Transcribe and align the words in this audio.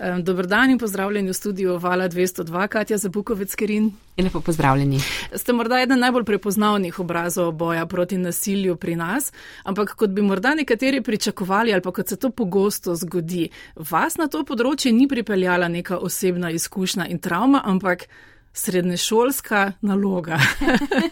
Dobrodan 0.00 0.70
in 0.70 0.78
pozdravljeni 0.78 1.28
v 1.28 1.32
studiu 1.32 1.78
Vala 1.78 2.08
202, 2.08 2.68
Katja 2.68 2.96
Zabukovec 2.98 3.54
Kerin. 3.54 3.90
Lepo 4.18 4.40
pozdravljeni. 4.40 5.00
Ste 5.34 5.52
morda 5.52 5.80
eden 5.80 6.00
najbolj 6.00 6.24
prepoznavnih 6.24 7.00
obrazov 7.00 7.52
boja 7.52 7.86
proti 7.86 8.16
nasilju 8.18 8.76
pri 8.76 8.96
nas, 8.96 9.32
ampak 9.64 9.94
kot 9.94 10.10
bi 10.10 10.22
morda 10.22 10.54
nekateri 10.54 11.02
pričakovali 11.02 11.72
ali 11.72 11.82
pa 11.82 11.92
kot 11.92 12.08
se 12.08 12.16
to 12.16 12.30
pogosto 12.30 12.94
zgodi, 12.94 13.48
vas 13.76 14.16
na 14.16 14.28
to 14.28 14.40
področje 14.44 14.92
ni 14.92 15.08
pripeljala 15.08 15.68
neka 15.68 15.98
osebna 15.98 16.50
izkušnja 16.50 17.06
in 17.06 17.18
travma, 17.18 17.60
ampak 17.64 18.08
srednješolska 18.52 19.72
naloga. 19.80 20.40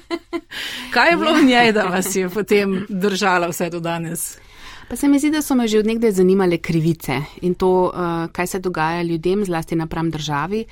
Kaj 0.95 1.11
je 1.11 1.17
bilo 1.17 1.35
v 1.35 1.45
njej, 1.45 1.73
da 1.73 1.85
vas 1.93 2.17
je 2.17 2.29
potem 2.29 2.87
držala 2.89 3.53
vse 3.53 3.71
do 3.71 3.81
danes? 3.81 4.39
Pa 4.89 4.97
se 4.97 5.09
mi 5.09 5.19
zdi, 5.19 5.31
da 5.31 5.43
so 5.43 5.55
me 5.55 5.67
že 5.69 5.79
odnegde 5.79 6.13
zanimale 6.13 6.59
krivice 6.59 7.21
in 7.43 7.55
to, 7.55 7.93
uh, 7.93 8.33
kaj 8.33 8.47
se 8.47 8.59
dogaja 8.59 9.03
ljudem, 9.03 9.45
zlasti 9.45 9.77
napram 9.77 10.11
državi, 10.11 10.65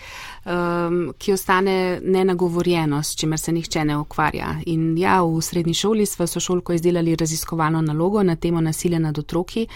um, 0.45 1.13
ki 1.19 1.33
ostane 1.33 2.01
nenagovorjeno, 2.03 3.03
s 3.03 3.17
čimer 3.17 3.39
se 3.39 3.53
nihče 3.53 3.85
ne 3.85 3.99
ukvarja. 3.99 4.55
In 4.67 4.97
ja, 4.99 5.21
v 5.23 5.43
srednji 5.43 5.75
šoli 5.75 6.07
smo 6.07 6.27
sošolko 6.27 6.73
izdelali 6.73 7.17
raziskovalno 7.17 7.83
nalogo 7.83 8.23
na 8.23 8.37
temo 8.37 8.61
nasilja 8.61 8.99
nad 8.99 9.19
otroki 9.19 9.67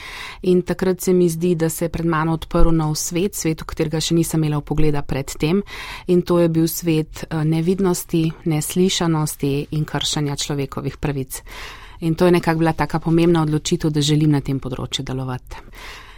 in 0.42 0.62
takrat 0.62 1.00
se 1.00 1.12
mi 1.12 1.28
zdi, 1.28 1.54
da 1.54 1.68
se 1.68 1.84
je 1.84 1.88
pred 1.88 2.06
mano 2.06 2.32
odprl 2.32 2.72
nov 2.72 2.94
svet, 2.94 3.34
svet, 3.34 3.60
v 3.60 3.66
katerega 3.66 4.00
še 4.00 4.14
nisem 4.14 4.40
imela 4.40 4.60
pogleda 4.60 5.02
pred 5.02 5.36
tem 5.36 5.60
in 6.06 6.22
to 6.22 6.38
je 6.38 6.48
bil 6.48 6.68
svet 6.68 7.26
uh, 7.28 7.44
nevidnosti, 7.44 8.24
neslišanosti 8.44 9.66
in 9.70 9.84
kršanja 9.84 10.36
človekovih 10.36 10.96
pravic. 10.96 11.42
In 12.00 12.14
to 12.14 12.26
je 12.26 12.32
nekako 12.32 12.58
bila 12.58 12.72
taka 12.72 12.98
pomembna 12.98 13.42
odločitev, 13.42 13.90
da 13.90 14.00
želim 14.00 14.30
na 14.30 14.40
tem 14.40 14.60
področju 14.60 15.04
delovati. 15.04 15.56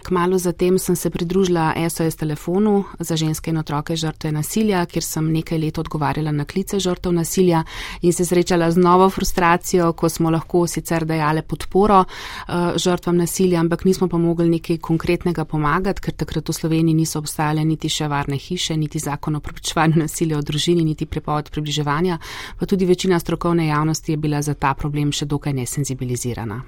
Kmalo 0.05 0.39
zatem 0.39 0.79
sem 0.79 0.97
se 0.97 1.11
pridružila 1.11 1.75
SOS 1.91 2.17
telefonu 2.17 2.85
za 2.99 3.17
ženske 3.17 3.51
in 3.51 3.59
otroke 3.59 3.97
žrtve 3.97 4.33
nasilja, 4.33 4.87
kjer 4.87 5.05
sem 5.05 5.29
nekaj 5.33 5.59
let 5.59 5.79
odgovarjala 5.79 6.33
na 6.33 6.45
klice 6.45 6.81
žrtev 6.81 7.13
nasilja 7.13 7.63
in 8.03 8.13
se 8.13 8.25
srečala 8.25 8.71
z 8.71 8.77
novo 8.77 9.11
frustracijo, 9.11 9.93
ko 9.93 10.09
smo 10.09 10.31
lahko 10.31 10.67
sicer 10.67 11.05
dajale 11.05 11.43
podporo 11.43 12.01
uh, 12.01 12.55
žrtvam 12.77 13.17
nasilja, 13.17 13.61
ampak 13.61 13.85
nismo 13.85 14.09
pa 14.09 14.19
mogli 14.19 14.49
nekaj 14.49 14.79
konkretnega 14.79 15.45
pomagati, 15.45 16.01
ker 16.01 16.15
takrat 16.15 16.49
v 16.49 16.53
Sloveniji 16.53 16.95
niso 16.95 17.19
obstajale 17.19 17.65
niti 17.65 17.89
še 17.89 18.09
varne 18.09 18.37
hiše, 18.37 18.77
niti 18.77 18.99
zakon 18.99 19.39
o 19.39 19.41
preprečevanju 19.41 20.03
nasilja 20.03 20.39
v 20.39 20.49
družini, 20.51 20.85
niti 20.85 21.07
prepoved 21.07 21.51
približevanja, 21.51 22.19
pa 22.59 22.67
tudi 22.67 22.87
večina 22.91 23.21
strokovne 23.21 23.67
javnosti 23.67 24.13
je 24.13 24.17
bila 24.17 24.43
za 24.43 24.55
ta 24.55 24.75
problem 24.75 25.13
še 25.13 25.31
dokaj 25.31 25.53
nesenzibilizirana. 25.53 26.63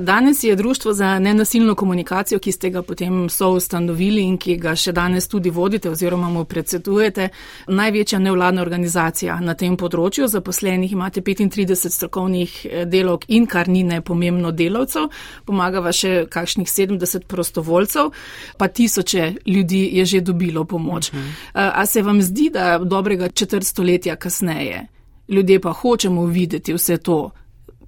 Danes 0.00 0.44
je 0.44 0.56
Društvo 0.56 0.92
za 0.92 1.18
nenasilno 1.18 1.74
komunikacijo, 1.74 2.38
ki 2.38 2.52
ste 2.52 2.75
ga 2.76 2.82
potem 2.86 3.26
so 3.32 3.50
ustanovili 3.56 4.22
in 4.22 4.36
ki 4.38 4.56
ga 4.62 4.74
še 4.76 4.94
danes 4.96 5.28
tudi 5.32 5.50
vodite 5.50 5.90
oziroma 5.90 6.30
mu 6.32 6.44
predsedujete, 6.44 7.28
največja 7.68 8.20
nevladna 8.22 8.62
organizacija 8.64 9.38
na 9.40 9.56
tem 9.58 9.76
področju. 9.80 10.28
Zaposlenih 10.30 10.92
imate 10.92 11.24
35 11.24 11.90
strokovnih 11.96 12.56
eh, 12.64 12.84
delovk 12.86 13.28
in 13.28 13.48
kar 13.50 13.70
ni 13.72 13.84
nepomembno 13.86 14.52
delavcev, 14.52 15.10
pomaga 15.48 15.82
va 15.84 15.94
še 15.96 16.26
kakšnih 16.30 16.68
70 16.70 17.26
prostovoljcev, 17.30 18.12
pa 18.58 18.68
tisoče 18.68 19.32
ljudi 19.46 19.84
je 19.98 20.04
že 20.06 20.20
dobilo 20.20 20.64
pomoč. 20.64 21.10
Uh 21.12 21.18
mhm. 21.18 21.26
-huh. 21.26 21.70
A 21.76 21.86
se 21.86 22.02
vam 22.02 22.22
zdi, 22.22 22.50
da 22.50 22.78
dobrega 22.78 23.28
četrt 23.28 23.66
stoletja 23.66 24.16
kasneje 24.16 24.86
ljudje 25.28 25.60
pa 25.60 25.72
hočemo 25.72 26.26
videti 26.26 26.74
vse 26.74 26.96
to, 26.96 27.30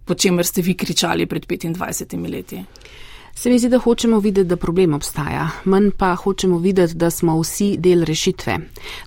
po 0.04 0.14
čemer 0.14 0.46
ste 0.46 0.62
vi 0.62 0.74
kričali 0.74 1.26
pred 1.26 1.46
25 1.46 2.30
leti? 2.30 2.62
Se 3.38 3.50
mi 3.50 3.58
zdi, 3.58 3.68
da 3.68 3.78
hočemo 3.78 4.18
videti, 4.18 4.48
da 4.48 4.56
problem 4.56 4.94
obstaja, 4.94 5.44
manj 5.64 5.90
pa 5.96 6.14
hočemo 6.14 6.58
videti, 6.58 6.94
da 6.94 7.10
smo 7.10 7.36
vsi 7.40 7.76
del 7.78 8.02
rešitve. 8.04 8.56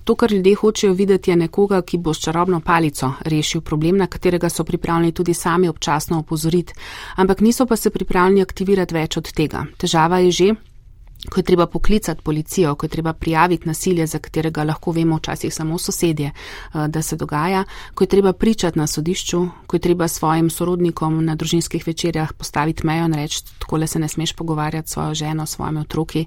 To, 0.04 0.14
kar 0.14 0.32
ljudje 0.32 0.54
hočejo 0.54 0.92
videti, 0.92 1.30
je 1.30 1.36
nekoga, 1.36 1.82
ki 1.82 1.98
bo 1.98 2.14
s 2.14 2.24
čarobno 2.24 2.60
palico 2.60 3.12
rešil 3.20 3.60
problem, 3.60 3.96
na 3.96 4.06
katerega 4.06 4.48
so 4.48 4.64
pripravljeni 4.64 5.12
tudi 5.12 5.34
sami 5.34 5.68
občasno 5.68 6.18
opozoriti, 6.18 6.72
ampak 7.16 7.40
niso 7.40 7.66
pa 7.66 7.76
se 7.76 7.90
pripravljeni 7.90 8.42
aktivirati 8.42 8.94
več 8.94 9.16
od 9.16 9.32
tega. 9.32 9.66
Težava 9.76 10.18
je 10.18 10.30
že, 10.30 10.54
ko 11.30 11.40
je 11.40 11.44
treba 11.44 11.66
poklicati 11.66 12.22
policijo, 12.22 12.74
ko 12.74 12.86
je 12.86 12.90
treba 12.90 13.12
prijaviti 13.12 13.68
nasilje, 13.68 14.06
za 14.06 14.18
katerega 14.18 14.64
lahko 14.64 14.90
vemo 14.90 15.16
včasih 15.16 15.54
samo 15.54 15.78
sosedje, 15.78 16.26
eh, 16.26 16.88
da 16.88 17.02
se 17.02 17.16
dogaja, 17.16 17.64
ko 17.94 18.04
je 18.04 18.08
treba 18.08 18.32
pričati 18.32 18.78
na 18.78 18.86
sodišču, 18.86 19.46
ko 19.66 19.76
je 19.76 19.80
treba 19.80 20.08
svojim 20.08 20.50
sorodnikom 20.50 21.24
na 21.24 21.34
družinskih 21.34 21.86
večerjah 21.86 22.32
postaviti 22.32 22.86
mejo 22.86 23.04
in 23.04 23.14
reči, 23.14 23.44
tako 23.58 23.76
le 23.76 23.86
se 23.86 23.98
ne 23.98 24.08
smeš 24.08 24.32
pogovarjati 24.32 24.88
s 24.88 24.92
svojo 24.92 25.14
ženo, 25.14 25.46
s 25.46 25.50
svojimi 25.50 25.80
otroki. 25.80 26.26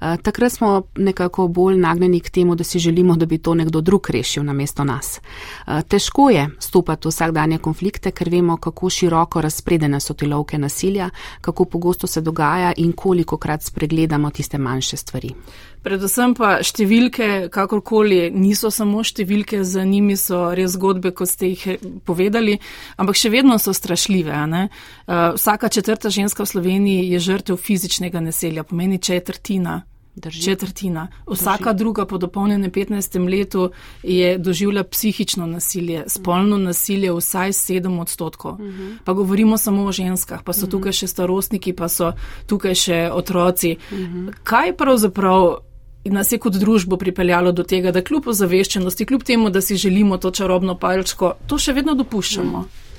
Eh, 0.00 0.16
takrat 0.22 0.52
smo 0.52 0.82
nekako 0.96 1.48
bolj 1.48 1.76
nagnjeni 1.76 2.20
k 2.20 2.30
temu, 2.30 2.54
da 2.54 2.64
si 2.64 2.78
želimo, 2.78 3.16
da 3.16 3.26
bi 3.26 3.38
to 3.38 3.54
nekdo 3.54 3.80
drug 3.80 4.10
rešil 4.10 4.44
namesto 4.44 4.84
nas. 4.84 5.20
Eh, 5.66 5.82
težko 5.82 6.30
je 6.30 6.48
stopati 6.58 7.08
v 7.08 7.10
vsakdanje 7.10 7.58
konflikte, 7.58 8.10
ker 8.10 8.28
vemo, 8.28 8.56
kako 8.56 8.90
široko 8.90 9.40
razpredene 9.40 10.00
so 10.00 10.14
te 10.14 10.26
lovke 10.26 10.58
nasilja, 10.58 11.10
kako 11.40 11.64
pogosto 11.64 12.06
se 12.06 12.20
dogaja 12.20 12.72
in 12.76 12.92
koliko 12.92 13.36
krat 13.36 13.62
spregledamo 13.62 14.29
tiste 14.30 14.58
manjše 14.58 14.96
stvari. 14.96 15.34
Predvsem 15.82 16.34
pa 16.36 16.58
številke, 16.64 17.48
kakorkoli, 17.52 18.30
niso 18.30 18.70
samo 18.70 19.04
številke, 19.04 19.62
za 19.64 19.84
njimi 19.84 20.16
so 20.20 20.50
res 20.56 20.74
zgodbe, 20.76 21.14
kot 21.16 21.30
ste 21.30 21.54
jih 21.54 21.66
povedali, 22.04 22.58
ampak 23.00 23.16
še 23.16 23.32
vedno 23.32 23.58
so 23.58 23.72
strašljive. 23.76 24.30
Uh, 24.30 25.32
vsaka 25.36 25.68
četrta 25.68 26.12
ženska 26.12 26.44
v 26.44 26.52
Sloveniji 26.52 27.08
je 27.14 27.22
žrtev 27.30 27.56
fizičnega 27.56 28.20
nasilja, 28.20 28.64
pomeni 28.64 28.98
četrtina 28.98 29.80
Drži. 30.14 30.42
četrtina. 30.42 31.08
Vsaka 31.26 31.72
Drži. 31.72 31.78
druga 31.78 32.06
po 32.06 32.18
dopolnjenem 32.18 32.70
15. 32.70 33.30
letu 33.30 33.70
je 34.02 34.38
doživljala 34.38 34.84
psihično 34.84 35.46
nasilje, 35.46 36.04
spolno 36.06 36.56
nasilje 36.56 37.12
vsaj 37.12 37.52
7 37.52 38.00
odstotkov. 38.00 38.52
Uh 38.52 38.60
mhm. 38.60 38.82
-huh. 38.82 38.96
Pa 39.04 39.12
govorimo 39.12 39.58
samo 39.58 39.84
o 39.84 39.92
ženskah, 39.92 40.42
pa 40.42 40.52
so 40.52 40.58
uh 40.58 40.62
mhm. 40.62 40.68
-huh. 40.68 40.70
tukaj 40.70 40.92
še 40.92 41.06
starostniki, 41.06 41.72
pa 41.72 41.88
so 41.88 42.12
tukaj 42.46 42.74
še 42.74 43.10
otroci. 43.12 43.76
Uh 43.92 43.98
mhm. 43.98 44.28
-huh. 44.28 44.34
Kaj 44.42 44.76
pravzaprav 44.76 45.56
nas 46.04 46.32
je 46.32 46.38
kot 46.38 46.52
družbo 46.52 46.96
pripeljalo 46.96 47.52
do 47.52 47.62
tega, 47.62 47.92
da 47.92 48.02
kljub 48.02 48.26
ozaveščenosti, 48.26 49.06
kljub 49.06 49.22
temu, 49.22 49.50
da 49.50 49.60
si 49.60 49.76
želimo 49.76 50.16
to 50.16 50.30
čarobno 50.30 50.78
palčko, 50.78 51.32
to 51.46 51.58
še 51.58 51.72
vedno 51.72 51.94
dopuščamo? 51.94 52.58
Uh 52.58 52.64
-huh. 52.64 52.90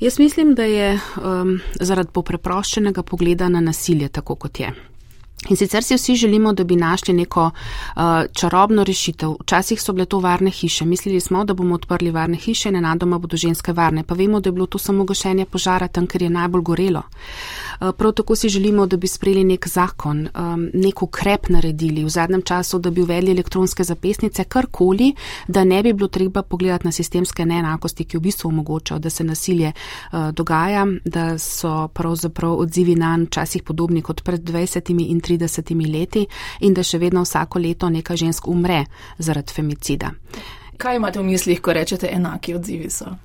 Jaz 0.00 0.18
mislim, 0.18 0.54
da 0.54 0.62
je 0.62 1.00
um, 1.16 1.60
zaradi 1.80 2.10
popreproščenega 2.12 3.02
pogleda 3.02 3.48
na 3.48 3.60
nasilje 3.60 4.08
tako, 4.08 4.34
kot 4.34 4.60
je. 4.60 4.72
In 5.48 5.56
sicer 5.56 5.82
si 5.82 5.94
vsi 5.94 6.14
želimo, 6.14 6.52
da 6.52 6.64
bi 6.64 6.76
našli 6.76 7.14
neko 7.14 7.44
uh, 7.44 8.02
čarobno 8.32 8.84
rešitev. 8.84 9.34
Včasih 9.40 9.82
so 9.82 9.92
bile 9.92 10.06
to 10.06 10.18
varne 10.18 10.50
hiše. 10.50 10.84
Mislili 10.84 11.20
smo, 11.20 11.44
da 11.44 11.54
bomo 11.54 11.74
odprli 11.74 12.10
varne 12.10 12.36
hiše 12.36 12.68
in 12.68 12.74
nenadoma 12.74 13.18
bodo 13.18 13.36
ženske 13.36 13.72
varne. 13.72 14.02
Pa 14.02 14.14
vemo, 14.14 14.40
da 14.40 14.48
je 14.48 14.52
bilo 14.52 14.66
to 14.66 14.78
samo 14.78 15.04
gašenje 15.04 15.44
požara 15.44 15.88
tam, 15.88 16.06
ker 16.06 16.22
je 16.22 16.30
najbolj 16.30 16.62
gorelo. 16.62 17.02
Uh, 17.80 17.92
prav 17.92 18.12
tako 18.12 18.36
si 18.36 18.48
želimo, 18.48 18.86
da 18.86 18.96
bi 18.96 19.06
sprejeli 19.06 19.44
nek 19.44 19.68
zakon, 19.68 20.28
um, 20.34 20.70
nek 20.74 21.02
ukrep 21.02 21.48
naredili 21.48 22.04
v 22.04 22.08
zadnjem 22.08 22.42
času, 22.42 22.78
da 22.78 22.90
bi 22.90 23.02
uvedli 23.02 23.30
elektronske 23.30 23.84
zapisnice, 23.84 24.44
karkoli, 24.44 25.14
da 25.48 25.64
ne 25.64 25.82
bi 25.82 25.92
bilo 25.92 26.08
treba 26.08 26.42
pogledati 26.42 26.86
na 26.86 26.92
sistemske 26.92 27.46
neenakosti, 27.46 28.04
ki 28.04 28.18
v 28.18 28.20
bistvu 28.20 28.48
omogočajo, 28.48 28.98
da 28.98 29.10
se 29.10 29.24
nasilje 29.24 29.72
uh, 29.72 30.30
dogaja, 30.30 30.86
da 31.04 31.38
so 31.38 31.88
pravzaprav 31.88 32.58
odzivi 32.58 32.94
na 32.94 33.16
včasih 33.26 33.62
podobni 33.62 34.02
kot 34.02 34.22
pred 34.22 34.40
20 34.40 34.90
in 35.06 35.20
30. 35.20 35.35
30 35.38 35.92
leti 35.92 36.26
in 36.60 36.74
da 36.74 36.82
še 36.82 36.98
vedno 36.98 37.22
vsako 37.22 37.58
leto 37.58 37.90
nekaj 37.90 38.16
žensk 38.16 38.48
umre 38.48 38.84
zaradi 39.18 39.52
femicida. 39.52 40.10
Kaj 40.76 40.96
imate 40.96 41.18
v 41.18 41.24
mislih, 41.24 41.60
ko 41.60 41.72
rečete 41.72 42.08
enaki 42.12 42.54
odzivi 42.54 42.90
so? 42.90 43.16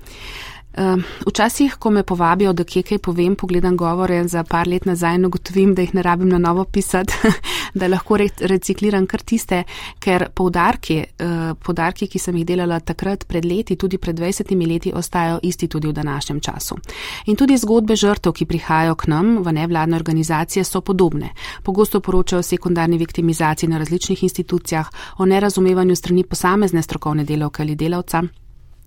Včasih, 1.26 1.76
ko 1.80 1.90
me 1.90 2.04
povabijo, 2.04 2.54
da 2.54 2.64
kje 2.64 2.84
kaj 2.84 2.98
povem, 2.98 3.36
pogledam 3.36 3.78
govore 3.78 4.28
za 4.28 4.44
par 4.44 4.68
let 4.68 4.86
nazaj 4.86 5.16
in 5.16 5.26
ugotovim, 5.26 5.76
da 5.76 5.82
jih 5.82 5.94
ne 5.94 6.02
rabim 6.02 6.30
na 6.30 6.38
novo 6.38 6.64
pisati, 6.64 7.14
da 7.80 7.88
lahko 7.88 8.18
recikliram 8.40 9.08
kar 9.08 9.22
tiste, 9.22 9.64
ker 10.00 10.30
poudarki, 10.36 10.98
eh, 10.98 11.54
poudarki, 11.60 12.08
ki 12.08 12.20
sem 12.20 12.38
jih 12.38 12.46
delala 12.48 12.80
takrat 12.80 13.28
pred 13.28 13.46
leti, 13.46 13.76
tudi 13.76 13.98
pred 13.98 14.16
20 14.16 14.56
leti, 14.68 14.94
ostajajo 14.96 15.40
isti 15.44 15.68
tudi 15.68 15.88
v 15.88 15.94
današnjem 15.94 16.40
času. 16.40 16.78
In 17.26 17.36
tudi 17.36 17.58
zgodbe 17.58 17.96
žrtev, 17.96 18.32
ki 18.32 18.46
prihajajo 18.46 18.96
k 18.96 19.08
nam 19.08 19.38
v 19.44 19.52
nevladne 19.54 19.96
organizacije, 19.96 20.64
so 20.64 20.82
podobne. 20.82 21.34
Pogosto 21.64 22.00
poročajo 22.00 22.40
o 22.40 22.44
sekundarni 22.44 22.98
viktimizaciji 22.98 23.70
na 23.70 23.78
različnih 23.78 24.24
institucijah, 24.24 24.88
o 25.18 25.26
nerazumevanju 25.26 25.96
strani 25.96 26.24
posamezne 26.24 26.82
strokovne 26.82 27.24
delavke 27.24 27.64
ali 27.64 27.76
delavca 27.76 28.24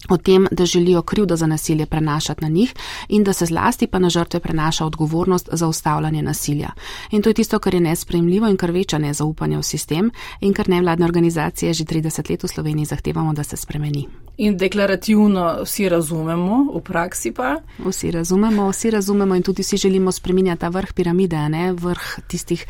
o 0.09 0.17
tem, 0.17 0.47
da 0.51 0.67
želijo 0.67 1.03
krivdo 1.03 1.37
za 1.37 1.47
nasilje 1.47 1.87
prenašati 1.87 2.45
na 2.45 2.49
njih 2.49 2.75
in 3.09 3.25
da 3.25 3.33
se 3.33 3.47
zlasti 3.47 3.87
pa 3.87 3.99
na 3.99 4.11
žrtve 4.11 4.41
prenaša 4.41 4.87
odgovornost 4.87 5.49
za 5.53 5.69
ustavljanje 5.69 6.23
nasilja. 6.23 6.71
In 7.11 7.23
to 7.23 7.31
je 7.31 7.35
tisto, 7.35 7.59
kar 7.59 7.75
je 7.75 7.81
nespremljivo 7.81 8.49
in 8.49 8.56
kar 8.56 8.71
veča 8.71 8.99
nezaupanje 8.99 9.59
v 9.59 9.62
sistem 9.62 10.11
in 10.41 10.53
kar 10.53 10.69
nevladne 10.69 11.05
organizacije 11.05 11.73
že 11.73 11.85
30 11.85 12.31
let 12.31 12.43
v 12.43 12.49
Sloveniji 12.49 12.85
zahtevamo, 12.85 13.33
da 13.33 13.45
se 13.45 13.56
spremeni. 13.56 14.24
In 14.37 14.57
deklarativno 14.57 15.63
vsi 15.63 15.89
razumemo, 15.89 16.73
v 16.75 16.81
praksi 16.83 17.31
pa? 17.33 17.57
Vsi 17.79 18.11
razumemo, 18.11 18.69
vsi 18.71 18.91
razumemo 18.91 19.35
in 19.35 19.43
tudi 19.43 19.63
vsi 19.63 19.77
želimo 19.77 20.13
spreminjati 20.13 20.61
ta 20.61 20.69
vrh 20.69 20.93
piramide, 20.93 21.49
ne? 21.49 21.73
vrh 21.73 22.03
tistih, 22.27 22.67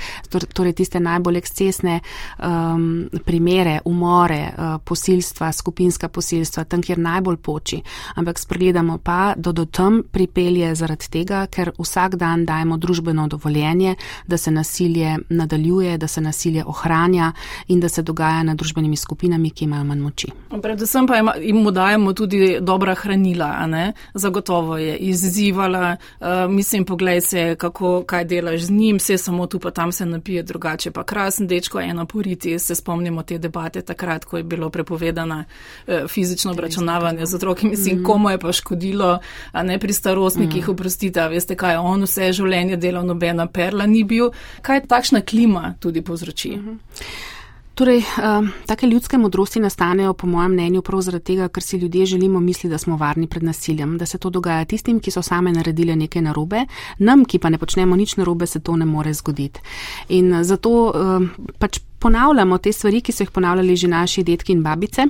torej 0.52 0.72
tiste 0.72 1.00
najbolj 1.00 1.36
ekscesne 1.36 2.00
um, 2.38 3.08
primere, 3.24 3.78
umore, 3.84 4.52
uh, 4.58 4.64
posilstva, 4.84 5.52
skupinska 5.52 6.08
posilstva, 6.08 6.64
tam, 6.64 6.82
kjer 6.82 6.98
najbolj 6.98 7.36
poči, 7.36 7.80
ampak 8.14 8.38
spregledamo 8.38 8.98
pa, 8.98 9.32
da 9.36 9.52
do 9.52 9.64
tam 9.64 10.02
pripelje 10.12 10.74
zaradi 10.74 11.08
tega, 11.10 11.46
ker 11.46 11.72
vsak 11.78 12.16
dan 12.20 12.44
dajemo 12.44 12.76
družbeno 12.76 13.26
dovoljenje, 13.28 13.94
da 14.26 14.36
se 14.36 14.50
nasilje 14.50 15.16
nadaljuje, 15.28 15.96
da 15.98 16.06
se 16.06 16.20
nasilje 16.20 16.64
ohranja 16.64 17.32
in 17.68 17.80
da 17.80 17.88
se 17.88 18.02
dogaja 18.02 18.42
nad 18.42 18.56
družbenimi 18.56 18.96
skupinami, 18.96 19.50
ki 19.50 19.64
imajo 19.64 19.84
manj 19.84 20.00
moči. 20.00 20.32
Predvsem 20.62 21.06
pa 21.06 21.22
jim 21.54 21.62
mu 21.62 21.70
dajemo 21.70 22.12
tudi 22.12 22.58
dobra 22.60 22.94
hranila, 22.94 23.92
zagotovo 24.14 24.78
je 24.78 24.96
izzivala, 24.96 25.96
uh, 26.20 26.26
mislim, 26.50 26.84
poglej 26.84 27.20
se, 27.20 27.56
kako, 27.58 28.04
kaj 28.06 28.24
delaš 28.24 28.60
z 28.60 28.70
njim, 28.70 28.96
vse 28.96 29.18
samo 29.18 29.46
tu 29.46 29.58
pa 29.58 29.70
tam 29.70 29.92
se 29.92 30.06
napije 30.06 30.42
drugače, 30.42 30.90
pa 30.90 31.04
krasen 31.04 31.46
dečko 31.46 31.80
je 31.80 31.94
naporiti, 31.94 32.58
se 32.58 32.74
spomnimo 32.74 33.22
te 33.22 33.38
debate 33.38 33.82
takrat, 33.82 34.24
ko 34.24 34.36
je 34.36 34.42
bilo 34.42 34.70
prepovedana 34.70 35.44
uh, 35.86 35.94
fizično 36.08 36.52
obračunavanje 36.52 37.26
z 37.26 37.34
otroki. 37.34 37.66
Mislim, 37.66 37.98
mm. 37.98 38.04
komu 38.04 38.30
je 38.30 38.38
pa 38.38 38.52
škodilo, 38.52 39.18
a 39.52 39.62
ne 39.62 39.78
pri 39.78 39.92
starostnikih, 39.92 40.68
mm. 40.68 40.70
oprostite, 40.70 41.28
veste, 41.28 41.56
kaj 41.56 41.76
on 41.76 42.02
vse 42.02 42.32
življenje 42.32 42.76
delal, 42.76 43.06
nobena 43.06 43.46
perla 43.46 43.86
ni 43.86 44.04
bil. 44.04 44.30
Kaj 44.62 44.86
takšna 44.86 45.20
klima 45.20 45.74
tudi 45.80 46.02
povzroči? 46.02 46.56
Mm 46.56 46.68
-hmm. 46.68 47.34
Torej, 47.74 47.98
uh, 47.98 48.48
take 48.66 48.86
ljudske 48.86 49.18
modrosti 49.18 49.60
nastanejo, 49.60 50.12
po 50.14 50.26
mojem 50.26 50.52
mnenju, 50.52 50.82
prav 50.82 51.00
zaradi 51.02 51.24
tega, 51.24 51.48
ker 51.48 51.62
si 51.62 51.76
ljudje 51.76 52.06
želimo 52.06 52.40
misliti, 52.40 52.68
da 52.68 52.78
smo 52.78 52.96
varni 52.96 53.26
pred 53.26 53.42
nasiljem, 53.42 53.96
da 53.98 54.06
se 54.06 54.18
to 54.18 54.30
dogaja 54.30 54.64
tistim, 54.64 55.00
ki 55.00 55.10
so 55.10 55.22
same 55.22 55.52
naredili 55.52 55.96
nekaj 55.96 56.22
narobe, 56.22 56.66
nam, 56.98 57.24
ki 57.24 57.38
pa 57.38 57.50
ne 57.50 57.58
počnemo 57.58 57.96
nič 57.96 58.16
narobe, 58.16 58.46
se 58.46 58.60
to 58.60 58.76
ne 58.76 58.86
more 58.86 59.14
zgoditi. 59.14 59.60
In 60.08 60.44
zato 60.44 60.70
uh, 60.70 61.26
pač 61.58 61.80
ponavljamo 61.98 62.58
te 62.58 62.72
stvari, 62.72 63.00
ki 63.00 63.12
so 63.12 63.26
jih 63.26 63.30
ponavljali 63.30 63.76
že 63.76 63.88
naši 63.88 64.22
detki 64.22 64.52
in 64.52 64.62
babice. 64.62 65.08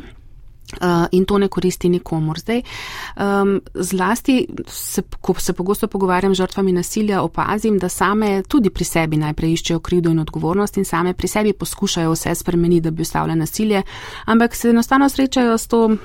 Uh, 0.81 1.07
in 1.13 1.25
to 1.25 1.39
ne 1.39 1.49
koristi 1.49 1.89
nikomor. 1.89 2.39
Zdaj, 2.39 2.63
um, 3.17 3.61
zlasti, 3.75 4.47
se, 4.67 5.03
ko 5.21 5.35
se 5.39 5.53
pogosto 5.53 5.89
pogovarjam 5.89 6.35
z 6.35 6.39
žrtvami 6.39 6.73
nasilja, 6.73 7.23
opazim, 7.23 7.79
da 7.79 7.89
same 7.89 8.43
tudi 8.49 8.71
pri 8.71 8.85
sebi 8.85 9.17
najprej 9.17 9.53
iščejo 9.53 9.81
krivdo 9.81 10.11
in 10.11 10.19
odgovornost 10.19 10.77
in 10.77 10.85
same 10.85 11.15
pri 11.15 11.29
sebi 11.29 11.53
poskušajo 11.53 12.13
vse 12.13 12.35
spremeniti, 12.35 12.81
da 12.81 12.91
bi 12.91 13.03
ustavile 13.03 13.37
nasilje, 13.37 13.83
ampak 14.25 14.55
se 14.55 14.71
enostavno 14.71 15.09
srečajo 15.09 15.59
s, 15.59 15.67
to, 15.67 15.97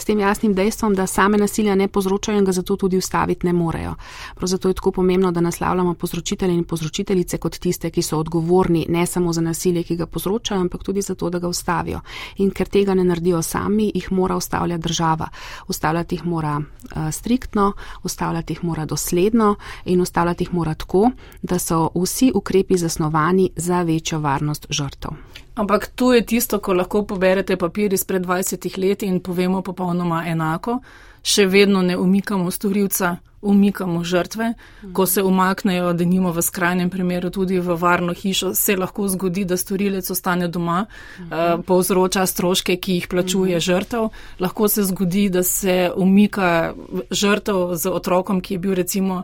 s 0.00 0.04
tem 0.04 0.20
jasnim 0.20 0.54
dejstvom, 0.54 0.94
da 0.94 1.06
same 1.06 1.38
nasilja 1.38 1.74
ne 1.74 1.88
povzročajo 1.88 2.38
in 2.38 2.44
ga 2.44 2.52
zato 2.52 2.76
tudi 2.76 2.98
ustaviti 2.98 3.46
ne 3.46 3.52
morejo. 3.52 3.94
Prav 4.34 4.48
zato 4.48 4.68
je 4.68 4.74
tako 4.74 4.92
pomembno, 4.92 5.32
da 5.32 5.40
naslavljamo 5.40 5.94
povzročitelje 5.94 6.54
in 6.54 6.64
povzročiteljice 6.64 7.38
kot 7.38 7.58
tiste, 7.58 7.90
ki 7.90 8.02
so 8.02 8.18
odgovorni 8.18 8.86
ne 8.88 9.06
samo 9.06 9.32
za 9.32 9.40
nasilje, 9.40 9.82
ki 9.82 9.96
ga 9.96 10.06
povzročajo, 10.06 10.60
ampak 10.60 10.82
tudi 10.82 11.02
za 11.02 11.14
to, 11.14 11.30
da 11.30 11.38
ga 11.38 11.48
ustavijo. 11.48 12.00
In 12.36 12.50
ker 12.50 12.68
tega 12.68 12.94
ne 12.94 13.04
naredijo 13.04 13.42
sami, 13.42 13.67
sami, 13.68 13.92
jih 13.94 14.12
mora 14.12 14.36
ustavljati 14.36 14.82
država. 14.82 15.28
Ustavljati 15.68 16.14
jih 16.14 16.26
mora 16.26 16.56
uh, 16.58 17.12
striktno, 17.12 17.72
ustavljati 18.02 18.52
jih 18.52 18.64
mora 18.64 18.84
dosledno 18.84 19.56
in 19.84 20.00
ustavljati 20.00 20.44
jih 20.44 20.54
mora 20.54 20.74
tako, 20.74 21.10
da 21.42 21.58
so 21.58 21.90
vsi 21.94 22.32
ukrepi 22.34 22.76
zasnovani 22.76 23.50
za 23.56 23.82
večjo 23.82 24.18
varnost 24.18 24.66
žrtev. 24.70 25.10
Ampak 25.54 25.86
tu 25.94 26.12
je 26.12 26.26
tisto, 26.26 26.58
ko 26.58 26.72
lahko 26.72 27.02
poberete 27.02 27.56
papir 27.56 27.92
izpred 27.92 28.22
20 28.22 28.78
let 28.78 29.02
in 29.02 29.20
povemo 29.20 29.62
popolnoma 29.62 30.24
enako, 30.26 30.80
še 31.28 31.46
vedno 31.46 31.82
ne 31.84 31.96
umikamo 32.00 32.50
storilca 32.50 33.16
umikamo 33.42 34.04
žrtve, 34.04 34.54
ko 34.92 35.06
se 35.06 35.22
umaknejo, 35.22 35.92
da 35.92 36.04
nimo 36.04 36.32
v 36.32 36.42
skrajnem 36.42 36.90
primeru 36.90 37.30
tudi 37.30 37.60
v 37.60 37.76
varno 37.78 38.14
hišo, 38.14 38.54
se 38.54 38.76
lahko 38.76 39.08
zgodi, 39.08 39.44
da 39.44 39.56
storilec 39.56 40.10
ostane 40.10 40.48
doma, 40.48 40.86
uh, 40.86 41.62
povzroča 41.66 42.26
stroške, 42.26 42.76
ki 42.76 42.98
jih 42.98 43.06
plačuje 43.08 43.60
žrtev. 43.60 44.08
Lahko 44.38 44.68
se 44.68 44.82
zgodi, 44.82 45.28
da 45.30 45.42
se 45.42 45.90
umika 45.96 46.74
žrtev 47.10 47.74
z 47.74 47.94
otrokom, 47.94 48.40
ki 48.40 48.54
je 48.54 48.58
bil 48.58 48.74
recimo 48.74 49.22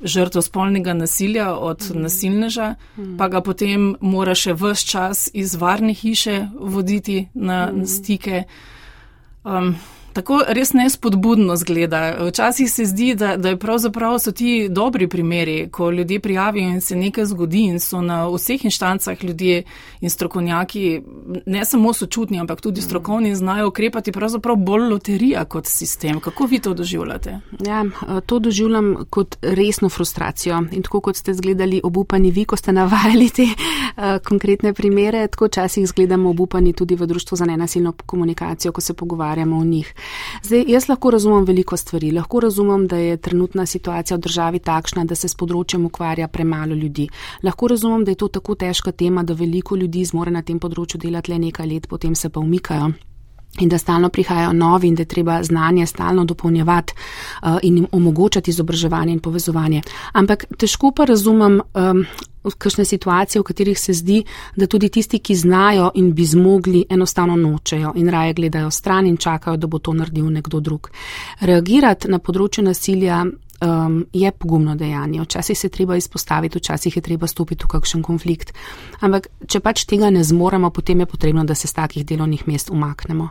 žrtev 0.00 0.42
spolnega 0.42 0.94
nasilja 0.94 1.50
od 1.54 1.82
mm. 1.90 2.02
nasilneža, 2.02 2.74
mm. 2.96 3.16
pa 3.18 3.28
ga 3.28 3.40
potem 3.42 3.96
mora 4.00 4.34
še 4.38 4.54
vse 4.54 4.86
čas 4.86 5.30
iz 5.34 5.56
varne 5.58 5.94
hiše 5.94 6.44
voditi 6.54 7.26
na, 7.34 7.72
mm. 7.72 7.86
stike. 7.86 8.44
Um, 9.42 9.74
tako 10.18 10.40
res 10.48 10.72
nespodbudno 10.72 11.56
zgleda. 11.56 12.16
Včasih 12.28 12.70
se 12.72 12.84
zdi, 12.84 13.12
da, 13.14 13.36
da 13.36 13.52
je 13.52 13.58
pravzaprav 13.58 14.18
so 14.18 14.32
ti 14.32 14.66
dobri 14.70 15.08
primeri, 15.08 15.68
ko 15.70 15.90
ljudje 15.90 16.20
prijavijo 16.20 16.68
in 16.68 16.80
se 16.80 16.96
nekaj 16.96 17.24
zgodi 17.24 17.62
in 17.70 17.78
so 17.80 18.00
na 18.02 18.24
vseh 18.26 18.64
inštancah 18.64 19.24
ljudje 19.24 19.62
in 20.00 20.10
strokovnjaki 20.10 21.00
ne 21.46 21.64
samo 21.64 21.92
sočutni, 21.92 22.40
ampak 22.40 22.60
tudi 22.60 22.82
strokovni 22.82 23.34
znajo 23.36 23.68
ukrepati 23.68 24.12
pravzaprav 24.12 24.56
bolj 24.56 24.88
loterija 24.90 25.44
kot 25.44 25.66
sistem. 25.66 26.20
Kako 26.20 26.46
vi 26.46 26.58
to 26.58 26.74
doživljate? 26.74 27.38
Ja, 27.66 27.84
to 28.26 28.38
doživljam 28.38 28.96
kot 29.10 29.36
resno 29.42 29.88
frustracijo 29.88 30.62
in 30.72 30.82
tako 30.82 31.00
kot 31.00 31.16
ste 31.16 31.34
zgledali 31.34 31.80
obupani 31.84 32.30
vi, 32.30 32.44
ko 32.44 32.56
ste 32.56 32.72
navajali 32.72 33.30
te 33.30 33.42
uh, 33.42 34.18
konkretne 34.28 34.72
primere, 34.72 35.28
tako 35.28 35.46
včasih 35.46 35.86
zgledamo 35.86 36.30
obupani 36.30 36.72
tudi 36.72 36.94
v 36.94 37.06
Društvu 37.06 37.36
za 37.36 37.44
nenasilno 37.44 37.92
komunikacijo, 38.06 38.72
ko 38.72 38.80
se 38.80 38.94
pogovarjamo 38.94 39.58
o 39.58 39.64
njih. 39.64 39.94
Zdaj, 40.42 40.64
jaz 40.68 40.88
lahko 40.88 41.10
razumem 41.10 41.44
veliko 41.44 41.76
stvari. 41.76 42.10
Lahko 42.12 42.40
razumem, 42.40 42.86
da 42.86 42.96
je 42.96 43.16
trenutna 43.16 43.66
situacija 43.66 44.16
v 44.16 44.20
državi 44.20 44.58
takšna, 44.58 45.04
da 45.04 45.14
se 45.14 45.28
s 45.28 45.34
področjem 45.34 45.84
ukvarja 45.86 46.28
premalo 46.28 46.74
ljudi. 46.74 47.08
Lahko 47.42 47.68
razumem, 47.68 48.04
da 48.04 48.14
je 48.14 48.22
to 48.22 48.28
tako 48.28 48.54
težka 48.54 48.92
tema, 48.92 49.22
da 49.22 49.34
veliko 49.34 49.76
ljudi 49.76 50.04
zmore 50.04 50.30
na 50.30 50.42
tem 50.42 50.58
področju 50.58 51.00
delati 51.00 51.32
le 51.32 51.38
nekaj 51.38 51.66
let, 51.66 51.88
potem 51.88 52.14
se 52.14 52.28
pa 52.28 52.40
umikajo. 52.40 52.92
In 53.58 53.68
da 53.68 53.78
stalno 53.78 54.08
prihajajo 54.08 54.52
novi, 54.52 54.88
in 54.88 54.94
da 54.94 55.02
je 55.02 55.12
treba 55.12 55.42
znanje 55.42 55.86
stalno 55.86 56.24
dopolnjevati 56.24 56.92
uh, 57.42 57.58
in 57.62 57.76
jim 57.76 57.86
omogočati 57.92 58.50
izobraževanje 58.50 59.12
in 59.12 59.20
povezovanje. 59.20 59.82
Ampak 60.12 60.44
težko 60.58 60.92
pa 60.96 61.04
razumem 61.04 61.60
um, 61.74 62.04
kakšne 62.58 62.84
situacije, 62.84 63.40
v 63.40 63.44
katerih 63.44 63.78
se 63.78 63.92
zdi, 63.92 64.22
da 64.56 64.66
tudi 64.66 64.88
tisti, 64.88 65.18
ki 65.18 65.34
znajo 65.34 65.90
in 65.94 66.12
bi 66.14 66.24
zmogli, 66.24 66.84
enostavno 66.90 67.36
nočejo 67.36 67.92
in 67.96 68.08
raje 68.08 68.34
gledajo 68.34 68.70
stran 68.70 69.06
in 69.06 69.16
čakajo, 69.16 69.56
da 69.56 69.66
bo 69.66 69.78
to 69.78 69.92
naredil 69.92 70.30
nekdo 70.32 70.60
drug. 70.60 70.90
Reagirati 71.40 72.08
na 72.08 72.18
področju 72.18 72.64
nasilja 72.64 73.24
um, 73.60 74.06
je 74.12 74.30
pogumno 74.32 74.74
dejanje. 74.74 75.20
Včasih 75.20 75.58
se 75.58 75.68
treba 75.68 75.96
izpostaviti, 75.96 76.58
včasih 76.58 76.96
je 76.96 77.02
treba 77.02 77.26
stopiti 77.26 77.64
v 77.64 77.68
kakšen 77.68 78.02
konflikt. 78.02 78.52
Ampak, 79.00 79.28
če 79.46 79.60
pač 79.60 79.84
tega 79.88 80.10
ne 80.10 80.24
zmoremo, 80.24 80.70
potem 80.70 81.00
je 81.00 81.06
potrebno, 81.06 81.44
da 81.44 81.54
se 81.54 81.68
z 81.68 81.74
takih 81.74 82.06
delovnih 82.06 82.46
mest 82.48 82.70
umaknemo. 82.70 83.28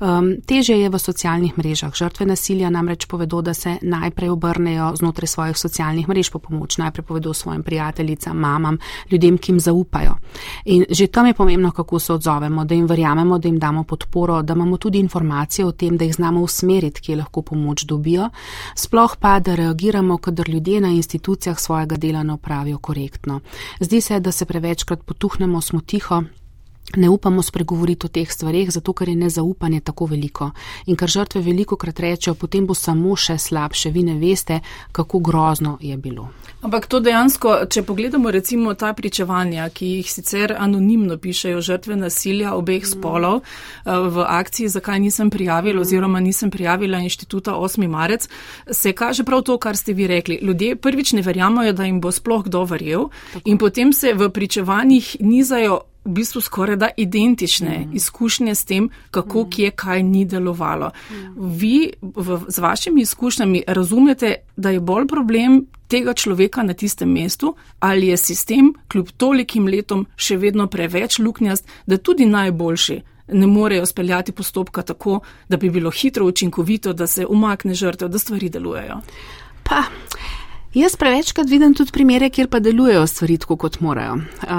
Um, 0.00 0.32
teže 0.46 0.76
je 0.76 0.88
v 0.88 0.98
socialnih 0.98 1.58
mrežah. 1.58 1.94
Žrtve 1.94 2.26
nasilja 2.26 2.70
namreč 2.70 3.06
povedo, 3.06 3.42
da 3.42 3.54
se 3.54 3.76
najprej 3.82 4.30
obrnejo 4.30 4.92
znotraj 4.96 5.28
svojih 5.28 5.58
socialnih 5.58 6.08
mrež 6.08 6.30
po 6.30 6.38
pomoč, 6.38 6.78
najprej 6.78 7.04
povedo 7.04 7.34
svojim 7.34 7.62
prijateljicam, 7.62 8.36
mamam, 8.36 8.78
ljudem, 9.10 9.38
ki 9.38 9.52
jim 9.52 9.60
zaupajo. 9.60 10.16
In 10.64 10.84
že 10.90 11.06
tam 11.06 11.26
je 11.26 11.34
pomembno, 11.34 11.70
kako 11.70 11.98
se 11.98 12.12
odzovemo, 12.12 12.64
da 12.64 12.74
jim 12.74 12.86
verjamemo, 12.86 13.38
da 13.38 13.48
jim 13.48 13.58
damo 13.58 13.84
podporo, 13.84 14.42
da 14.42 14.54
imamo 14.54 14.76
tudi 14.76 14.98
informacije 14.98 15.66
o 15.66 15.72
tem, 15.72 15.96
da 15.96 16.04
jih 16.04 16.14
znamo 16.14 16.40
usmeriti, 16.40 17.00
kje 17.00 17.16
lahko 17.16 17.42
pomoč 17.42 17.84
dobijo. 17.84 18.30
Sploh 18.74 19.16
pa, 19.20 19.40
da 19.40 19.56
reagiramo, 19.66 20.18
kadar 20.18 20.48
ljudje 20.48 20.80
na 20.80 20.88
institucijah 20.88 21.58
svojega 21.60 21.96
dela 21.96 22.22
ne 22.22 22.32
opravijo 22.32 22.78
korektno. 22.78 23.40
Zdi 23.80 24.00
se, 24.00 24.20
da 24.20 24.32
se 24.32 24.44
prevečkrat 24.44 25.02
potuhnemo, 25.04 25.60
smo 25.60 25.80
tiho, 25.80 26.22
ne 26.96 27.08
upamo 27.08 27.42
spregovoriti 27.42 28.06
o 28.06 28.08
teh 28.08 28.32
stvarih, 28.32 28.70
zato 28.70 28.92
ker 28.92 29.08
je 29.08 29.16
nezaupanje 29.16 29.80
tako 29.80 30.06
veliko. 30.06 30.50
In 30.86 30.96
ker 30.96 31.08
žrtve 31.08 31.40
veliko 31.40 31.76
krat 31.76 32.00
rečejo, 32.00 32.34
potem 32.34 32.66
bo 32.66 32.74
samo 32.74 33.16
še 33.16 33.38
slabše, 33.38 33.90
vi 33.90 34.02
ne 34.02 34.14
veste, 34.18 34.60
kako 34.92 35.18
grozno 35.18 35.78
je 35.80 35.96
bilo. 35.96 36.28
Ampak 36.62 36.86
to 36.86 37.00
dejansko, 37.00 37.66
če 37.70 37.82
pogledamo 37.82 38.30
recimo 38.30 38.74
ta 38.74 38.92
pričevanja, 38.96 39.68
ki 39.70 39.86
jih 39.98 40.12
sicer 40.12 40.54
anonimno 40.58 41.18
pišejo 41.18 41.60
žrtve 41.60 41.96
nasilja 41.96 42.54
obeh 42.54 42.82
mm. 42.82 42.90
spolov 42.90 43.42
eh, 43.42 43.90
v 43.90 44.24
akciji, 44.24 44.68
zakaj 44.68 45.00
nisem 45.00 45.30
prijavila 45.30 45.78
mm. 45.78 45.82
oziroma 45.82 46.20
nisem 46.20 46.50
prijavila 46.50 46.98
inštituta 46.98 47.54
8. 47.54 47.88
marec, 47.88 48.28
se 48.70 48.92
kaže 48.92 49.24
prav 49.24 49.42
to, 49.42 49.58
kar 49.58 49.76
ste 49.76 49.92
vi 49.92 50.06
rekli. 50.06 50.38
Ljudje 50.42 50.76
prvič 50.76 51.12
ne 51.12 51.22
verjamajo, 51.22 51.72
da 51.72 51.84
jim 51.84 52.00
bo 52.00 52.12
sploh 52.12 52.44
kdo 52.44 52.64
verjel 52.64 53.08
tako. 53.32 53.44
in 53.44 53.58
potem 53.58 53.92
se 53.92 54.14
v 54.14 54.30
pričevanjih 54.30 55.16
nizajo 55.20 55.80
v 56.06 56.12
bistvu 56.14 56.40
skoraj 56.40 56.76
da 56.76 56.88
identične 56.96 57.78
mm. 57.78 57.96
izkušnje 57.96 58.54
s 58.54 58.64
tem, 58.64 58.88
kako 59.10 59.42
mm. 59.42 59.50
kje 59.50 59.70
kaj 59.70 60.02
ni 60.02 60.24
delovalo. 60.24 60.90
Mm. 61.10 61.14
Vi 61.36 61.92
v, 62.02 62.38
z 62.48 62.58
vašimi 62.58 63.00
izkušnjami 63.02 63.62
razumete, 63.66 64.34
da 64.56 64.70
je 64.70 64.80
bolj 64.80 65.06
problem 65.06 65.66
tega 65.88 66.14
človeka 66.14 66.62
na 66.62 66.74
tistem 66.74 67.12
mestu, 67.12 67.54
ali 67.80 68.06
je 68.06 68.16
sistem 68.16 68.72
kljub 68.88 69.10
tolikim 69.16 69.66
letom 69.66 70.06
še 70.16 70.36
vedno 70.36 70.66
preveč 70.66 71.18
luknjast, 71.18 71.66
da 71.86 71.98
tudi 71.98 72.26
najboljši 72.26 73.02
ne 73.28 73.46
morejo 73.46 73.86
speljati 73.86 74.32
postopka 74.32 74.82
tako, 74.82 75.20
da 75.48 75.56
bi 75.56 75.70
bilo 75.70 75.90
hitro, 75.90 76.26
učinkovito, 76.26 76.92
da 76.92 77.06
se 77.06 77.26
umakne 77.26 77.74
žrtev, 77.74 78.08
da 78.08 78.18
stvari 78.18 78.48
delujejo. 78.48 79.00
Pa. 79.62 79.82
Jaz 80.76 80.96
prevečkrat 80.96 81.48
vidim 81.48 81.72
tudi 81.74 81.92
primere, 81.92 82.28
kjer 82.30 82.50
pa 82.52 82.58
delujejo 82.60 83.06
stvari 83.06 83.38
tako, 83.40 83.56
kot 83.56 83.78
morajo. 83.80 84.18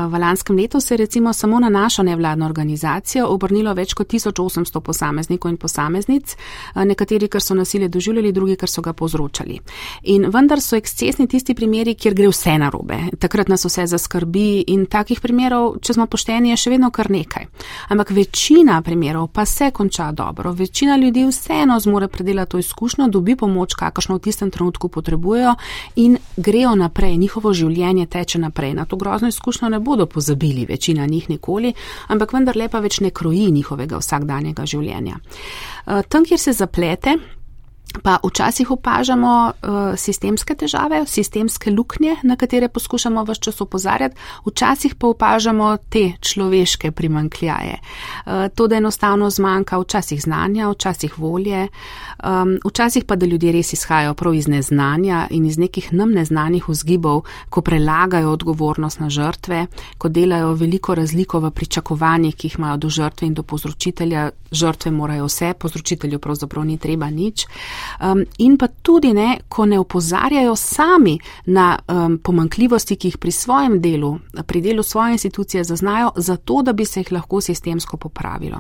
V 0.10 0.20
lanskem 0.20 0.58
letu 0.58 0.80
se 0.82 0.94
je 0.94 0.98
recimo 0.98 1.34
samo 1.34 1.60
na 1.60 1.70
našo 1.70 2.04
nevladno 2.04 2.46
organizacijo 2.46 3.28
obrnilo 3.28 3.74
več 3.74 3.94
kot 3.94 4.08
1800 4.10 4.80
posameznikov 4.82 5.52
in 5.52 5.58
posameznic, 5.62 6.34
nekateri, 6.76 7.28
ker 7.30 7.42
so 7.42 7.54
nasilje 7.54 7.90
doživljali, 7.94 8.32
drugi, 8.32 8.56
ker 8.58 8.70
so 8.70 8.82
ga 8.82 8.94
povzročali. 8.94 9.60
In 10.04 10.26
vendar 10.34 10.62
so 10.62 10.76
ekscesni 10.76 11.28
tisti 11.28 11.54
primeri, 11.54 11.94
kjer 11.94 12.18
gre 12.18 12.32
vse 12.34 12.58
narobe. 12.58 12.98
Takrat 13.20 13.54
nas 13.54 13.68
vse 13.70 13.86
zaskrbi 13.94 14.64
in 14.74 14.88
takih 14.90 15.22
primerov, 15.22 15.78
če 15.86 16.00
smo 16.00 16.10
pošteni, 16.10 16.50
je 16.50 16.58
še 16.64 16.74
vedno 16.74 16.90
kar 16.90 17.12
nekaj. 17.14 17.46
Ampak 17.94 18.16
večina 18.18 18.80
primerov 18.82 19.28
pa 19.28 19.46
se 19.46 19.70
konča 19.70 20.10
dobro. 20.12 20.56
Večina 20.58 20.98
ljudi 20.98 21.30
vseeno 21.30 21.78
zmore 21.80 22.08
predelati 22.08 22.52
to 22.52 22.66
izkušnjo, 22.66 23.08
dobi 23.08 23.38
pomoč, 23.38 23.78
kakršno 23.78 24.18
v 24.18 24.26
tistem 24.32 24.52
trenutku 24.52 24.90
potrebujejo 24.90 25.54
in 25.96 26.07
grejo 26.38 26.76
naprej, 26.76 27.18
njihovo 27.18 27.54
življenje 27.54 28.06
teče 28.06 28.40
naprej. 28.40 28.74
Na 28.74 28.86
to 28.86 28.96
grozno 28.96 29.28
izkušnjo 29.28 29.70
ne 29.70 29.80
bodo 29.80 30.06
pozabili, 30.06 30.66
večina 30.66 31.06
njih 31.06 31.30
nikoli, 31.30 31.74
ampak 32.08 32.34
vendar 32.34 32.58
lepa 32.58 32.80
več 32.80 33.00
ne 33.00 33.12
kroji 33.12 33.52
njihovega 33.52 33.98
vsakdanjega 33.98 34.66
življenja. 34.66 35.18
Eh, 35.18 36.02
tam, 36.10 36.26
kjer 36.26 36.40
se 36.40 36.54
zaplete, 36.54 37.18
Pa 38.04 38.18
včasih 38.24 38.72
opažamo 38.72 39.52
uh, 39.52 39.96
sistemske 39.96 40.56
težave, 40.56 41.06
sistemske 41.08 41.72
luknje, 41.72 42.18
na 42.24 42.36
katere 42.36 42.68
poskušamo 42.68 43.24
vse 43.24 43.40
čas 43.42 43.62
opozarjati, 43.62 44.16
včasih 44.46 44.96
pa 44.96 45.08
opažamo 45.08 45.78
te 45.90 46.12
človeške 46.22 46.92
primankljaje. 46.92 47.80
Uh, 48.26 48.48
to, 48.56 48.68
da 48.68 48.78
enostavno 48.78 49.30
zmanjka 49.30 49.80
včasih 49.80 50.22
znanja, 50.22 50.70
včasih 50.70 51.20
volje, 51.20 51.68
um, 52.24 52.58
včasih 52.66 53.06
pa, 53.06 53.16
da 53.16 53.26
ljudje 53.26 53.52
res 53.52 53.74
izhajajo 53.74 54.14
prav 54.14 54.34
iz 54.34 54.48
neznanja 54.48 55.28
in 55.30 55.46
iz 55.46 55.58
nekih 55.58 55.94
nam 55.94 56.12
neznanih 56.12 56.70
vzgibov, 56.70 57.24
ko 57.50 57.62
prelagajo 57.62 58.32
odgovornost 58.32 59.00
na 59.00 59.10
žrtve, 59.10 59.66
ko 59.98 60.10
delajo 60.10 60.54
veliko 60.54 60.96
razliko 60.96 61.40
v 61.40 61.52
pričakovanjih, 61.52 62.36
ki 62.36 62.48
jih 62.48 62.60
imajo 62.60 62.78
do 62.78 62.90
žrtve 62.90 63.28
in 63.28 63.34
do 63.34 63.44
povzročitelja. 63.44 64.30
Žrtve 64.52 64.92
morajo 64.92 65.26
vse, 65.28 65.54
povzročitelju 65.60 66.20
pravzaprav 66.20 66.64
ni 66.66 66.78
treba 66.78 67.10
nič. 67.10 67.48
Um, 68.02 68.26
in 68.38 68.58
pa 68.58 68.68
tudi 68.68 69.14
ne, 69.14 69.40
ko 69.50 69.66
ne 69.66 69.80
opozarjajo 69.80 70.56
sami 70.56 71.20
na 71.46 71.78
um, 71.88 72.18
pomankljivosti, 72.18 72.96
ki 72.96 73.08
jih 73.08 73.18
pri 73.18 73.32
svojem 73.32 73.80
delu, 73.82 74.18
pri 74.48 74.62
delu 74.62 74.84
svoje 74.84 75.12
institucije 75.12 75.64
zaznajo, 75.64 76.12
zato 76.16 76.62
da 76.62 76.74
bi 76.74 76.86
se 76.86 77.00
jih 77.00 77.12
lahko 77.12 77.42
sistemsko 77.42 77.98
popravilo. 77.98 78.60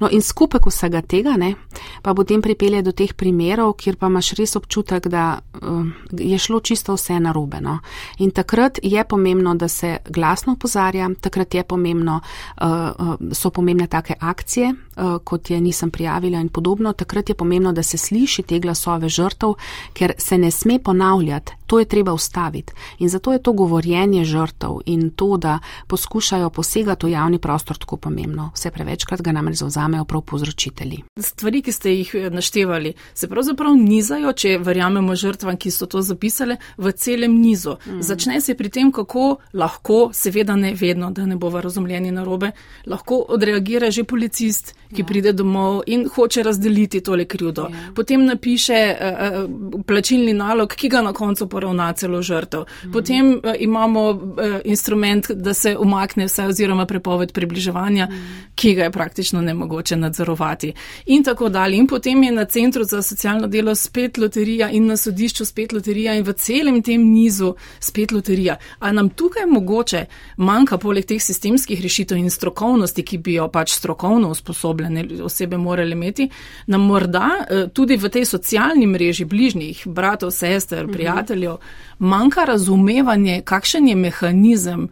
No 0.00 0.08
in 0.10 0.22
skupek 0.22 0.66
vsega 0.66 1.02
tega 1.02 1.36
ne, 1.36 1.54
pa 2.02 2.14
potem 2.14 2.42
pripelje 2.42 2.82
do 2.82 2.92
teh 2.92 3.14
primerov, 3.14 3.74
kjer 3.78 3.96
pa 3.96 4.06
imaš 4.06 4.32
res 4.38 4.56
občutek, 4.56 5.08
da 5.08 5.38
um, 5.62 5.92
je 6.12 6.38
šlo 6.38 6.60
čisto 6.60 6.94
vse 6.94 7.20
narobe. 7.20 7.60
No. 7.60 7.78
In 8.18 8.30
takrat 8.30 8.78
je 8.82 9.04
pomembno, 9.04 9.54
da 9.54 9.68
se 9.68 9.96
glasno 10.08 10.52
opozarja, 10.52 11.10
takrat 11.20 11.54
je 11.54 11.64
pomembno, 11.64 12.20
uh, 12.60 13.16
so 13.32 13.50
pomembne 13.50 13.86
take 13.86 14.14
akcije, 14.20 14.74
kot 15.24 15.50
je 15.50 15.60
nisem 15.60 15.90
prijavila 15.90 16.40
in 16.40 16.48
podobno, 16.48 16.92
takrat 16.92 17.28
je 17.28 17.34
pomembno, 17.34 17.72
da 17.72 17.82
se 17.82 17.98
sliši 17.98 18.42
te 18.42 18.58
glasove 18.58 19.08
žrtev, 19.08 19.54
ker 19.92 20.12
se 20.18 20.38
ne 20.38 20.50
sme 20.50 20.78
ponavljati, 20.78 21.52
to 21.66 21.78
je 21.78 21.84
treba 21.84 22.12
ustaviti. 22.12 22.72
In 22.98 23.08
zato 23.08 23.32
je 23.32 23.42
to 23.42 23.52
govorjenje 23.52 24.24
žrtev 24.24 24.78
in 24.86 25.10
to, 25.10 25.36
da 25.36 25.58
poskušajo 25.86 26.50
posegati 26.50 27.06
v 27.06 27.10
javni 27.10 27.38
prostor, 27.38 27.78
tako 27.78 27.96
pomembno. 27.96 28.50
Vse 28.54 28.70
prevečkrat 28.70 29.22
ga 29.22 29.32
namreč 29.32 29.56
zauzamejo 29.56 30.04
prav 30.04 30.22
povzročitelji. 30.22 31.02
Stvari, 31.16 31.62
ki 31.62 31.72
ste 31.72 31.92
jih 31.92 32.14
eh, 32.14 32.30
naštevali, 32.30 32.92
se 33.14 33.28
pravzaprav 33.28 33.76
nizajo, 33.76 34.32
če 34.32 34.58
verjamemo 34.58 35.16
žrtvam, 35.16 35.56
ki 35.56 35.70
so 35.70 35.86
to 35.86 36.02
zapisali, 36.02 36.56
v 36.78 36.92
celem 36.92 37.36
nizu. 37.40 37.76
Mm. 37.86 38.00
Začne 38.02 38.40
se 38.40 38.54
pri 38.54 38.68
tem, 38.68 38.92
kako 38.92 39.36
lahko, 39.52 40.10
seveda 40.12 40.56
ne 40.56 40.74
vedno, 40.74 41.10
da 41.10 41.26
ne 41.26 41.36
bova 41.36 41.60
razumljeni 41.60 42.10
narobe, 42.10 42.52
lahko 42.86 43.20
odreagira 43.28 43.90
že 43.90 44.04
policist, 44.04 44.74
ki 44.94 45.02
ja. 45.02 45.06
pride 45.06 45.32
domov 45.32 45.82
in 45.86 46.08
hoče 46.14 46.42
razdeliti 46.42 47.00
tole 47.00 47.24
krivdo. 47.24 47.68
Ja. 47.70 47.92
Potem 47.94 48.24
napiše 48.24 48.96
uh, 49.00 49.82
plačilni 49.86 50.32
nalog, 50.32 50.74
ki 50.74 50.88
ga 50.88 51.02
na 51.02 51.12
koncu 51.12 51.48
poravna 51.48 51.92
celo 51.92 52.22
žrtev. 52.22 52.64
Mhm. 52.82 52.92
Potem 52.92 53.32
uh, 53.32 53.52
imamo 53.58 54.10
uh, 54.10 54.20
instrument, 54.64 55.30
da 55.30 55.54
se 55.54 55.76
umakne 55.76 56.24
vse 56.26 56.46
oziroma 56.46 56.86
prepoved 56.86 57.32
približevanja, 57.32 58.06
mhm. 58.06 58.24
ki 58.54 58.74
ga 58.74 58.82
je 58.82 58.90
praktično 58.90 59.42
nemogoče 59.42 59.96
nadzorovati. 59.96 60.72
In 61.06 61.24
tako 61.24 61.48
dalje. 61.48 61.76
In 61.76 61.86
potem 61.86 62.22
je 62.22 62.32
na 62.32 62.44
centru 62.44 62.84
za 62.84 63.02
socialno 63.02 63.46
delo 63.46 63.74
spet 63.74 64.18
loterija 64.18 64.70
in 64.70 64.86
na 64.86 64.96
sodišču 64.96 65.44
spet 65.44 65.72
loterija 65.72 66.14
in 66.14 66.24
v 66.24 66.32
celem 66.32 66.82
tem 66.82 67.02
nizu 67.12 67.54
spet 67.80 68.12
loterija. 68.12 68.56
A 68.78 68.92
nam 68.92 69.08
tukaj 69.08 69.46
mogoče 69.46 70.04
manjka 70.36 70.78
poleg 70.78 71.04
teh 71.04 71.22
sistemskih 71.22 71.82
rešitev 71.82 72.18
in 72.18 72.30
strokovnosti, 72.30 73.02
ki 73.02 73.18
bi 73.18 73.34
jo 73.34 73.48
pač 73.48 73.72
strokovno 73.72 74.30
usposobljene 74.78 75.22
osebe 75.24 75.56
morali 75.56 75.92
imeti, 75.92 76.28
nam 76.66 76.80
morda 76.80 77.30
tudi 77.72 77.96
v 77.96 78.08
tej 78.08 78.24
socialni 78.24 78.86
mreži 78.86 79.24
bližnjih, 79.24 79.82
bratov, 79.86 80.30
sester, 80.30 80.84
mhm. 80.84 80.92
prijateljev, 80.92 81.56
manjka 81.98 82.44
razumevanje, 82.44 83.42
kakšen 83.44 83.88
je 83.88 83.94
mehanizem 83.94 84.88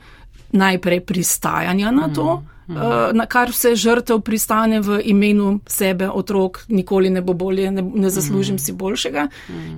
najprej 0.53 1.01
pristajanja 1.01 1.91
na 1.91 2.09
to, 2.15 2.43
mhm. 2.69 2.79
eh, 2.79 3.13
na 3.13 3.27
kar 3.27 3.51
vse 3.51 3.75
žrtev 3.75 4.21
pristane 4.21 4.81
v 4.81 5.01
imenu 5.05 5.61
sebe, 5.67 6.09
otrok, 6.09 6.65
nikoli 6.69 7.11
ne 7.11 7.21
bo 7.21 7.33
bolje, 7.33 7.71
ne, 7.71 7.83
ne 7.83 8.11
zaslužim 8.11 8.55
mhm. 8.55 8.63
si 8.63 8.73
boljšega, 8.73 9.29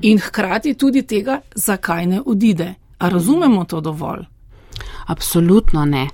in 0.02 0.18
hkrati 0.18 0.74
tudi 0.74 1.02
tega, 1.02 1.40
zakaj 1.54 2.06
ne 2.06 2.20
odide. 2.26 2.74
A 2.98 3.08
razumemo 3.08 3.64
to 3.64 3.80
dovolj? 3.80 4.26
Absolutno 5.06 5.84
ne. 5.84 6.08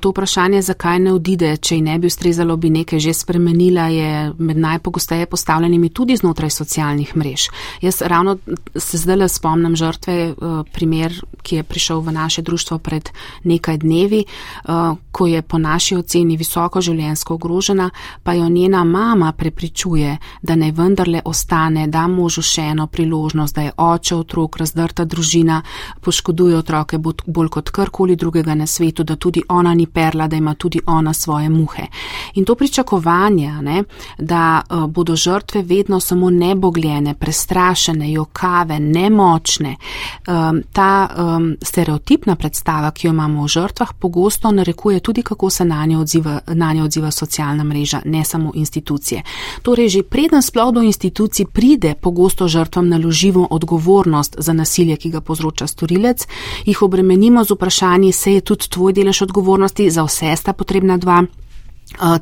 To 0.00 0.10
vprašanje, 0.10 0.62
zakaj 0.62 0.98
ne 0.98 1.12
odide, 1.12 1.56
če 1.56 1.76
ji 1.76 1.82
ne 1.82 1.98
bi 1.98 2.06
ustrezalo, 2.06 2.56
bi 2.56 2.70
nekaj 2.70 3.00
že 3.00 3.14
spremenila, 3.14 3.88
je 3.88 4.32
med 4.38 4.56
najpogosteje 4.56 5.26
postavljenimi 5.26 5.88
tudi 5.88 6.16
znotraj 6.16 6.50
socialnih 6.50 7.16
mrež. 7.16 7.48
Jaz 7.82 8.02
ravno 8.02 8.38
se 8.76 8.98
zdaj 8.98 9.16
le 9.16 9.28
spomnim 9.28 9.76
žrtve, 9.76 10.14
eh, 10.30 10.34
primer, 10.72 11.12
ki 11.42 11.56
je 11.56 11.62
prišel 11.62 12.00
v 12.00 12.12
naše 12.12 12.42
društvo 12.42 12.78
pred 12.78 13.10
nekaj 13.44 13.78
dnevi, 13.78 14.24
eh, 14.24 14.94
ko 15.12 15.26
je 15.26 15.42
po 15.42 15.58
naši 15.58 15.96
oceni 15.96 16.36
visoko 16.36 16.80
življensko 16.80 17.34
ogrožena, 17.34 17.90
pa 18.22 18.32
jo 18.32 18.48
njena 18.48 18.84
mama 18.84 19.32
prepričuje, 19.32 20.16
da 20.42 20.54
naj 20.54 20.70
vendarle 20.70 21.20
ostane, 21.24 21.86
da 21.86 22.06
možu 22.06 22.42
še 22.42 22.62
eno 22.62 22.86
priložnost, 22.86 23.54
da 23.54 23.62
je 23.62 23.72
oče 23.76 24.16
otrok, 24.16 24.56
razdrta 24.56 25.04
družina, 25.04 25.62
poškoduje 26.00 26.56
otroke 26.56 26.98
bolj 27.26 27.48
kot 27.48 27.70
karkoli 27.70 28.07
druge 28.16 28.38
drugega 28.38 28.54
na 28.54 28.66
svetu, 28.66 29.04
da 29.04 29.16
tudi 29.16 29.42
ona 29.48 29.74
ni 29.74 29.86
perla, 29.86 30.28
da 30.28 30.36
ima 30.36 30.54
tudi 30.54 30.80
ona 30.86 31.14
svoje 31.14 31.48
muhe. 31.48 31.82
In 32.34 32.44
to 32.44 32.54
pričakovanje, 32.54 33.52
ne, 33.62 33.84
da 34.18 34.62
uh, 34.70 34.86
bodo 34.86 35.16
žrtve 35.16 35.62
vedno 35.62 36.00
samo 36.00 36.30
nebogljene, 36.30 37.14
prestrašene, 37.14 38.12
jokave, 38.12 38.80
nemočne, 38.80 39.76
um, 40.28 40.62
ta 40.72 41.08
um, 41.16 41.56
stereotipna 41.62 42.36
predstava, 42.36 42.90
ki 42.90 43.06
jo 43.06 43.10
imamo 43.10 43.42
o 43.42 43.48
žrtvah, 43.48 43.92
pogosto 43.98 44.52
narekuje 44.52 45.00
tudi, 45.00 45.22
kako 45.22 45.50
se 45.50 45.64
na 45.64 45.86
njo 45.86 46.00
odziva, 46.00 46.40
na 46.46 46.72
njo 46.72 46.84
odziva 46.84 47.10
socialna 47.10 47.64
mreža, 47.64 48.00
ne 48.04 48.24
samo 48.24 48.52
institucije. 48.54 49.22
Torej, 49.62 49.88
že 49.88 50.02
preden 50.02 50.42
sploh 50.42 50.72
do 50.74 50.82
institucij 50.82 51.46
pride 51.46 51.94
pogosto 51.94 52.48
žrtvam 52.48 52.88
naloživo 52.88 53.48
odgovornost 53.50 54.36
za 54.38 54.52
nasilje, 54.52 54.96
ki 54.96 55.10
ga 55.10 55.20
povzroča 55.20 55.66
storilec, 55.66 56.26
jih 56.64 56.82
obremenimo 56.82 57.44
z 57.44 57.50
vprašanji, 57.98 58.12
se 58.12 58.32
je 58.32 58.40
tudi 58.40 58.68
tvoj 58.68 58.92
delež 58.92 59.22
odgovornosti, 59.22 59.90
za 59.90 60.04
vse 60.04 60.36
sta 60.36 60.52
potrebna 60.52 60.96
dva. 60.96 61.24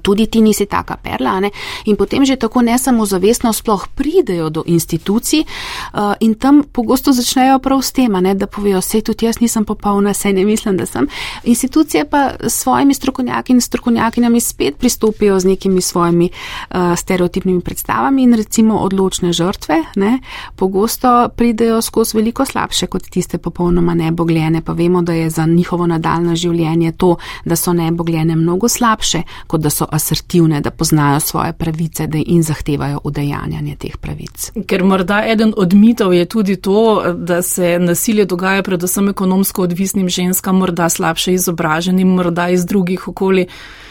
Tudi 0.03 0.27
ti 0.27 0.41
nisi 0.41 0.67
taka 0.67 0.97
perla, 0.97 1.41
ne? 1.41 1.51
in 1.85 1.97
potem 1.97 2.25
že 2.25 2.37
tako 2.37 2.63
nesamozavestno 2.63 3.53
sploh 3.53 3.87
pridejo 3.95 4.51
do 4.51 4.63
institucij 4.67 5.43
uh, 5.43 6.15
in 6.21 6.35
tam 6.35 6.63
pogosto 6.73 7.13
začnejo 7.13 7.59
prav 7.59 7.83
s 7.83 7.93
tem, 7.93 8.13
ne? 8.13 8.35
da 8.35 8.47
povejo, 8.47 8.81
sej 8.81 9.03
tudi 9.03 9.27
jaz 9.27 9.41
nisem 9.41 9.65
popolna, 9.65 10.15
sej 10.15 10.33
ne 10.33 10.45
mislim, 10.45 10.77
da 10.77 10.87
sem. 10.87 11.09
Institucije 11.45 12.05
pa 12.05 12.31
s 12.41 12.63
svojimi 12.63 12.95
strokovnjaki 12.95 13.53
in 13.53 13.61
strokovnjakinami 13.61 14.41
spet 14.41 14.79
pristopijo 14.79 15.41
z 15.41 15.45
nekimi 15.45 15.81
svojimi 15.81 16.31
uh, 16.31 16.97
stereotipnimi 16.97 17.61
predstavami 17.61 18.23
in 18.23 18.35
recimo 18.35 18.79
odločne 18.79 19.33
žrtve, 19.33 19.83
ne? 19.97 20.19
pogosto 20.57 21.29
pridejo 21.37 21.83
skozi 21.83 22.17
veliko 22.17 22.45
slabše 22.45 22.87
kot 22.87 23.11
tiste 23.11 23.39
popolnoma 23.39 23.95
nebogljene, 23.95 24.63
pa 24.63 24.73
vemo, 24.73 25.03
da 25.03 25.13
je 25.13 25.31
za 25.31 25.47
njihovo 25.47 25.87
nadaljno 25.87 26.37
življenje 26.37 26.93
to, 26.93 27.17
da 27.45 27.57
so 27.57 27.73
nebogljene 27.73 28.37
mnogo 28.37 28.69
slabše 28.69 29.23
kot 29.47 29.56
da 29.59 29.71
so 29.71 29.87
asertivne, 29.93 30.61
da 30.61 30.71
poznajo 30.71 31.21
svoje 31.21 31.53
pravice 31.53 32.09
in 32.27 32.43
zahtevajo 32.43 33.01
udejanjanje 33.05 33.77
teh 33.77 33.97
pravic. 33.97 34.51
Ker 34.67 34.85
morda 34.85 35.23
eden 35.27 35.53
od 35.57 35.75
mitov 35.75 36.15
je 36.15 36.25
tudi 36.25 36.57
to, 36.57 37.03
da 37.15 37.43
se 37.43 37.79
nasilje 37.79 38.25
dogaja 38.25 38.63
predvsem 38.63 39.09
ekonomsko 39.09 39.63
odvisnim 39.63 40.09
ženskam, 40.09 40.57
morda 40.57 40.89
slabše 40.89 41.35
izobraženim, 41.35 42.09
morda 42.09 42.49
iz 42.49 42.67
drugih 42.67 43.09
okolij. 43.09 43.47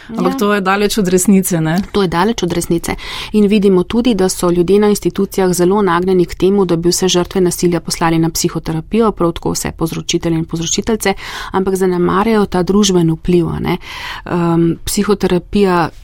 Ampak 0.10 0.34
ja. 0.34 0.38
to 0.38 0.54
je 0.54 0.62
daleč 0.62 0.98
od 0.98 1.08
resnice. 1.08 1.62
Ne? 1.62 1.82
To 1.92 2.02
je 2.02 2.08
daleč 2.08 2.44
od 2.44 2.54
resnice. 2.54 2.96
In 3.34 3.48
vidimo 3.48 3.84
tudi, 3.84 4.14
da 4.14 4.30
so 4.30 4.50
ljudje 4.52 4.80
na 4.80 4.90
institucijah 4.90 5.54
zelo 5.54 5.82
nagnjeni 5.82 6.26
k 6.26 6.36
temu, 6.36 6.66
da 6.66 6.76
bi 6.76 6.90
vse 6.90 7.08
žrtve 7.08 7.42
nasilja 7.42 7.80
poslali 7.80 8.20
na 8.20 8.30
psihoterapijo, 8.30 9.12
prav 9.12 9.32
tako 9.32 9.52
vse 9.52 9.72
povzročitelje 9.72 10.38
in 10.38 10.46
povzročiteljce, 10.46 11.14
ampak 11.52 11.76
zanemarjajo 11.76 12.46
ta 12.46 12.64
družben 12.64 13.12
vpliv. 13.12 13.46
Um, 13.46 14.78
psihoterapija 14.86 15.55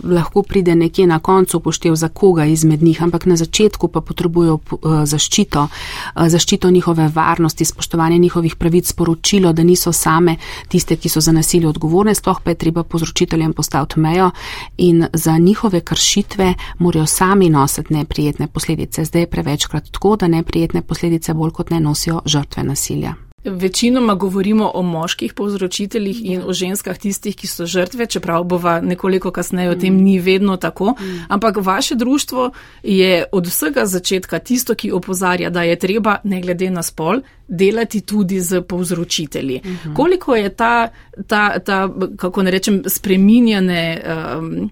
lahko 0.03 0.43
pride 0.43 0.75
nekje 0.75 1.08
na 1.08 1.20
koncu 1.20 1.60
poštev 1.60 1.96
za 1.96 2.08
koga 2.08 2.46
izmed 2.46 2.84
njih, 2.84 3.03
ampak 3.03 3.25
na 3.25 3.36
začetku 3.36 3.88
pa 3.88 4.01
potrebujo 4.01 4.53
uh, 4.53 5.03
zaščito, 5.05 5.67
uh, 6.15 6.27
zaščito 6.27 6.72
njihove 6.72 7.10
varnosti, 7.15 7.65
spoštovanje 7.65 8.17
njihovih 8.17 8.55
pravic, 8.55 8.89
sporočilo, 8.89 9.53
da 9.53 9.63
niso 9.63 9.91
same 9.91 10.36
tiste, 10.67 10.96
ki 10.96 11.10
so 11.10 11.22
za 11.22 11.31
nasilje 11.31 11.67
odgovorne, 11.67 12.15
sploh 12.15 12.41
pa 12.43 12.51
je 12.51 12.55
treba 12.55 12.84
povzročiteljem 12.84 13.53
postaviti 13.53 14.00
mejo 14.00 14.31
in 14.77 15.05
za 15.13 15.38
njihove 15.38 15.81
kršitve 15.81 16.53
morajo 16.79 17.05
sami 17.05 17.50
nositi 17.50 17.93
neprijetne 17.93 18.48
posledice. 18.48 19.05
Zdaj 19.05 19.22
je 19.22 19.29
prevečkrat 19.29 19.91
tako, 19.91 20.15
da 20.15 20.27
neprijetne 20.27 20.81
posledice 20.81 21.34
bolj 21.34 21.51
kot 21.51 21.70
ne 21.70 21.79
nosijo 21.79 22.22
žrtve 22.25 22.63
nasilja. 22.63 23.31
Večinoma 23.44 24.16
govorimo 24.16 24.72
o 24.74 24.82
moških 24.82 25.34
povzročiteljih 25.34 26.26
in 26.26 26.42
o 26.46 26.54
ženskah 26.54 26.98
tistih, 26.98 27.36
ki 27.36 27.48
so 27.48 27.66
žrtve, 27.66 28.06
čeprav 28.06 28.44
bova 28.44 28.82
nekoliko 28.82 29.32
kasneje 29.32 29.70
o 29.70 29.76
tem 29.76 29.98
ni 29.98 30.20
vedno 30.20 30.58
tako. 30.58 30.94
Ampak 31.28 31.58
vaše 31.58 31.96
društvo 31.96 32.52
je 32.84 33.24
od 33.32 33.48
vsega 33.48 33.86
začetka 33.86 34.40
tisto, 34.40 34.76
ki 34.76 34.92
opozarja, 34.92 35.50
da 35.50 35.64
je 35.64 35.80
treba, 35.80 36.18
ne 36.24 36.42
glede 36.42 36.70
na 36.70 36.84
spol, 36.84 37.22
delati 37.48 38.02
tudi 38.02 38.40
z 38.40 38.62
povzročitelji. 38.62 39.62
Koliko 39.96 40.36
je 40.36 40.50
ta, 40.50 40.90
ta, 41.28 41.60
ta 41.60 41.90
kako 42.18 42.44
ne 42.44 42.52
rečem, 42.52 42.84
spreminjane. 42.88 44.02
Um, 44.38 44.70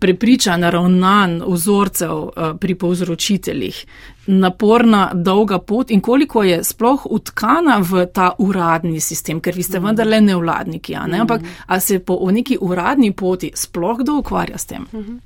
prepričan, 0.00 0.64
ravnan 0.64 1.42
vzorcev 1.46 2.28
eh, 2.28 2.52
pri 2.60 2.74
povzročiteljih, 2.74 3.84
naporna, 4.26 5.10
dolga 5.14 5.58
pot 5.58 5.90
in 5.90 6.00
koliko 6.00 6.42
je 6.42 6.64
sploh 6.64 7.06
utkana 7.10 7.78
v 7.90 8.06
ta 8.06 8.32
uradni 8.38 9.00
sistem, 9.00 9.40
ker 9.40 9.54
vi 9.54 9.62
ste 9.62 9.78
mhm. 9.78 9.86
vendarle 9.86 10.20
nevladniki, 10.20 10.92
ne? 10.92 11.06
Mhm. 11.06 11.20
ampak 11.20 11.40
a 11.66 11.80
se 11.80 11.98
po 11.98 12.30
neki 12.30 12.58
uradni 12.60 13.12
poti 13.12 13.52
sploh 13.54 13.98
kdo 13.98 14.18
ukvarja 14.18 14.58
s 14.58 14.66
tem? 14.66 14.86
Mhm. 14.92 15.16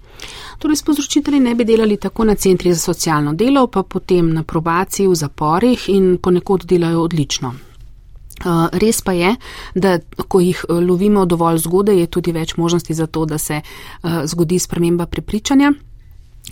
Torej, 0.58 0.76
s 0.76 0.82
povzročitelji 0.82 1.40
ne 1.40 1.54
bi 1.54 1.64
delali 1.64 1.96
tako 1.96 2.24
na 2.24 2.34
centri 2.34 2.74
za 2.74 2.80
socialno 2.80 3.32
delo, 3.34 3.66
pa 3.66 3.82
potem 3.82 4.32
na 4.32 4.42
probaciji 4.42 5.06
v 5.06 5.14
zaporih 5.14 5.88
in 5.88 6.18
ponekod 6.22 6.64
delajo 6.64 7.02
odlično. 7.02 7.69
Res 8.72 9.02
pa 9.02 9.12
je, 9.12 9.34
da 9.74 9.98
ko 10.28 10.40
jih 10.40 10.64
uh, 10.68 10.78
lovimo 10.80 11.26
dovolj 11.26 11.58
zgodaj, 11.58 11.98
je 12.00 12.06
tudi 12.06 12.32
več 12.32 12.56
možnosti 12.56 12.94
za 12.94 13.06
to, 13.06 13.26
da 13.26 13.38
se 13.38 13.60
uh, 13.60 14.24
zgodi 14.24 14.58
sprememba 14.58 15.06
prepričanja. 15.06 15.72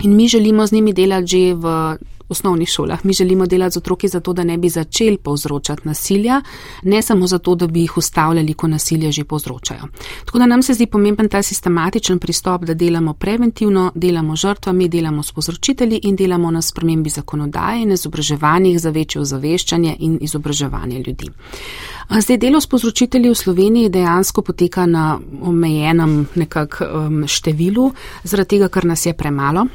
In 0.03 0.17
mi 0.17 0.29
želimo 0.29 0.67
z 0.67 0.73
njimi 0.73 0.93
delati 0.93 1.27
že 1.27 1.55
v 1.55 1.97
osnovnih 2.29 2.69
šolah. 2.69 3.05
Mi 3.05 3.13
želimo 3.13 3.47
delati 3.47 3.75
z 3.75 3.77
otroki 3.77 4.09
zato, 4.09 4.33
da 4.33 4.45
ne 4.45 4.59
bi 4.59 4.69
začeli 4.69 5.17
povzročati 5.17 5.89
nasilja, 5.89 6.43
ne 6.83 7.03
samo 7.03 7.27
zato, 7.27 7.55
da 7.55 7.67
bi 7.67 7.81
jih 7.81 7.97
ustavljali, 7.97 8.55
ko 8.55 8.69
nasilje 8.69 9.13
že 9.13 9.25
povzročajo. 9.25 9.89
Tako 10.25 10.39
da 10.39 10.47
nam 10.47 10.63
se 10.63 10.75
zdi 10.75 10.87
pomemben 10.87 11.29
ta 11.29 11.43
sistematičen 11.43 12.19
pristop, 12.19 12.65
da 12.65 12.75
delamo 12.75 13.15
preventivno, 13.15 13.93
delamo 13.95 14.37
žrtvami, 14.37 14.89
delamo 14.89 15.23
s 15.23 15.33
povzročitelji 15.33 16.01
in 16.03 16.17
delamo 16.17 16.51
na 16.51 16.63
spremembi 16.63 17.11
zakonodaje 17.11 17.83
in 17.83 17.93
izobraževanjih 17.93 18.81
za 18.81 18.91
večje 18.91 19.21
ozaveščanje 19.21 19.97
in 19.99 20.19
izobraževanje 20.21 20.99
ljudi. 21.07 21.31
Zdaj 22.21 22.39
delo 22.39 22.61
s 22.61 22.67
povzročitelji 22.67 23.31
v 23.31 23.35
Sloveniji 23.35 23.89
dejansko 23.89 24.43
poteka 24.43 24.87
na 24.87 25.19
omejenem 25.43 26.27
nekak 26.35 26.81
um, 26.81 27.25
številu, 27.27 27.93
zaradi 28.25 28.57
tega, 28.57 28.69
ker 28.69 28.85
nas 28.85 29.07
je 29.07 29.13
premalo 29.13 29.67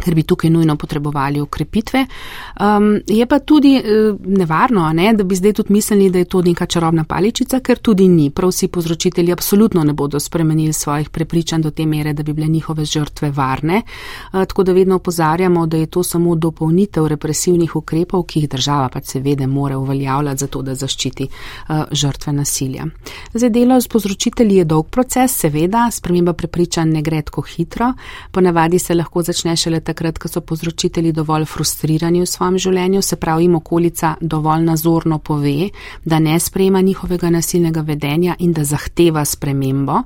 ker 0.00 0.14
bi 0.14 0.22
tukaj 0.22 0.50
nujno 0.50 0.76
potrebovali 0.76 1.40
ukrepitve. 1.40 2.06
Um, 2.60 3.00
je 3.06 3.26
pa 3.26 3.38
tudi 3.38 3.76
uh, 3.78 4.16
nevarno, 4.26 4.92
ne, 4.92 5.12
da 5.12 5.24
bi 5.24 5.34
zdaj 5.34 5.52
tudi 5.52 5.72
mislili, 5.72 6.10
da 6.10 6.18
je 6.18 6.24
to 6.24 6.42
neka 6.42 6.66
čarobna 6.66 7.04
paličica, 7.04 7.60
ker 7.60 7.78
tudi 7.78 8.08
ni. 8.08 8.30
Prav 8.30 8.50
vsi 8.50 8.68
povzročitelji 8.68 9.32
absolutno 9.32 9.84
ne 9.84 9.92
bodo 9.92 10.20
spremenili 10.20 10.72
svojih 10.72 11.10
prepričanj 11.10 11.62
do 11.62 11.70
te 11.70 11.86
mere, 11.86 12.12
da 12.12 12.22
bi 12.22 12.32
bile 12.32 12.48
njihove 12.48 12.84
žrtve 12.84 13.30
varne. 13.30 13.82
Uh, 14.32 14.44
tako 14.44 14.62
da 14.62 14.72
vedno 14.72 14.96
opozarjamo, 14.96 15.66
da 15.66 15.76
je 15.76 15.86
to 15.86 16.02
samo 16.02 16.34
dopolnitev 16.34 17.06
represivnih 17.06 17.76
ukrepov, 17.76 18.22
ki 18.22 18.40
jih 18.40 18.48
država 18.48 18.88
pa 18.88 19.00
seveda 19.00 19.46
mora 19.46 19.78
uveljavljati 19.78 20.40
za 20.40 20.46
to, 20.46 20.62
da 20.62 20.74
zaščiti 20.74 21.28
uh, 21.68 21.82
žrtve 21.92 22.32
nasilja. 22.32 22.86
Zdaj 23.34 23.50
delo 23.50 23.80
z 23.80 23.88
povzročitelji 23.88 24.56
je 24.56 24.64
dolg 24.64 24.86
proces, 24.90 25.36
seveda, 25.40 25.90
sprememba 25.90 26.32
prepričanj 26.32 26.90
ne 26.90 27.02
gre 27.02 27.22
tako 27.22 27.42
hitro, 27.42 27.92
ponavadi 28.30 28.78
se 28.78 28.94
lahko 28.94 29.22
začne 29.22 29.56
šele 29.56 29.80
takrat, 29.90 30.18
ko 30.18 30.30
so 30.30 30.40
povzročitelji 30.40 31.12
dovolj 31.12 31.46
frustrirani 31.50 32.22
v 32.22 32.28
svojem 32.28 32.58
življenju, 32.58 33.02
se 33.02 33.18
pravi, 33.20 33.48
jim 33.48 33.58
okolica 33.58 34.14
dovolj 34.20 34.64
nazorno 34.68 35.18
pove, 35.18 35.70
da 36.04 36.18
ne 36.18 36.38
sprejema 36.40 36.80
njihovega 36.80 37.30
nasilnega 37.30 37.84
vedenja 37.86 38.36
in 38.38 38.54
da 38.56 38.64
zahteva 38.64 39.24
spremembo. 39.24 40.02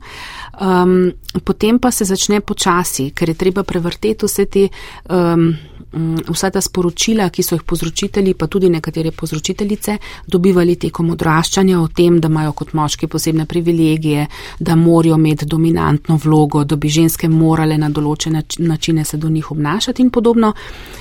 Um, 0.61 1.13
potem 1.45 1.79
pa 1.79 1.91
se 1.91 2.09
začne 2.09 2.41
počasi, 2.41 3.11
ker 3.15 3.33
je 3.33 3.39
treba 3.39 3.63
prevrteti 3.63 4.27
vse 4.27 4.49
te. 4.51 4.69
Um, 5.11 5.53
Mm, 5.97 6.17
vsa 6.29 6.51
ta 6.51 6.61
sporočila, 6.61 7.29
ki 7.31 7.43
so 7.43 7.55
jih 7.55 7.63
povzročitelji, 7.63 8.35
pa 8.35 8.47
tudi 8.51 8.69
nekatere 8.71 9.13
povzročiteljice, 9.15 9.97
dobivali 10.27 10.75
tekom 10.77 11.13
odraščanja 11.15 11.79
o 11.81 11.87
tem, 11.89 12.19
da 12.21 12.29
imajo 12.29 12.53
kot 12.53 12.73
moški 12.75 13.07
posebne 13.07 13.47
privilegije, 13.47 14.27
da 14.59 14.75
morajo 14.77 15.15
imeti 15.15 15.47
dominantno 15.47 16.19
vlogo, 16.25 16.65
da 16.65 16.77
bi 16.77 16.89
ženske 16.89 17.29
morale 17.29 17.79
na 17.79 17.89
določene 17.89 18.43
načine 18.59 19.05
se 19.05 19.17
do 19.17 19.31
njih 19.31 19.51
obnašati 19.51 19.74
in 19.99 20.11
podobno. 20.11 20.53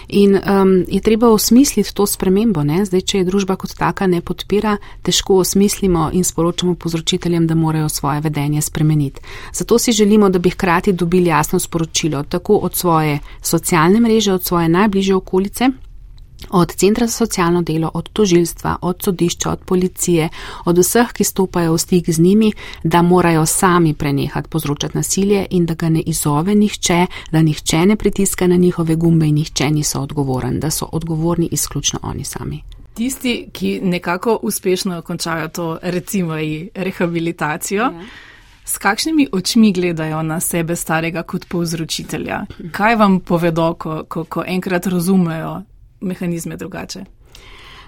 In 0.08 0.36
um, 0.36 0.86
je 0.88 1.02
treba 1.02 1.30
osmisliti 1.30 1.94
to 1.94 2.06
spremembo. 2.06 2.64
Ne? 2.64 2.86
Zdaj, 2.86 3.02
če 3.02 3.18
je 3.18 3.24
družba 3.24 3.56
kot 3.56 3.76
taka 3.78 4.08
ne 4.08 4.22
podpira, 4.22 4.78
težko 5.02 5.40
osmislimo 5.40 6.10
in 6.14 6.24
sporočamo 6.24 6.76
povzročiteljem, 6.76 7.48
da 7.48 7.56
morajo 7.56 7.90
svoje 7.90 8.22
vedenje 8.22 8.62
spremeniti. 8.62 9.22
Zato 9.54 9.80
si 9.80 9.92
želimo, 9.92 10.30
da 10.30 10.40
bi 10.40 10.50
hkrati 10.50 10.94
dobili 10.94 11.30
jasno 11.30 11.60
sporočilo 11.60 12.24
tako 12.24 12.56
od 12.56 12.76
svoje 12.76 13.20
socialne 13.42 14.00
mreže, 14.00 14.34
od 14.34 14.44
svoje 14.44 14.70
najbližje 14.70 15.16
okolice, 15.16 15.70
od 16.50 16.76
centra 16.76 17.08
za 17.08 17.14
socialno 17.14 17.62
delo, 17.62 17.92
od 17.94 18.10
tožilstva, 18.10 18.78
od 18.82 19.04
sodišča, 19.04 19.52
od 19.52 19.60
policije, 19.66 20.30
od 20.66 20.78
vseh, 20.78 21.12
ki 21.14 21.24
stopajo 21.24 21.74
v 21.74 21.78
stik 21.78 22.10
z 22.10 22.20
njimi, 22.20 22.52
da 22.84 23.02
morajo 23.02 23.46
sami 23.46 23.94
prenehati 23.94 24.50
povzročati 24.50 24.98
nasilje 24.98 25.46
in 25.50 25.66
da 25.66 25.74
ga 25.74 25.90
ne 25.90 26.02
izove 26.02 26.56
nihče, 26.56 27.06
da 27.32 27.42
nihče 27.42 27.86
ne 27.86 27.96
pritiska 27.96 28.48
na 28.48 28.56
njihove 28.56 28.96
gumbe 28.96 29.28
in 29.28 29.36
nihče 29.36 29.70
niso 29.70 30.02
odgovoren, 30.02 30.60
da 30.60 30.70
so 30.72 30.90
odgovorni 30.92 31.50
izključno 31.52 32.00
oni 32.04 32.24
sami. 32.24 32.64
Tisti, 32.94 33.50
ki 33.52 33.80
nekako 33.84 34.40
uspešno 34.42 35.02
končajo 35.02 35.48
to, 35.48 35.78
recimo, 35.82 36.34
rehabilitacijo. 36.76 37.84
Ja. 37.84 38.02
S 38.66 38.78
kakšnimi 38.78 39.28
očmi 39.32 39.74
gledajo 39.74 40.24
na 40.24 40.40
sebe 40.40 40.76
starega 40.76 41.24
kot 41.24 41.46
povzročitelja? 41.48 42.46
Kaj 42.72 42.96
vam 42.96 43.20
povedo, 43.20 43.74
ko, 43.74 44.04
ko, 44.08 44.24
ko 44.24 44.44
enkrat 44.48 44.88
razumejo 44.88 45.62
mehanizme 46.04 46.58
drugače? 46.58 47.06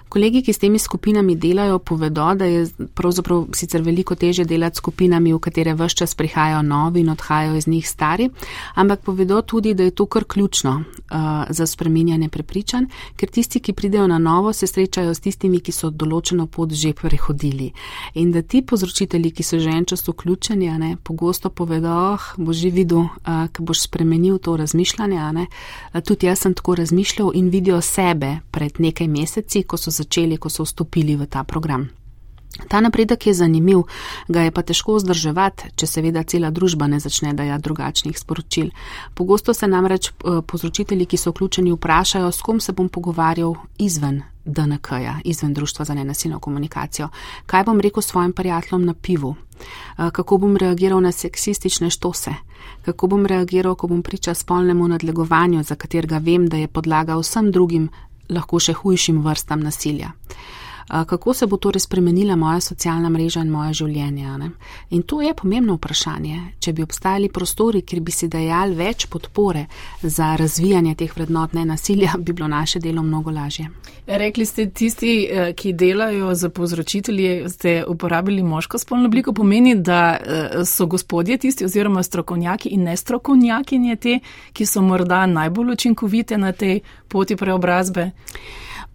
Kolegi, 0.08 0.42
ki 0.42 0.52
s 0.52 0.58
temi 0.62 0.78
skupinami 0.78 1.34
delajo, 1.34 1.78
povedo, 1.78 2.28
da 2.34 2.44
je 2.44 2.66
pravzaprav 2.94 3.46
sicer 3.54 3.82
veliko 3.82 4.14
teže 4.14 4.44
delati 4.44 4.76
s 4.76 4.78
skupinami, 4.78 5.32
v 5.34 5.38
katere 5.42 5.74
vse 5.74 5.96
čas 5.98 6.14
prihajajo 6.14 6.62
novi 6.62 7.00
in 7.00 7.10
odhajajo 7.10 7.56
iz 7.56 7.66
njih 7.66 7.88
stari, 7.88 8.28
ampak 8.74 9.00
povedo 9.02 9.42
tudi, 9.42 9.74
da 9.74 9.82
je 9.82 9.90
to 9.90 10.06
kar 10.06 10.24
ključno 10.24 10.70
uh, 10.76 11.18
za 11.50 11.66
spreminjanje 11.66 12.28
prepričanj, 12.28 12.86
ker 13.16 13.30
tisti, 13.30 13.60
ki 13.60 13.72
pridejo 13.72 14.06
na 14.06 14.18
novo, 14.18 14.52
se 14.52 14.66
srečajo 14.66 15.14
s 15.14 15.20
tistimi, 15.20 15.60
ki 15.60 15.72
so 15.72 15.90
določeno 15.90 16.46
pot 16.46 16.72
že 16.72 16.92
prehodili. 16.92 17.72
In 18.14 18.30
da 18.32 18.42
ti 18.42 18.62
povzročitelji, 18.62 19.30
ki 19.30 19.42
so 19.42 19.58
že 19.58 19.74
en 19.74 19.84
čas 19.84 20.06
vključeni, 20.06 20.70
ne, 20.78 20.96
pogosto 21.02 21.50
povedo, 21.50 21.90
oh, 22.14 22.30
boš 22.36 22.62
že 22.62 22.70
videl, 22.70 23.08
uh, 23.10 23.50
ko 23.50 23.66
boš 23.66 23.88
spremenil 23.88 24.38
to 24.38 24.56
razmišljanje. 24.56 25.32
Ne, 25.32 25.48
uh, 25.50 26.00
tudi 26.00 26.30
jaz 26.30 26.46
sem 26.46 26.54
tako 26.54 26.78
razmišljal 26.78 27.34
in 27.34 27.50
vidijo 27.50 27.80
sebe 27.82 28.36
pred 28.50 28.78
nekaj 28.78 29.08
meseci, 29.08 29.66
ko 29.66 29.76
so 29.76 29.95
začeli, 29.96 30.36
ko 30.36 30.52
so 30.52 30.66
vstopili 30.68 31.16
v 31.16 31.26
ta 31.26 31.44
program. 31.44 31.88
Ta 32.68 32.80
napredek 32.80 33.26
je 33.26 33.34
zanimiv, 33.34 33.82
ga 34.28 34.46
je 34.46 34.50
pa 34.50 34.62
težko 34.62 34.96
vzdrževati, 34.96 35.72
če 35.76 35.86
seveda 35.86 36.22
cela 36.24 36.50
družba 36.50 36.88
ne 36.88 37.00
začne 37.00 37.34
dajati 37.36 37.64
drugačnih 37.64 38.18
sporočil. 38.18 38.70
Pogosto 39.14 39.54
se 39.54 39.68
namreč 39.68 40.08
eh, 40.08 40.40
povzročitelji, 40.46 41.06
ki 41.06 41.20
so 41.20 41.34
vključeni, 41.34 41.74
vprašajo, 41.76 42.32
s 42.32 42.40
kom 42.42 42.60
se 42.60 42.72
bom 42.72 42.88
pogovarjal 42.88 43.54
izven 43.78 44.22
DNK-ja, 44.44 45.20
izven 45.24 45.54
Društva 45.54 45.84
za 45.84 45.94
nenasilno 45.94 46.38
komunikacijo. 46.38 47.08
Kaj 47.46 47.64
bom 47.64 47.80
rekel 47.80 48.02
svojim 48.02 48.32
prijateljem 48.32 48.86
na 48.86 48.94
pivu? 48.94 49.34
Eh, 49.98 50.10
kako 50.12 50.38
bom 50.38 50.56
reagiral 50.56 51.00
na 51.00 51.12
seksistične 51.12 51.90
štose? 51.90 52.34
Kako 52.82 53.06
bom 53.06 53.26
reagiral, 53.26 53.74
ko 53.74 53.86
bom 53.86 54.02
priča 54.02 54.34
spolnemu 54.34 54.88
nadlegovanju, 54.88 55.62
za 55.62 55.74
katerega 55.74 56.18
vem, 56.18 56.48
da 56.48 56.56
je 56.56 56.68
podlaga 56.68 57.16
vsem 57.18 57.50
drugim, 57.52 57.88
lahko 58.28 58.60
še 58.60 58.74
hujšim 58.80 59.22
vrstam 59.24 59.62
nasilja? 59.66 60.12
Kako 60.88 61.34
se 61.34 61.46
bo 61.46 61.56
torej 61.56 61.80
spremenila 61.80 62.36
moja 62.36 62.60
socialna 62.60 63.08
mreža 63.08 63.40
in 63.40 63.50
moje 63.50 63.72
življenje. 63.74 64.38
Ne? 64.38 64.50
In 64.90 65.02
to 65.02 65.20
je 65.22 65.34
pomembno 65.34 65.74
vprašanje. 65.74 66.40
Če 66.60 66.72
bi 66.72 66.82
obstajali 66.82 67.28
prostori, 67.28 67.82
kjer 67.82 68.00
bi 68.00 68.12
si 68.12 68.28
dajali 68.28 68.74
več 68.74 69.06
podpore 69.06 69.66
za 70.02 70.36
razvijanje 70.36 70.94
teh 70.94 71.16
vrednot 71.16 71.52
ne 71.52 71.64
nasilja, 71.64 72.14
bi 72.18 72.32
bilo 72.32 72.48
naše 72.48 72.78
delo 72.78 73.02
mnogo 73.02 73.30
lažje. 73.30 73.68
Rekli 74.06 74.46
ste, 74.46 74.68
tisti, 74.70 75.28
eh, 75.30 75.52
ki 75.52 75.72
delajo 75.72 76.34
za 76.34 76.48
povzročitelji, 76.48 77.48
ste 77.50 77.84
uporabili 77.88 78.42
moško 78.42 78.78
spolno 78.78 79.06
obliko, 79.06 79.32
pomeni, 79.32 79.74
da 79.74 80.16
eh, 80.16 80.64
so 80.64 80.86
gospodje 80.86 81.38
tisti 81.38 81.64
oziroma 81.64 82.02
strokovnjaki 82.02 82.68
in 82.68 82.84
nestrokovnjakinje 82.86 83.96
te, 83.96 84.18
ki 84.52 84.66
so 84.66 84.82
morda 84.82 85.26
najbolj 85.26 85.72
učinkovite 85.72 86.38
na 86.38 86.52
tej 86.52 86.80
poti 87.08 87.36
preobrazbe. 87.36 88.10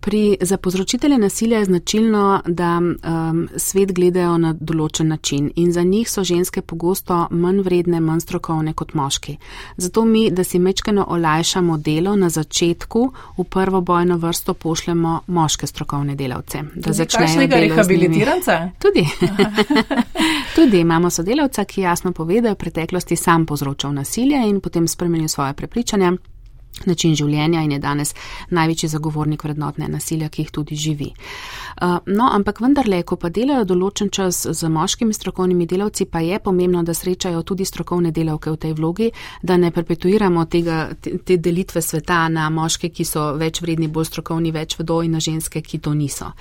Pri 0.02 0.38
za 0.42 0.58
povzročitelje 0.58 1.18
nasilja 1.18 1.60
je 1.60 1.66
značilno, 1.66 2.42
da 2.46 2.82
um, 2.82 3.50
svet 3.56 3.92
gledajo 3.94 4.38
na 4.38 4.54
določen 4.60 5.08
način 5.08 5.52
in 5.56 5.70
za 5.72 5.84
njih 5.84 6.10
so 6.10 6.24
ženske 6.26 6.62
pogosto 6.62 7.28
manj 7.30 7.62
vredne, 7.62 8.00
manj 8.02 8.24
strokovne 8.26 8.74
kot 8.74 8.96
moški. 8.98 9.36
Zato 9.78 10.06
mi, 10.06 10.24
da 10.32 10.44
si 10.44 10.60
mečkeno 10.60 11.06
olajšamo 11.08 11.78
delo 11.78 12.16
na 12.16 12.30
začetku, 12.30 13.04
v 13.38 13.44
prvo 13.44 13.82
bojno 13.82 14.18
vrsto 14.18 14.54
pošljemo 14.54 15.20
moške 15.28 15.68
strokovne 15.68 16.16
delavce. 16.16 16.64
Da 16.76 16.94
začnejo 16.94 17.46
rehabilitirance? 17.48 18.58
Tudi. 18.82 19.06
Tudi 20.56 20.80
imamo 20.80 21.10
sodelavca, 21.10 21.64
ki 21.64 21.82
jasno 21.82 22.12
pove, 22.12 22.42
da 22.42 22.50
je 22.50 22.58
v 22.58 22.64
preteklosti 22.66 23.16
sam 23.16 23.46
povzročal 23.46 23.94
nasilje 23.94 24.42
in 24.50 24.60
potem 24.66 24.88
spremenil 24.88 25.28
svoje 25.28 25.54
prepričanja 25.54 26.16
način 26.86 27.16
življenja 27.16 27.62
in 27.62 27.72
je 27.72 27.80
danes 27.80 28.16
največji 28.50 28.90
zagovornik 28.90 29.44
vrednotne 29.44 29.88
nasilja, 29.88 30.30
ki 30.30 30.42
jih 30.42 30.52
tudi 30.52 30.76
živi. 30.76 31.12
Uh, 31.82 31.98
no, 32.06 32.30
ampak 32.32 32.62
vendarle, 32.62 33.02
ko 33.04 33.16
pa 33.16 33.30
delajo 33.30 33.66
določen 33.66 34.10
čas 34.14 34.44
z 34.48 34.70
moškimi 34.70 35.14
strokovnimi 35.14 35.66
delavci, 35.66 36.06
pa 36.06 36.20
je 36.20 36.40
pomembno, 36.40 36.84
da 36.84 36.94
srečajo 36.94 37.44
tudi 37.48 37.66
strokovne 37.66 38.12
delavke 38.12 38.52
v 38.52 38.58
tej 38.58 38.74
vlogi, 38.78 39.10
da 39.42 39.58
ne 39.58 39.72
perpetuiramo 39.72 40.46
tega, 40.46 40.90
te, 41.02 41.18
te 41.26 41.38
delitve 41.38 41.82
sveta 41.82 42.28
na 42.30 42.50
moške, 42.54 42.90
ki 42.90 43.06
so 43.08 43.32
več 43.40 43.62
vredni, 43.64 43.88
bolj 43.88 44.12
strokovni, 44.12 44.52
več 44.52 44.78
vedo 44.80 45.02
in 45.06 45.16
na 45.16 45.22
ženske, 45.24 45.62
ki 45.62 45.80
to 45.80 45.94
niso. 45.98 46.32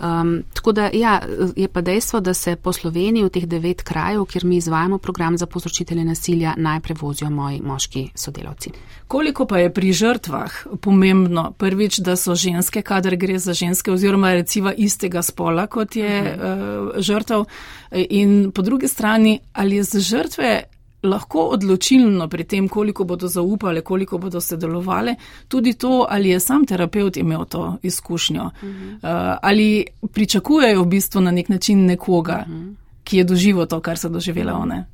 Um, 0.00 0.38
tako 0.54 0.72
da, 0.72 0.88
ja, 0.94 1.18
je 1.56 1.68
pa 1.68 1.82
dejstvo, 1.84 2.20
da 2.20 2.34
se 2.34 2.56
po 2.56 2.72
Sloveniji 2.72 3.26
v 3.26 3.32
teh 3.34 3.48
devet 3.50 3.82
krajev, 3.82 4.24
kjer 4.30 4.44
mi 4.44 4.56
izvajamo 4.56 4.98
program 4.98 5.38
za 5.38 5.46
povzročitelje 5.46 6.04
nasilja, 6.04 6.54
najprej 6.56 6.96
vozijo 7.00 7.30
moji 7.30 7.60
moški 7.62 8.08
sodelavci. 8.14 8.72
Koliko 9.08 9.46
pa 9.46 9.58
je 9.58 9.72
pri 9.78 9.92
žrtvah 9.94 10.66
pomembno? 10.82 11.52
Prvič, 11.54 12.00
da 12.02 12.16
so 12.18 12.34
ženske, 12.34 12.82
kadar 12.82 13.14
gre 13.14 13.36
za 13.38 13.54
ženske 13.54 13.92
oziroma 13.94 14.32
reciva 14.34 14.72
istega 14.74 15.22
spola, 15.22 15.68
kot 15.70 15.94
je 15.96 16.16
uh, 16.18 16.98
žrtev. 16.98 17.44
In 17.94 18.50
po 18.50 18.62
drugi 18.66 18.90
strani, 18.90 19.36
ali 19.52 19.78
je 19.78 19.84
za 19.86 20.00
žrtve 20.00 20.50
lahko 21.06 21.44
odločilno 21.54 22.26
pri 22.28 22.44
tem, 22.44 22.66
koliko 22.68 23.04
bodo 23.04 23.30
zaupale, 23.30 23.84
koliko 23.86 24.18
bodo 24.18 24.40
sodelovale, 24.40 25.14
tudi 25.48 25.76
to, 25.78 26.06
ali 26.10 26.34
je 26.34 26.40
sam 26.40 26.66
terapeut 26.66 27.16
imel 27.16 27.44
to 27.46 27.76
izkušnjo, 27.82 28.50
uh, 28.50 29.08
ali 29.42 29.86
pričakujejo 30.12 30.82
v 30.82 30.86
bistvu 30.86 31.22
na 31.22 31.30
nek 31.30 31.48
način 31.48 31.86
nekoga, 31.86 32.44
ki 33.04 33.22
je 33.22 33.24
doživel 33.24 33.70
to, 33.70 33.78
kar 33.80 33.98
so 33.98 34.10
doživele 34.10 34.52
one. 34.52 34.86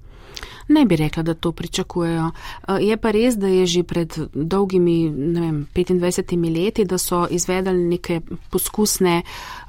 Ne 0.68 0.84
bi 0.84 0.96
rekla, 0.96 1.22
da 1.22 1.34
to 1.34 1.52
pričakujejo. 1.52 2.30
Eh, 2.68 2.78
je 2.80 2.96
pa 2.96 3.10
res, 3.10 3.36
da 3.36 3.46
je 3.46 3.66
že 3.66 3.82
pred 3.82 4.18
dolgimi, 4.34 5.10
ne 5.10 5.40
vem, 5.40 5.66
25 5.74 6.54
leti, 6.54 6.84
da 6.84 6.98
so 6.98 7.26
izvedali 7.30 7.84
neke 7.84 8.20
poskusne, 8.50 9.22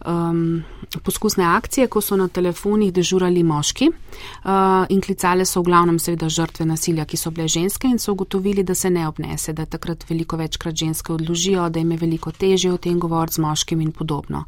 um, 0.05 0.63
poskusne 1.03 1.45
akcije, 1.45 1.87
ko 1.87 2.01
so 2.01 2.15
na 2.15 2.27
telefonih 2.27 2.93
dežurali 2.93 3.43
moški 3.43 3.89
uh, 3.89 4.85
in 4.89 5.01
klicale 5.01 5.45
so 5.45 5.61
v 5.61 5.69
glavnem 5.69 5.99
seveda 5.99 6.29
žrtve 6.29 6.65
nasilja, 6.65 7.05
ki 7.05 7.17
so 7.17 7.31
bile 7.31 7.47
ženske 7.47 7.87
in 7.87 7.99
so 7.99 8.13
ugotovili, 8.13 8.63
da 8.63 8.75
se 8.75 8.89
ne 8.89 9.07
obnese, 9.07 9.53
da 9.53 9.65
takrat 9.65 10.05
veliko 10.09 10.37
večkrat 10.37 10.75
ženske 10.75 11.13
odložijo, 11.13 11.69
da 11.69 11.79
jim 11.79 11.91
je 11.91 11.97
veliko 11.97 12.31
težje 12.31 12.73
o 12.73 12.77
tem 12.77 12.99
govoriti 12.99 13.35
z 13.35 13.45
moškim 13.45 13.81
in 13.81 13.91
podobno. 13.91 14.45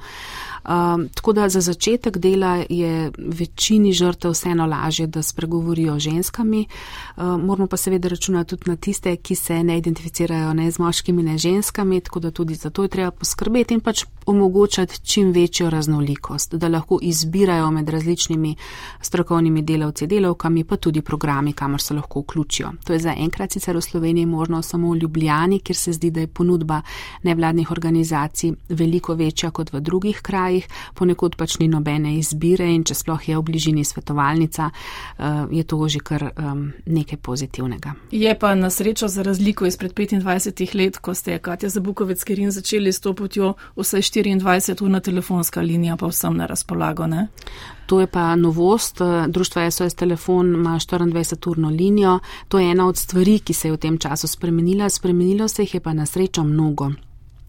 Um, 0.67 1.07
tako 1.15 1.33
da 1.33 1.49
za 1.49 1.61
začetek 1.61 2.17
dela 2.17 2.63
je 2.69 3.11
večini 3.17 3.93
žrtev 3.93 4.31
vseeno 4.31 4.65
lažje, 4.65 5.07
da 5.07 5.23
spregovorijo 5.23 5.99
ženskami. 5.99 6.65
Um, 7.17 7.45
moramo 7.45 7.67
pa 7.67 7.77
seveda 7.77 8.09
računati 8.09 8.49
tudi 8.49 8.69
na 8.69 8.75
tiste, 8.75 9.15
ki 9.15 9.35
se 9.35 9.63
ne 9.63 9.77
identificirajo 9.77 10.53
ne 10.53 10.71
z 10.71 10.79
moškimi, 10.79 11.23
ne 11.23 11.37
ženskami, 11.37 12.01
tako 12.01 12.19
da 12.19 12.31
tudi 12.31 12.55
za 12.55 12.69
to 12.69 12.83
je 12.83 12.89
treba 12.89 13.11
poskrbeti 13.11 13.73
in 13.73 13.79
pač 13.79 14.03
omogočati 14.25 14.99
čim 15.05 15.31
večjo 15.47 15.69
raznolikost, 15.69 16.55
da 16.55 16.67
lahko 16.67 16.99
izbirajo 17.01 17.71
med 17.71 17.89
različnimi 17.89 18.55
strokovnimi 19.01 19.61
delavci, 19.61 20.07
delavkami, 20.07 20.63
pa 20.63 20.75
tudi 20.75 21.01
programi, 21.01 21.53
kamor 21.53 21.81
se 21.81 21.93
lahko 21.93 22.19
vključijo. 22.19 22.71
To 22.83 22.93
je 22.93 22.99
za 22.99 23.13
enkrat 23.17 23.51
sicer 23.51 23.77
v 23.77 23.81
Sloveniji 23.81 24.25
možno 24.25 24.61
samo 24.61 24.91
v 24.91 24.97
Ljubljani, 24.97 25.59
kjer 25.59 25.75
se 25.75 25.93
zdi, 25.93 26.11
da 26.11 26.19
je 26.19 26.27
ponudba 26.27 26.81
nevladnih 27.23 27.71
organizacij 27.71 28.51
veliko 28.69 29.13
večja 29.13 29.51
kot 29.51 29.73
v 29.73 29.79
drugih 29.79 30.21
krajih 30.21 30.67
ponekod 30.93 31.35
pač 31.35 31.59
ni 31.59 31.67
nobene 31.67 32.17
izbire 32.17 32.67
in 32.73 32.83
če 32.83 32.95
sploh 32.95 33.29
je 33.29 33.37
v 33.37 33.43
bližini 33.43 33.83
svetovalnica, 33.85 34.69
eh, 35.19 35.45
je 35.51 35.63
to 35.63 35.87
že 35.87 35.99
kar 35.99 36.31
nekaj 36.85 37.17
pozitivnega. 37.17 37.93
Je 38.11 38.39
pa 38.39 38.55
na 38.55 38.69
srečo 38.69 39.07
za 39.07 39.23
razliko 39.23 39.65
izpred 39.65 39.93
25 39.93 40.75
let, 40.75 40.97
ko 40.97 41.13
ste 41.13 41.39
Katja 41.39 41.69
Zabukovec 41.69 42.23
Kerin 42.23 42.51
začeli 42.51 42.91
s 42.91 42.99
to 42.99 43.13
potjo, 43.13 43.53
vse 43.75 43.97
24 43.97 44.81
ur 44.81 44.89
na 44.89 44.99
telefonska 45.37 45.61
linija 45.61 45.97
pa 45.97 46.07
vsem 46.07 46.37
na 46.37 46.45
razpolago, 46.45 47.07
ne? 47.07 47.27
To 47.85 47.99
je 47.99 48.07
pa 48.07 48.35
novost. 48.35 49.01
Društvo 49.27 49.71
SOS 49.71 49.93
Telefon 49.93 50.53
ima 50.53 50.79
24-urno 50.79 51.69
linijo. 51.69 52.19
To 52.47 52.59
je 52.59 52.71
ena 52.71 52.87
od 52.87 52.97
stvari, 52.97 53.39
ki 53.39 53.53
se 53.53 53.67
je 53.67 53.71
v 53.71 53.77
tem 53.77 53.97
času 53.97 54.27
spremenila. 54.27 54.89
Spremenilo 54.89 55.47
se 55.47 55.61
jih 55.61 55.73
je 55.73 55.79
pa 55.79 55.93
na 55.93 56.05
srečo 56.05 56.43
mnogo. 56.43 56.91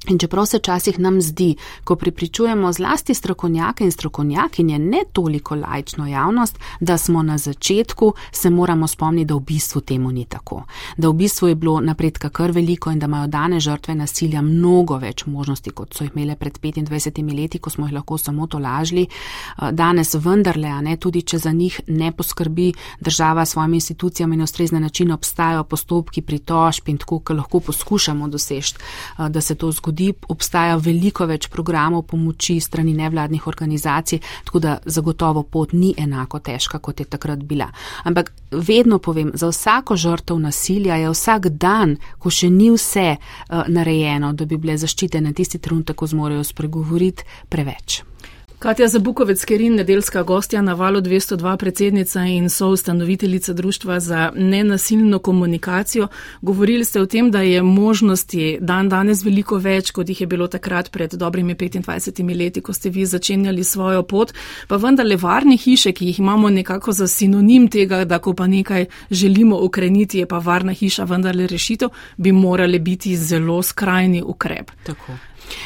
In 0.07 0.19
čeprav 0.19 0.47
se 0.47 0.59
včasih 0.59 0.99
nam 0.99 1.21
zdi, 1.21 1.57
ko 1.85 1.97
pripričujemo 1.97 2.73
zlasti 2.73 3.15
strokovnjake 3.15 3.85
in 3.85 3.93
strokovnjakinje, 3.93 4.79
ne 4.79 5.03
toliko 5.13 5.55
lajčno 5.55 6.07
javnost, 6.07 6.59
da 6.81 6.99
smo 6.99 7.23
na 7.23 7.39
začetku, 7.39 8.13
se 8.33 8.51
moramo 8.51 8.87
spomniti, 8.87 9.25
da 9.25 9.35
v 9.35 9.41
bistvu 9.41 9.81
temu 9.81 10.13
ni 10.13 10.25
tako. 10.25 10.63
Da 10.97 11.09
v 11.09 11.13
bistvu 11.13 11.49
je 11.49 11.55
bilo 11.55 11.81
napredka 11.81 12.29
kar 12.29 12.51
veliko 12.51 12.91
in 12.91 12.99
da 12.99 13.07
imajo 13.07 13.27
dane 13.27 13.61
žrtve 13.61 13.95
nasilja 13.95 14.43
mnogo 14.43 14.97
več 14.97 15.27
možnosti, 15.27 15.71
kot 15.71 15.95
so 15.95 16.05
jih 16.05 16.13
imele 16.15 16.37
pred 16.37 16.59
25 16.59 17.35
leti, 17.37 17.59
ko 17.59 17.71
smo 17.71 17.87
jih 17.87 17.95
lahko 17.95 18.19
samo 18.19 18.47
to 18.47 18.59
lažli. 18.59 19.07
Danes 19.73 20.15
vendarle, 20.15 20.69
a 20.69 20.81
ne 20.81 20.97
tudi, 20.97 21.23
če 21.23 21.39
za 21.39 21.53
njih 21.53 21.81
ne 21.87 22.13
poskrbi 22.13 22.73
država 23.01 23.45
s 23.45 23.51
svojimi 23.51 23.77
institucijami 23.77 24.37
in 24.37 24.43
ustrezne 24.43 24.81
načine, 24.81 25.15
obstajajo 25.15 25.65
postopki 25.65 26.23
pritožb 26.23 26.89
in 26.89 26.99
tako, 26.99 27.19
kar 27.19 27.37
lahko 27.37 27.61
poskušamo 27.61 28.29
doseči, 28.29 28.75
da 29.29 29.41
se 29.41 29.55
to 29.55 29.73
zgodi 29.73 29.98
zgodi, 29.99 30.15
obstaja 30.29 30.77
veliko 30.77 31.27
več 31.27 31.49
programov 31.49 32.07
pomoči 32.07 32.61
strani 32.61 32.95
nevladnih 32.95 33.47
organizacij, 33.47 34.21
tako 34.45 34.59
da 34.59 34.79
zagotovo 34.85 35.43
pot 35.43 35.73
ni 35.73 35.95
enako 35.97 36.39
težka, 36.39 36.79
kot 36.79 37.01
je 37.01 37.07
takrat 37.07 37.43
bila. 37.43 37.69
Ampak 38.05 38.33
vedno 38.51 38.99
povem, 38.99 39.33
za 39.35 39.49
vsako 39.49 39.97
žrtev 39.97 40.39
nasilja 40.39 40.97
je 40.97 41.11
vsak 41.11 41.49
dan, 41.49 41.97
ko 42.19 42.31
še 42.31 42.51
ni 42.51 42.71
vse 42.71 43.17
uh, 43.17 43.65
narejeno, 43.69 44.33
da 44.33 44.45
bi 44.45 44.57
bile 44.57 44.79
zaščitene 44.79 45.33
tisti 45.33 45.59
trenutek, 45.59 45.97
ko 45.97 46.07
zmorejo 46.07 46.45
spregovoriti, 46.45 47.25
preveč. 47.49 48.03
Katja 48.59 48.89
Zabukovec, 48.89 49.45
Kerin, 49.45 49.75
nedelska 49.75 50.23
gostja 50.23 50.63
na 50.63 50.73
valu 50.75 51.01
202, 51.01 51.57
predsednica 51.57 52.25
in 52.25 52.51
soustanoviteljica 52.51 53.53
Društva 53.53 54.01
za 54.01 54.33
nenasilno 54.37 55.19
komunikacijo. 55.19 56.09
Govorili 56.43 56.85
ste 56.85 57.01
o 57.01 57.07
tem, 57.07 57.31
da 57.31 57.43
je 57.43 57.63
možnosti 57.63 58.59
dan 58.61 58.89
danes 58.89 59.23
veliko 59.25 59.57
več, 59.57 59.91
kot 59.91 60.09
jih 60.09 60.21
je 60.21 60.27
bilo 60.27 60.49
takrat 60.49 60.91
pred 60.91 61.15
dobrimi 61.15 61.55
25 61.55 62.39
leti, 62.39 62.61
ko 62.61 62.73
ste 62.73 62.91
vi 62.91 63.07
začenjali 63.07 63.65
svojo 63.65 64.03
pot, 64.03 64.35
pa 64.69 64.77
vendarle 64.77 65.17
varne 65.17 65.57
hiše, 65.57 65.93
ki 65.93 66.07
jih 66.07 66.19
imamo 66.19 66.51
nekako 66.51 66.93
za 66.93 67.07
sinonim 67.07 67.69
tega, 67.69 68.05
da 68.05 68.19
ko 68.19 68.35
pa 68.35 68.47
nekaj 68.47 68.87
želimo 69.11 69.63
ukreniti, 69.63 70.19
je 70.19 70.27
pa 70.27 70.39
varna 70.39 70.73
hiša 70.73 71.05
vendarle 71.05 71.47
rešitev, 71.47 71.89
bi 72.17 72.33
morali 72.33 72.79
biti 72.79 73.17
zelo 73.17 73.63
skrajni 73.63 74.23
ukrep. 74.23 74.71
Tako. 74.83 75.13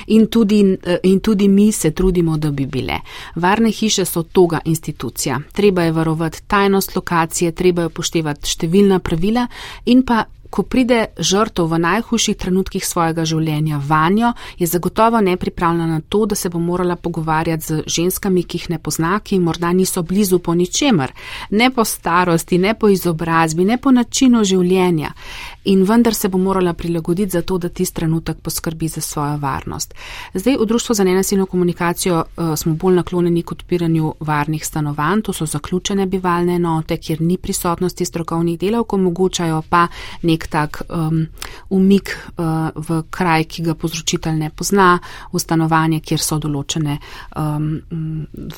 In 0.07 0.27
tudi, 0.27 0.77
eh, 0.83 0.99
in 1.03 1.21
tudi 1.21 1.49
mi 1.49 1.73
se 1.73 1.91
trudimo, 1.91 2.37
da 2.39 2.51
bi 2.51 2.67
bile. 2.67 3.01
Varne 3.35 3.71
hiše 3.71 4.05
so 4.05 4.23
toga 4.23 4.61
institucija. 4.65 5.41
Treba 5.53 5.83
je 5.83 5.93
varovati 5.93 6.43
tajnost 6.47 6.97
lokacije, 6.97 7.53
treba 7.53 7.83
je 7.83 7.87
upoštevati 7.87 8.49
številna 8.49 8.99
pravila 8.99 9.47
in 9.85 10.03
pa 10.03 10.25
ko 10.53 10.63
pride 10.69 11.07
žrtev 11.17 11.67
v 11.71 11.79
najhujših 11.81 12.37
trenutkih 12.37 12.85
svojega 12.85 13.25
življenja 13.25 13.81
vanjo, 13.89 14.35
je 14.61 14.67
zagotovo 14.69 15.21
nepripravljena 15.25 15.87
na 15.87 16.01
to, 16.09 16.27
da 16.27 16.37
se 16.37 16.51
bo 16.53 16.61
morala 16.61 16.97
pogovarjati 16.97 17.65
z 17.65 17.83
ženskami, 17.87 18.45
ki 18.45 18.59
jih 18.61 18.69
ne 18.75 18.79
pozna, 18.79 19.17
ki 19.25 19.41
morda 19.41 19.73
niso 19.73 20.03
blizu 20.03 20.39
po 20.39 20.55
ničemer, 20.55 21.13
ne 21.51 21.71
po 21.71 21.85
starosti, 21.89 22.59
ne 22.59 22.75
po 22.75 22.93
izobrazbi, 22.93 23.65
ne 23.65 23.79
po 23.81 23.91
načinu 23.91 24.45
življenja. 24.45 25.15
In 25.65 25.87
vendar 25.89 26.15
se 26.15 26.29
bo 26.29 26.39
morala 26.39 26.75
prilagoditi 26.75 27.31
za 27.31 27.43
to, 27.43 27.59
da 27.59 27.69
tisti 27.69 28.01
trenutek 28.03 28.41
poskrbi 28.43 28.89
za 28.89 29.01
svojo 29.01 29.37
varnost. 29.39 29.95
Zdaj 30.35 30.57
v 30.61 30.67
Društvu 30.67 30.95
za 30.95 31.05
nenasilno 31.05 31.47
komunikacijo 31.47 32.19
uh, 32.19 32.55
smo 32.59 32.75
bolj 32.75 32.97
naklonjeni 33.01 33.43
k 33.43 33.53
odpiranju 33.53 34.15
varnih 34.21 34.67
stanovanj, 34.67 35.23
to 35.23 35.33
so 35.33 35.47
zaključene 35.47 36.07
bivalne 36.07 36.57
enote, 36.59 36.97
kjer 36.97 37.21
ni 37.21 37.37
prisotnosti 37.39 38.05
strokovnih 38.05 38.59
delavk, 38.59 38.93
omogočajo 38.93 39.63
pa 39.71 39.87
nek 40.23 40.42
nek 40.43 40.47
tak 40.51 40.83
um, 40.91 41.27
umik 41.71 42.11
uh, 42.37 42.71
v 42.75 43.03
kraj, 43.11 43.45
ki 43.45 43.63
ga 43.63 43.75
povzročitelj 43.75 44.39
ne 44.39 44.51
pozna, 44.51 44.99
v 45.33 45.39
stanovanje, 45.39 46.01
kjer 46.03 46.21
so 46.21 46.39
določene 46.39 46.99
um, 47.37 47.81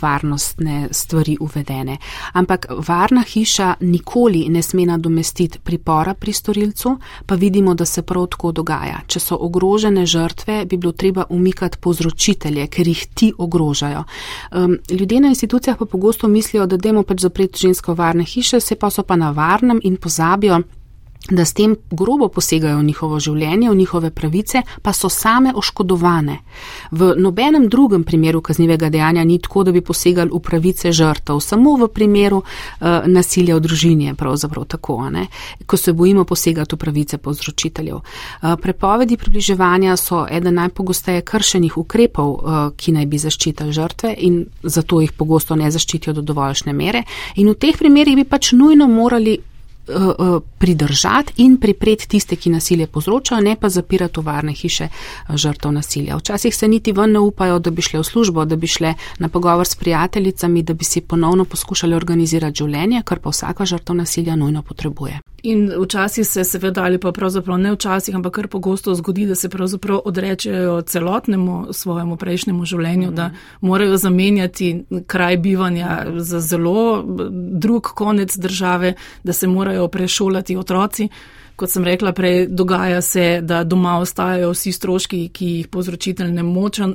varnostne 0.00 0.88
stvari 0.90 1.36
uvedene. 1.40 1.98
Ampak 2.34 2.68
varna 2.86 3.22
hiša 3.22 3.76
nikoli 3.80 4.48
ne 4.48 4.62
sme 4.62 4.86
nadomestiti 4.86 5.58
pripora 5.58 6.14
pri 6.14 6.32
storilcu, 6.32 6.96
pa 7.26 7.34
vidimo, 7.34 7.74
da 7.74 7.84
se 7.84 8.02
prav 8.02 8.28
tako 8.32 8.52
dogaja. 8.52 9.02
Če 9.06 9.20
so 9.20 9.38
ogrožene 9.40 10.06
žrtve, 10.06 10.64
bi 10.66 10.76
bilo 10.76 10.92
treba 10.92 11.26
umikati 11.30 11.78
povzročitelje, 11.78 12.66
ker 12.68 12.88
jih 12.88 13.04
ti 13.14 13.32
ogrožajo. 13.36 14.04
Um, 14.52 14.78
ljudje 14.90 15.20
na 15.20 15.28
institucijah 15.34 15.76
pa 15.78 15.84
pogosto 15.84 16.28
mislijo, 16.28 16.66
da 16.66 16.76
demo 16.76 17.02
pač 17.02 17.26
zapreti 17.26 17.66
žensko 17.66 17.94
varne 17.94 18.24
hiše, 18.24 18.60
se 18.60 18.76
pa 18.76 18.90
so 18.90 19.02
pa 19.02 19.16
na 19.16 19.30
varnem 19.34 19.80
in 19.84 19.96
pozabijo, 19.96 20.62
da 21.30 21.44
s 21.44 21.52
tem 21.52 21.76
grobo 21.90 22.28
posegajo 22.28 22.78
v 22.78 22.84
njihovo 22.84 23.18
življenje, 23.20 23.70
v 23.70 23.76
njihove 23.76 24.10
pravice, 24.10 24.62
pa 24.82 24.92
so 24.92 25.08
same 25.08 25.52
oškodovane. 25.56 26.38
V 26.90 27.14
nobenem 27.16 27.68
drugem 27.68 28.04
primeru 28.04 28.42
kaznivega 28.44 28.90
dejanja 28.90 29.24
ni 29.24 29.38
tako, 29.38 29.64
da 29.64 29.72
bi 29.72 29.80
posegali 29.80 30.30
v 30.34 30.40
pravice 30.44 30.92
žrtev, 30.92 31.40
samo 31.40 31.76
v 31.80 31.88
primeru 31.88 32.42
uh, 32.42 33.06
nasilja 33.06 33.56
v 33.56 33.64
družini 33.64 34.10
je 34.10 34.14
pravzaprav 34.14 34.66
tako, 34.76 34.98
ne? 35.10 35.26
ko 35.66 35.76
se 35.76 35.92
bojimo 35.92 36.24
posegati 36.24 36.76
v 36.76 36.78
pravice 36.78 37.18
povzročiteljev. 37.18 37.96
Uh, 37.96 38.56
prepovedi 38.60 39.16
približevanja 39.16 39.96
so 39.96 40.26
eden 40.30 40.54
najpogosteje 40.60 41.24
kršenih 41.24 41.78
ukrepov, 41.78 42.34
uh, 42.34 42.68
ki 42.76 42.92
naj 42.92 43.06
bi 43.06 43.18
zaščitili 43.18 43.72
žrtve 43.72 44.14
in 44.18 44.44
zato 44.62 45.00
jih 45.00 45.12
pogosto 45.12 45.56
ne 45.56 45.70
zaščitijo 45.70 46.12
do 46.12 46.22
dovoljšne 46.22 46.72
mere. 46.72 47.04
In 47.36 47.48
v 47.48 47.56
teh 47.56 47.78
primerjih 47.78 48.20
bi 48.20 48.28
pač 48.28 48.52
nujno 48.52 48.88
morali 48.88 49.38
pridržati 50.58 51.32
in 51.36 51.56
pripreti 51.56 52.08
tiste, 52.08 52.36
ki 52.36 52.50
nasilje 52.50 52.86
povzročajo, 52.86 53.40
ne 53.40 53.56
pa 53.60 53.68
zapirati 53.68 54.20
varne 54.20 54.52
hiše 54.52 54.84
eh, 54.84 55.36
žrtev 55.36 55.72
nasilja. 55.72 56.16
Včasih 56.16 56.56
se 56.56 56.68
niti 56.68 56.92
ven 56.92 57.12
ne 57.12 57.18
upajo, 57.18 57.58
da 57.58 57.70
bi 57.70 57.82
šle 57.82 58.00
v 58.00 58.04
službo, 58.04 58.44
da 58.44 58.56
bi 58.56 58.66
šle 58.66 58.94
na 59.18 59.28
pogovor 59.28 59.66
s 59.66 59.74
prijateljicami, 59.74 60.62
da 60.62 60.74
bi 60.74 60.84
si 60.84 61.00
ponovno 61.00 61.44
poskušali 61.44 61.94
organizirati 61.94 62.56
življenje, 62.56 63.02
kar 63.04 63.18
pa 63.18 63.30
vsaka 63.30 63.64
žrtev 63.64 63.96
nasilja 63.96 64.36
nujno 64.36 64.62
potrebuje. 64.62 65.20
In 65.44 65.72
včasih 65.82 66.26
se 66.26 66.44
seveda 66.44 66.84
ali 66.84 66.98
pa 66.98 67.12
pravzaprav 67.12 67.58
ne 67.58 67.72
včasih, 67.72 68.14
ampak 68.14 68.32
kar 68.32 68.48
pogosto 68.48 68.94
zgodi, 68.94 69.26
da 69.26 69.34
se 69.34 69.48
pravzaprav 69.48 70.00
odrečejo 70.04 70.80
celotnemu 70.82 71.66
svojemu 71.72 72.16
prejšnjemu 72.16 72.64
življenju, 72.64 73.10
mm. 73.10 73.14
da 73.14 73.30
morajo 73.60 73.96
zamenjati 73.96 74.84
kraj 75.06 75.36
bivanja 75.36 76.06
za 76.16 76.40
zelo 76.40 77.04
drug 77.52 77.82
konec 77.82 78.36
države, 78.36 78.94
da 79.24 79.32
se 79.32 79.46
morajo 79.46 79.73
prešolati 79.88 80.56
otroci 80.56 81.08
kot 81.56 81.70
sem 81.70 81.84
rekla 81.84 82.12
prej, 82.12 82.46
dogaja 82.50 83.00
se, 83.02 83.40
da 83.42 83.62
doma 83.64 83.98
ostajajo 84.02 84.50
vsi 84.50 84.72
stroški, 84.72 85.20
ki 85.32 85.46
jih 85.46 85.68
povzročitelj 85.70 86.32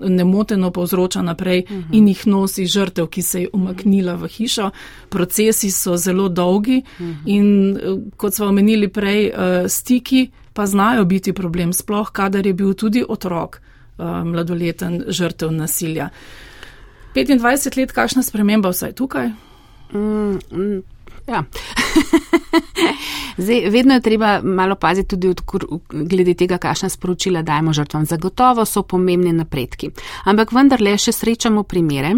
nemoteno 0.10 0.72
povzroča 0.72 1.22
naprej 1.22 1.64
uh 1.64 1.72
mhm. 1.72 1.82
-huh. 1.82 1.98
in 1.98 2.08
jih 2.08 2.28
nosi 2.28 2.66
žrtev, 2.66 3.08
ki 3.08 3.22
se 3.22 3.42
je 3.42 3.50
umaknila 3.54 4.16
v 4.16 4.28
hišo. 4.28 4.72
Procesi 5.10 5.72
so 5.72 5.98
zelo 5.98 6.30
dolgi 6.30 6.84
uh 7.00 7.06
mhm. 7.06 7.12
-huh. 7.12 7.22
in 7.26 7.80
kot 8.18 8.34
smo 8.34 8.46
omenili 8.46 8.88
prej, 8.88 9.26
eh, 9.28 9.70
stiki 9.70 10.30
pa 10.54 10.66
znajo 10.66 11.06
biti 11.06 11.34
problem, 11.34 11.74
sploh 11.74 12.12
kadar 12.12 12.48
je 12.48 12.54
bil 12.54 12.74
tudi 12.74 13.06
otrok 13.10 13.56
eh, 13.56 14.04
mladoleten 14.24 15.04
žrtev 15.08 15.52
nasilja. 15.52 16.10
25 17.16 17.78
let, 17.78 17.92
kakšna 17.92 18.24
sprememba 18.24 18.70
vsaj 18.70 18.92
tukaj? 18.92 19.30
Mm, 19.94 20.40
mm. 20.52 20.84
Ja. 21.30 21.44
Zdaj, 23.44 23.70
vedno 23.70 23.94
je 23.94 24.02
treba 24.02 24.42
malo 24.44 24.76
paziti 24.76 25.10
tudi 25.10 25.30
odkur, 25.30 25.66
glede 25.90 26.34
tega, 26.34 26.58
kakšna 26.58 26.90
sporočila 26.90 27.42
dajemo 27.42 27.74
žrtvam. 27.74 28.06
Zagotovo 28.06 28.66
so 28.66 28.84
pomembni 28.84 29.34
napredki. 29.34 29.92
Ampak 30.26 30.52
vendarle 30.56 30.98
še 30.98 31.14
srečamo 31.14 31.64
primere, 31.64 32.16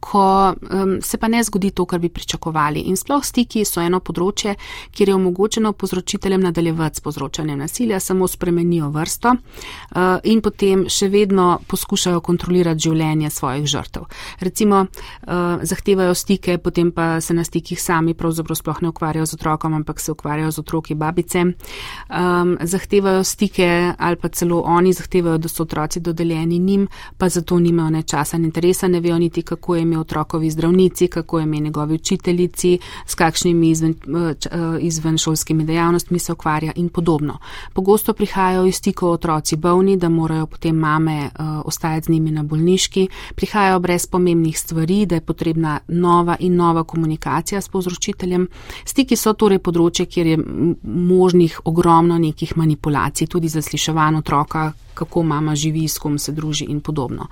ko 0.00 0.54
um, 0.70 0.98
se 1.02 1.18
pa 1.18 1.28
ne 1.28 1.42
zgodi 1.44 1.70
to, 1.70 1.84
kar 1.84 1.98
bi 1.98 2.08
pričakovali. 2.08 2.80
In 2.80 2.96
sploh 2.96 3.24
stiki 3.24 3.64
so 3.64 3.80
eno 3.80 4.00
področje, 4.00 4.54
kjer 4.92 5.08
je 5.08 5.14
omogočeno 5.14 5.72
povzročiteljem 5.72 6.42
nadaljevati 6.44 7.00
s 7.00 7.04
povzročanjem 7.04 7.58
nasilja, 7.58 8.00
samo 8.00 8.28
spremenijo 8.28 8.90
vrsto 8.90 9.34
uh, 9.34 10.18
in 10.24 10.42
potem 10.44 10.86
še 10.88 11.08
vedno 11.08 11.58
poskušajo 11.66 12.20
kontrolirati 12.20 12.88
življenje 12.88 13.30
svojih 13.30 13.66
žrtev. 13.66 14.06
Recimo 14.40 14.84
uh, 14.84 15.62
zahtevajo 15.62 16.14
stike, 16.14 16.58
potem 16.58 16.92
pa 16.92 17.20
se 17.20 17.34
na 17.34 17.44
stikih 17.44 17.80
sami 17.80 18.14
pravzaprav 18.14 18.58
sploh 18.58 18.82
ne 18.82 18.92
ukvarjajo 18.92 19.26
z 19.26 19.38
otrokom, 19.38 19.74
ampak 19.74 20.00
se 20.00 20.12
ukvarjajo 20.12 20.52
z 20.52 20.62
otroki 20.64 20.94
babice. 20.94 21.44
Um, 21.44 22.56
zahtevajo 22.60 23.24
stike 23.24 23.94
ali 23.98 24.16
pa 24.16 24.28
celo 24.28 24.60
oni 24.66 24.92
zahtevajo, 24.92 25.38
da 25.38 25.48
so 25.48 25.62
otroci 25.62 26.00
dodeljeni 26.00 26.58
njim, 26.58 26.88
pa 27.18 27.28
zato 27.28 27.58
nimajo 27.58 27.90
ne 27.90 28.02
časa, 28.02 28.38
ne 28.38 28.48
interesa, 28.48 28.88
ne 28.88 29.00
vejo 29.00 29.18
niti 29.18 29.37
vedeti, 29.38 29.42
kako 29.42 29.76
je 29.76 29.82
imel 29.82 30.00
otrokovi 30.00 30.50
zdravnici, 30.50 31.08
kako 31.08 31.38
je 31.38 31.42
imel 31.44 31.60
njegovi 31.60 31.94
učiteljici, 31.94 32.78
s 33.06 33.14
kakšnimi 33.14 33.70
izven, 33.70 33.90
eh, 33.92 34.34
eh, 34.50 34.78
izven 34.80 35.18
šolskimi 35.18 35.64
dejavnostmi 35.64 36.18
se 36.18 36.32
ukvarja 36.32 36.72
in 36.76 36.88
podobno. 36.88 37.38
Pogosto 37.72 38.12
prihajajo 38.12 38.66
iz 38.66 38.76
stikov 38.76 39.12
otroci 39.12 39.56
bolni, 39.56 39.96
da 39.96 40.08
morajo 40.08 40.46
potem 40.46 40.76
mame 40.76 41.30
uh, 41.38 41.62
ostajati 41.64 42.06
z 42.06 42.10
njimi 42.10 42.30
na 42.30 42.42
bolniški, 42.42 43.08
prihajajo 43.34 43.80
brez 43.80 44.06
pomembnih 44.06 44.58
stvari, 44.58 45.06
da 45.06 45.14
je 45.14 45.20
potrebna 45.20 45.80
nova 45.88 46.36
in 46.40 46.56
nova 46.56 46.84
komunikacija 46.84 47.60
s 47.60 47.68
povzročiteljem. 47.68 48.48
Stiki 48.84 49.16
so 49.16 49.32
torej 49.32 49.58
področje, 49.58 50.06
kjer 50.06 50.26
je 50.26 50.38
možnih 50.84 51.60
ogromno 51.64 52.18
nekih 52.18 52.56
manipulacij, 52.56 53.26
tudi 53.26 53.48
zasliševanje 53.48 54.18
otroka, 54.18 54.72
kako 54.98 55.22
mama 55.22 55.54
živi, 55.56 55.88
s 55.88 55.98
kom 55.98 56.18
se 56.18 56.32
druži 56.32 56.66
in 56.68 56.80
podobno. 56.80 57.26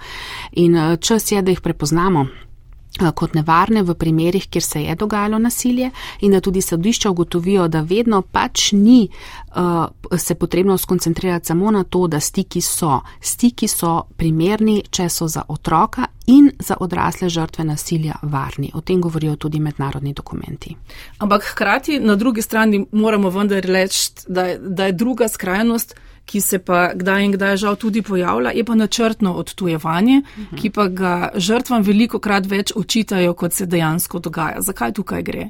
In 0.53 0.77
eh, 0.77 0.97
čas 0.97 1.33
je, 1.33 1.43
da 1.43 1.51
jih 1.51 1.61
prepoznamo 1.61 2.27
eh, 2.27 3.11
kot 3.15 3.35
nevarne 3.35 3.83
v 3.83 3.95
primerih, 3.95 4.49
kjer 4.51 4.63
se 4.63 4.83
je 4.83 4.95
dogajalo 4.95 5.39
nasilje 5.39 5.91
in 6.21 6.33
da 6.33 6.41
tudi 6.41 6.63
sodišča 6.63 7.11
ugotovijo, 7.11 7.69
da 7.69 7.81
vedno 7.81 8.23
pač 8.23 8.73
ni 8.73 9.09
uh, 9.57 10.19
se 10.19 10.35
potrebno 10.35 10.79
skoncentrirati 10.79 11.47
samo 11.47 11.71
na 11.71 11.85
to, 11.85 12.07
da 12.07 12.21
stiki 12.21 12.61
so. 12.61 13.01
Stiki 13.21 13.69
so 13.69 14.03
primerni, 14.17 14.83
če 14.91 15.09
so 15.09 15.29
za 15.29 15.43
otroka 15.49 16.07
in 16.27 16.51
za 16.59 16.77
odrasle 16.81 17.29
žrtve 17.29 17.65
nasilja 17.65 18.15
varni. 18.23 18.71
O 18.75 18.81
tem 18.81 19.01
govorijo 19.01 19.37
tudi 19.37 19.61
mednarodni 19.61 20.13
dokumenti. 20.13 20.77
Ampak 21.19 21.45
hkrati 21.53 22.01
na 22.01 22.17
drugi 22.17 22.43
strani 22.43 22.87
moramo 22.93 23.31
vendar 23.31 23.65
reči, 23.65 24.11
da, 24.29 24.59
da 24.59 24.87
je 24.87 24.93
druga 24.93 25.29
skrajnost, 25.29 25.95
ki 26.27 26.41
se 26.41 26.59
pa 26.59 26.91
kdaj 26.95 27.25
in 27.25 27.33
kdaj 27.33 27.57
žal 27.57 27.77
tudi 27.77 28.03
pojavlja, 28.03 28.51
je 28.51 28.65
pa 28.65 28.75
načrtno 28.75 29.33
odtujevanje, 29.33 30.23
uh 30.25 30.43
-huh. 30.43 30.61
ki 30.63 30.71
pa 30.71 30.89
ga 30.89 31.29
žrtvam 31.35 31.83
veliko 31.83 32.19
krat 32.19 32.47
več 32.47 32.73
očitajo, 32.77 33.35
kot 33.35 33.53
se 33.53 33.67
dejansko 33.67 34.19
dogaja. 34.19 34.61
Zakaj 34.61 34.93
tukaj 34.93 35.23
gre? 35.23 35.49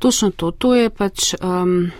Točno 0.00 0.30
to. 0.30 0.50
To 0.50 0.74
je 0.74 0.90
pač. 0.90 1.34
Um, 1.44 1.90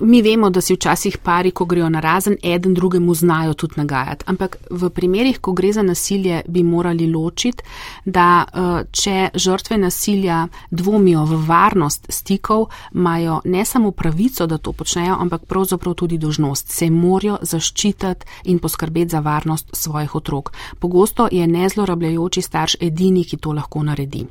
mi 0.00 0.22
vemo, 0.22 0.50
da 0.50 0.60
si 0.60 0.74
včasih 0.74 1.18
pari, 1.18 1.50
ko 1.50 1.64
grejo 1.64 1.88
na 1.88 2.00
razen, 2.00 2.36
eden 2.42 2.74
drugemu 2.74 3.14
znajo 3.14 3.54
tudi 3.54 3.74
nagajati. 3.76 4.24
Ampak 4.26 4.56
v 4.70 4.90
primerih, 4.90 5.40
ko 5.40 5.52
gre 5.52 5.72
za 5.72 5.82
nasilje, 5.82 6.42
bi 6.48 6.62
morali 6.62 7.06
ločiti, 7.12 7.64
da 8.04 8.44
uh, 8.44 8.80
če 8.90 9.30
žrtve 9.34 9.78
nasilja 9.78 10.46
dvomijo 10.70 11.24
v 11.24 11.40
varnost 11.48 12.06
stikov, 12.08 12.66
imajo 12.94 13.40
ne 13.44 13.64
samo 13.64 13.90
pravico, 13.90 14.46
da 14.46 14.58
to 14.58 14.72
počnejo, 14.72 15.16
ampak 15.20 15.44
pravzaprav 15.44 15.94
tudi 15.94 16.18
dožnost. 16.18 16.72
Se 16.72 16.90
morajo 16.90 17.38
zaščititi 17.42 18.26
in 18.44 18.58
poskrbeti 18.58 19.12
za 19.12 19.20
varnost 19.20 19.76
svojih 19.76 20.14
otrok. 20.14 20.52
Pogosto 20.78 21.28
je 21.32 21.46
nezlorabljajoči 21.46 22.42
starš 22.42 22.76
edini, 22.80 23.24
ki 23.24 23.36
to 23.36 23.52
lahko 23.52 23.82
naredi. 23.82 24.26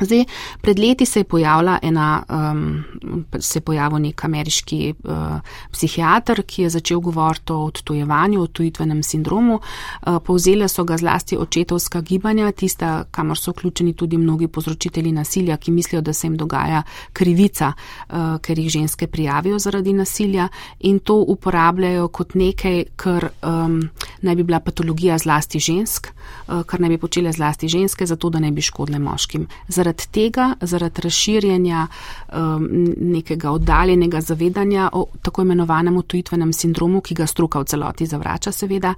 Zdaj, 0.00 0.24
pred 0.60 0.78
leti 0.78 1.06
se 1.06 1.20
je 1.20 1.24
pojavila 1.24 1.78
ena, 1.82 2.22
um, 2.52 2.84
se 3.38 3.58
je 3.58 3.62
pojavil 3.62 3.98
nek 3.98 4.24
ameriški 4.24 4.94
uh, 5.04 5.40
psihiater, 5.72 6.42
ki 6.42 6.62
je 6.62 6.70
začel 6.70 7.00
govoriti 7.00 7.52
o 7.52 7.64
odtujevanju, 7.64 8.40
o 8.40 8.46
tujitvenem 8.46 9.02
sindromu. 9.02 9.58
Uh, 9.60 10.16
povzele 10.24 10.68
so 10.68 10.84
ga 10.84 10.96
zlasti 10.96 11.36
očetovska 11.36 12.00
gibanja, 12.00 12.52
tista, 12.52 13.04
kamor 13.10 13.38
so 13.38 13.52
vključeni 13.52 13.92
tudi 13.92 14.16
mnogi 14.18 14.48
povzročitelji 14.48 15.12
nasilja, 15.12 15.56
ki 15.56 15.70
mislijo, 15.70 16.00
da 16.00 16.12
se 16.12 16.26
jim 16.26 16.36
dogaja 16.36 16.82
krivica, 17.12 17.72
uh, 18.08 18.40
ker 18.40 18.58
jih 18.58 18.70
ženske 18.70 19.06
prijavijo 19.06 19.58
zaradi 19.58 19.92
nasilja 19.92 20.48
in 20.80 20.98
to 20.98 21.16
uporabljajo 21.20 22.08
kot 22.08 22.34
nekaj, 22.34 22.84
kar 22.96 23.28
um, 23.42 23.82
naj 24.22 24.34
bi 24.36 24.42
bila 24.42 24.60
patologija 24.60 25.18
zlasti 25.18 25.60
žensk, 25.60 26.08
uh, 26.48 26.62
kar 26.66 26.80
naj 26.80 26.96
bi 26.96 26.98
počele 26.98 27.32
zlasti 27.32 27.68
ženske, 27.68 28.06
zato 28.06 28.30
da 28.30 28.40
ne 28.40 28.50
bi 28.50 28.60
škodile 28.62 28.98
moškim 28.98 29.46
zaradi 29.82 30.06
tega, 30.10 30.54
zaradi 30.60 31.00
razširjanja 31.02 31.86
um, 32.32 32.68
nekega 33.00 33.50
oddaljenega 33.50 34.20
zavedanja 34.20 34.88
o 34.92 35.06
tako 35.22 35.42
imenovanem 35.42 35.96
utujitvenem 35.96 36.52
sindromu, 36.52 37.00
ki 37.00 37.14
ga 37.14 37.26
struka 37.26 37.60
v 37.60 37.64
celoti 37.64 38.06
zavrača, 38.06 38.52
seveda, 38.52 38.94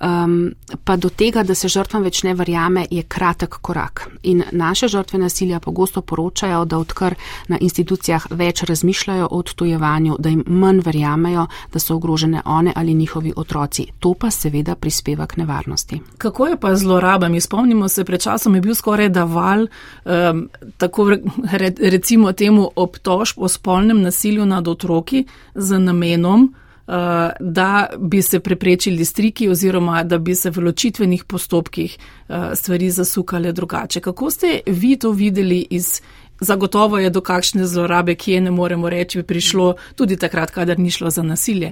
um, 0.00 0.52
pa 0.84 0.96
do 0.96 1.08
tega, 1.08 1.42
da 1.42 1.54
se 1.54 1.68
žrtvam 1.68 2.02
več 2.02 2.22
ne 2.24 2.34
verjame, 2.34 2.86
je 2.90 3.02
kratek 3.02 3.58
korak. 3.60 4.08
In 4.22 4.42
naše 4.52 4.88
žrtve 4.88 5.18
nasilja 5.18 5.60
pogosto 5.60 6.02
poročajo, 6.02 6.64
da 6.64 6.78
odkar 6.78 7.14
na 7.48 7.58
institucijah 7.60 8.26
več 8.30 8.62
razmišljajo 8.62 9.28
o 9.30 9.42
odtujevanju, 9.42 10.16
da 10.18 10.32
jim 10.32 10.44
manj 10.46 10.80
verjamejo, 10.84 11.46
da 11.72 11.78
so 11.78 11.96
ogrožene 11.96 12.42
one 12.44 12.72
ali 12.76 12.94
njihovi 12.94 13.32
otroci. 13.36 13.86
To 14.00 14.14
pa 14.14 14.30
seveda 14.30 14.74
prispeva 14.74 15.26
k 15.26 15.36
nevarnosti. 15.42 16.00
Kako 16.18 16.46
je 16.46 16.56
pa 16.56 16.74
zlorabami? 16.76 17.40
Spomnimo 17.40 17.88
se, 17.88 18.04
pred 18.04 18.22
časom 18.22 18.54
je 18.54 18.60
bil 18.60 18.74
skoraj 18.74 19.08
da 19.08 19.24
val. 19.24 19.62
Uh, 19.62 20.21
um, 20.30 20.48
tako 20.76 21.10
re, 21.52 21.72
recimo 21.80 22.32
temu 22.32 22.70
obtožb 22.76 23.42
o 23.42 23.48
spolnem 23.48 24.02
nasilju 24.02 24.46
nad 24.46 24.68
otroki 24.68 25.24
z 25.54 25.78
namenom, 25.78 26.54
uh, 26.86 26.94
da 27.40 27.86
bi 27.98 28.22
se 28.22 28.40
preprečili 28.40 29.04
striki 29.04 29.48
oziroma 29.48 30.02
da 30.02 30.18
bi 30.18 30.34
se 30.34 30.50
v 30.50 30.60
ločitvenih 30.60 31.24
postopkih 31.24 31.98
uh, 32.28 32.36
stvari 32.54 32.90
zasukale 32.90 33.52
drugače. 33.52 34.00
Kako 34.00 34.30
ste 34.30 34.60
vi 34.66 34.96
to 34.96 35.10
videli 35.10 35.66
iz. 35.70 36.00
Zagotovo 36.42 36.98
je 36.98 37.10
do 37.10 37.20
kakšne 37.20 37.66
zlorabe, 37.66 38.16
ki 38.18 38.32
je 38.32 38.40
ne 38.40 38.50
moremo 38.50 38.90
reči, 38.90 39.22
prišlo 39.22 39.76
tudi 39.94 40.16
takrat, 40.16 40.50
kadar 40.50 40.78
ni 40.78 40.90
šlo 40.90 41.10
za 41.10 41.22
nasilje. 41.22 41.70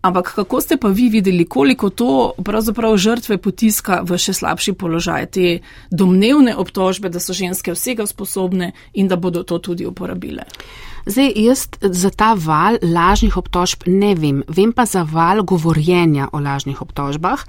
Ampak 0.00 0.32
kako 0.34 0.60
ste 0.60 0.76
pa 0.80 0.88
vi 0.88 1.08
videli, 1.08 1.44
koliko 1.44 1.90
to 1.90 2.32
pravzaprav 2.44 2.96
žrtve 2.96 3.36
potiska 3.38 4.00
v 4.00 4.16
še 4.16 4.32
slabši 4.32 4.72
položaj, 4.72 5.26
te 5.36 5.58
domnevne 5.92 6.56
obtožbe, 6.56 7.12
da 7.12 7.20
so 7.20 7.36
ženske 7.36 7.76
vsega 7.76 8.06
sposobne 8.08 8.72
in 8.96 9.12
da 9.12 9.20
bodo 9.20 9.44
to 9.44 9.58
tudi 9.58 9.84
uporabile? 9.86 10.48
Zdaj, 11.06 11.32
jaz 11.36 11.66
za 11.80 12.10
ta 12.10 12.34
val 12.34 12.76
lažnih 12.82 13.36
obtožb 13.36 13.86
ne 13.86 14.14
vem, 14.14 14.42
vem 14.48 14.72
pa 14.72 14.84
za 14.84 15.02
val 15.02 15.42
govorjenja 15.42 16.28
o 16.32 16.40
lažnih 16.40 16.82
obtožbah 16.82 17.40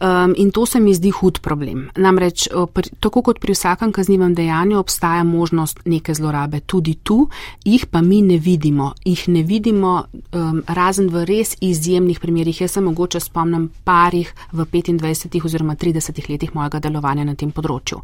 um, 0.00 0.34
in 0.36 0.50
to 0.50 0.66
se 0.66 0.80
mi 0.80 0.94
zdi 0.94 1.10
hud 1.10 1.40
problem. 1.40 1.88
Namreč, 1.96 2.48
pri, 2.74 2.90
tako 3.00 3.22
kot 3.22 3.40
pri 3.40 3.54
vsakem 3.54 3.92
kaznivem 3.92 4.34
dejanju, 4.34 4.78
obstaja 4.78 5.24
možnost 5.24 5.80
neke 5.84 6.14
zlorabe 6.14 6.60
tudi 6.60 6.94
tu, 6.94 7.28
jih 7.64 7.86
pa 7.86 8.02
mi 8.02 8.22
ne 8.22 8.38
vidimo. 8.38 8.92
Jih 9.04 9.28
ne 9.28 9.42
vidimo 9.42 10.04
um, 10.32 10.62
razen 10.66 11.08
v 11.08 11.24
res 11.24 11.56
izjemnih 11.60 12.20
primerjih. 12.20 12.60
Jaz 12.60 12.76
se 12.76 12.80
mogoče 12.80 13.20
spomnim 13.20 13.70
parih 13.84 14.34
v 14.52 14.66
25 14.72 15.44
oziroma 15.44 15.74
30 15.74 16.30
letih 16.30 16.54
mojega 16.54 16.80
delovanja 16.80 17.24
na 17.24 17.34
tem 17.34 17.52
področju. 17.52 18.02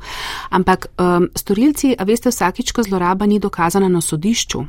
Ampak 0.51 0.87
um, 0.99 1.29
storilci, 1.37 1.95
a 1.99 2.05
veste, 2.05 2.31
vsakič, 2.31 2.73
ko 2.73 2.85
zloraba 2.87 3.27
ni 3.27 3.41
dokazana 3.43 3.89
na 3.89 4.01
sodišču, 4.01 4.65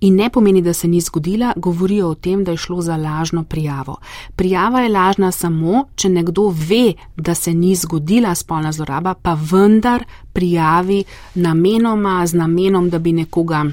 In 0.00 0.14
ne 0.16 0.30
pomeni, 0.30 0.62
da 0.62 0.72
se 0.72 0.88
ni 0.88 1.00
zgodila, 1.00 1.52
govorijo 1.56 2.08
o 2.08 2.14
tem, 2.14 2.44
da 2.44 2.50
je 2.50 2.56
šlo 2.56 2.80
za 2.80 2.96
lažno 2.96 3.44
prijavo. 3.44 3.96
Prijava 4.36 4.80
je 4.80 4.88
lažna 4.88 5.32
samo, 5.32 5.84
če 5.94 6.08
nekdo 6.08 6.48
ve, 6.48 6.94
da 7.16 7.34
se 7.34 7.54
ni 7.54 7.74
zgodila 7.74 8.34
spolna 8.34 8.72
zloraba, 8.72 9.14
pa 9.14 9.36
vendar 9.52 10.04
prijavi 10.32 11.04
namenoma 11.34 12.26
z 12.26 12.34
namenom, 12.34 12.90
da 12.90 12.98
bi 12.98 13.12
nekoga 13.12 13.64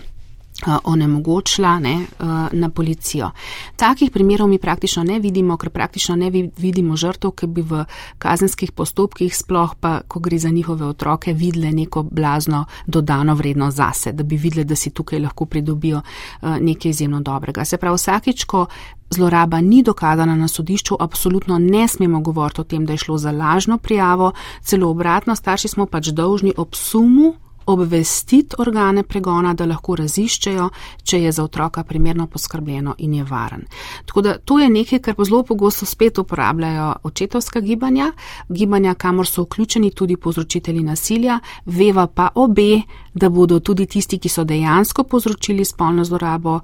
onemogočila 0.83 1.79
ne, 1.79 2.05
na 2.51 2.69
policijo. 2.69 3.29
Takih 3.75 4.11
primerov 4.11 4.47
mi 4.47 4.57
praktično 4.57 5.03
ne 5.03 5.19
vidimo, 5.19 5.57
ker 5.57 5.69
praktično 5.69 6.15
ne 6.15 6.31
vidimo 6.57 6.95
žrtev, 6.97 7.31
ki 7.31 7.47
bi 7.47 7.61
v 7.61 7.83
kazenskih 8.17 8.71
postopkih, 8.71 9.35
sploh 9.35 9.75
pa, 9.79 10.01
ko 10.07 10.19
gre 10.19 10.39
za 10.39 10.49
njihove 10.49 10.85
otroke, 10.85 11.33
videle 11.33 11.71
neko 11.71 12.03
blazno 12.03 12.65
dodano 12.87 13.35
vrednost 13.35 13.77
zase, 13.77 14.11
da 14.11 14.23
bi 14.23 14.37
videle, 14.37 14.63
da 14.63 14.75
si 14.75 14.89
tukaj 14.89 15.19
lahko 15.19 15.45
pridobijo 15.45 16.01
nekaj 16.41 16.89
izjemno 16.89 17.21
dobrega. 17.21 17.65
Se 17.65 17.77
pravi, 17.77 17.95
vsakič, 17.95 18.43
ko 18.43 18.65
zloraba 19.09 19.61
ni 19.61 19.83
dokazana 19.83 20.35
na 20.35 20.47
sodišču, 20.47 20.97
apsolutno 20.99 21.57
ne 21.57 21.87
smemo 21.87 22.21
govoriti 22.21 22.61
o 22.61 22.63
tem, 22.63 22.85
da 22.85 22.93
je 22.93 22.97
šlo 22.97 23.17
za 23.17 23.31
lažno 23.31 23.77
prijavo, 23.77 24.31
celo 24.61 24.89
obratno, 24.89 25.35
starši 25.35 25.67
smo 25.67 25.85
pač 25.85 26.07
dolžni 26.07 26.53
ob 26.57 26.75
sumu 26.75 27.33
obvestiti 27.67 28.55
organe 28.57 29.03
pregona, 29.03 29.53
da 29.53 29.65
lahko 29.65 29.95
raziščejo, 29.95 30.69
če 31.03 31.21
je 31.21 31.31
za 31.31 31.43
otroka 31.43 31.83
primerno 31.83 32.27
poskrbljeno 32.27 32.95
in 32.97 33.13
je 33.13 33.23
varen. 33.23 33.65
Tako 34.05 34.21
da 34.21 34.37
to 34.37 34.59
je 34.59 34.69
nekaj, 34.69 34.99
kar 34.99 35.15
pa 35.15 35.23
zelo 35.23 35.43
pogosto 35.43 35.85
spet 35.85 36.17
uporabljajo 36.17 36.93
očetovska 37.03 37.61
gibanja, 37.61 38.11
gibanja, 38.49 38.93
kamor 38.93 39.27
so 39.27 39.43
vključeni 39.43 39.91
tudi 39.91 40.17
povzročitelji 40.17 40.83
nasilja, 40.83 41.39
veva 41.65 42.07
pa 42.07 42.29
obe, 42.35 42.81
da 43.13 43.29
bodo 43.29 43.59
tudi 43.59 43.85
tisti, 43.85 44.19
ki 44.19 44.29
so 44.29 44.43
dejansko 44.43 45.03
povzročili 45.03 45.65
spolno 45.65 46.03
zlorabo, 46.03 46.59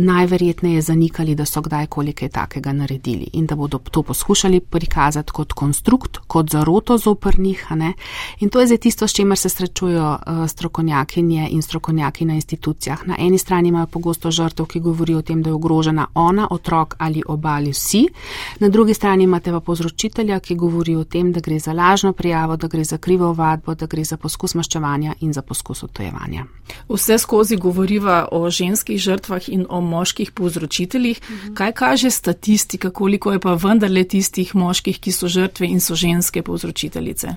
najverjetneje 0.00 0.80
zanikali, 0.80 1.34
da 1.34 1.44
so 1.44 1.60
kdajkoli 1.60 2.12
kaj 2.12 2.28
takega 2.28 2.72
naredili 2.72 3.30
in 3.32 3.46
da 3.46 3.56
bodo 3.56 3.78
to 3.78 4.02
poskušali 4.02 4.60
prikazati 4.60 5.32
kot 5.32 5.52
konstrukt, 5.52 6.18
kot 6.26 6.50
zaroto 6.50 6.98
zoper 6.98 7.38
njih. 7.38 7.66
In 8.40 8.48
to 8.50 8.60
je 8.60 8.66
zdaj 8.66 8.78
tisto, 8.78 9.08
s 9.08 9.12
čimer 9.12 9.38
se 9.38 9.48
srečujo 9.48 10.10
uh, 10.12 10.48
strokovnjakinje 10.48 11.48
in 11.50 11.62
strokovnjaki 11.62 12.24
na 12.24 12.34
institucijah. 12.34 13.06
Na 13.06 13.16
eni 13.18 13.38
strani 13.38 13.68
imajo 13.68 13.86
pogosto 13.86 14.30
žrtev, 14.30 14.66
ki 14.66 14.80
govorijo 14.80 15.18
o 15.18 15.22
tem, 15.22 15.42
da 15.42 15.50
je 15.50 15.54
ogrožena 15.54 16.06
ona, 16.14 16.48
otrok 16.50 16.94
ali 16.98 17.22
obali 17.26 17.70
vsi, 17.70 18.06
na 18.60 18.68
drugi 18.68 18.94
strani 18.94 19.24
imate 19.24 19.50
pa 19.50 19.60
povzročitelja, 19.60 20.40
ki 20.40 20.54
govori 20.54 20.96
o 20.96 21.04
tem, 21.04 21.32
da 21.32 21.40
gre 21.40 21.58
za 21.58 21.72
lažno 21.72 22.12
prijavo, 22.12 22.56
da 22.56 22.68
gre 22.68 22.84
za 22.84 22.98
krivo 22.98 23.32
vadbo, 23.32 23.74
da 23.74 23.86
gre 23.86 24.04
za 24.04 24.16
poskus 24.16 24.54
maščevanja 24.54 25.14
in 25.20 25.32
za 25.32 25.42
poskus 25.42 25.82
otojevanja. 25.82 26.44
Vse 26.88 27.18
skozi 27.18 27.56
govoriva 27.56 28.28
o 28.32 28.50
ženskih 28.50 28.98
žrtvah 28.98 29.48
in 29.48 29.66
o 29.68 29.80
moških 29.90 30.30
povzročiteljih. 30.30 31.20
Mhm. 31.20 31.54
Kaj 31.54 31.72
kaže 31.72 32.10
statistika, 32.10 32.90
koliko 32.90 33.32
je 33.32 33.42
pa 33.42 33.54
vendarle 33.54 34.04
tistih 34.04 34.54
moških, 34.54 34.98
ki 35.00 35.12
so 35.12 35.28
žrtve 35.28 35.66
in 35.66 35.80
so 35.80 35.94
ženske 35.94 36.42
povzročiteljice? 36.42 37.34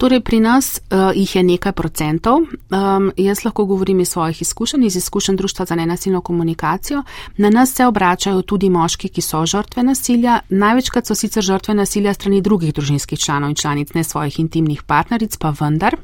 Torej, 0.00 0.20
pri 0.24 0.40
nas 0.40 0.80
uh, 0.80 1.12
jih 1.14 1.36
je 1.36 1.42
nekaj 1.42 1.72
procentov. 1.76 2.38
Um, 2.40 3.10
jaz 3.16 3.44
lahko 3.44 3.66
govorim 3.68 4.00
iz 4.00 4.08
svojih 4.08 4.42
izkušenj, 4.42 4.86
iz 4.86 4.96
izkušenj 4.96 5.36
Društva 5.36 5.66
za 5.66 5.74
nenasilno 5.74 6.20
komunikacijo. 6.20 7.02
Na 7.36 7.50
nas 7.50 7.74
se 7.74 7.86
obračajo 7.86 8.42
tudi 8.42 8.70
moški, 8.70 9.08
ki 9.08 9.20
so 9.20 9.44
žrtve 9.46 9.82
nasilja. 9.82 10.40
Največkrat 10.48 11.06
so 11.06 11.14
sicer 11.14 11.44
žrtve 11.44 11.74
nasilja 11.74 12.14
strani 12.14 12.40
drugih 12.40 12.74
družinskih 12.74 13.18
članov 13.18 13.50
in 13.50 13.56
članic, 13.56 13.92
ne 13.94 14.04
svojih 14.04 14.40
intimnih 14.40 14.82
partneric, 14.82 15.36
pa 15.36 15.52
vendar. 15.60 15.96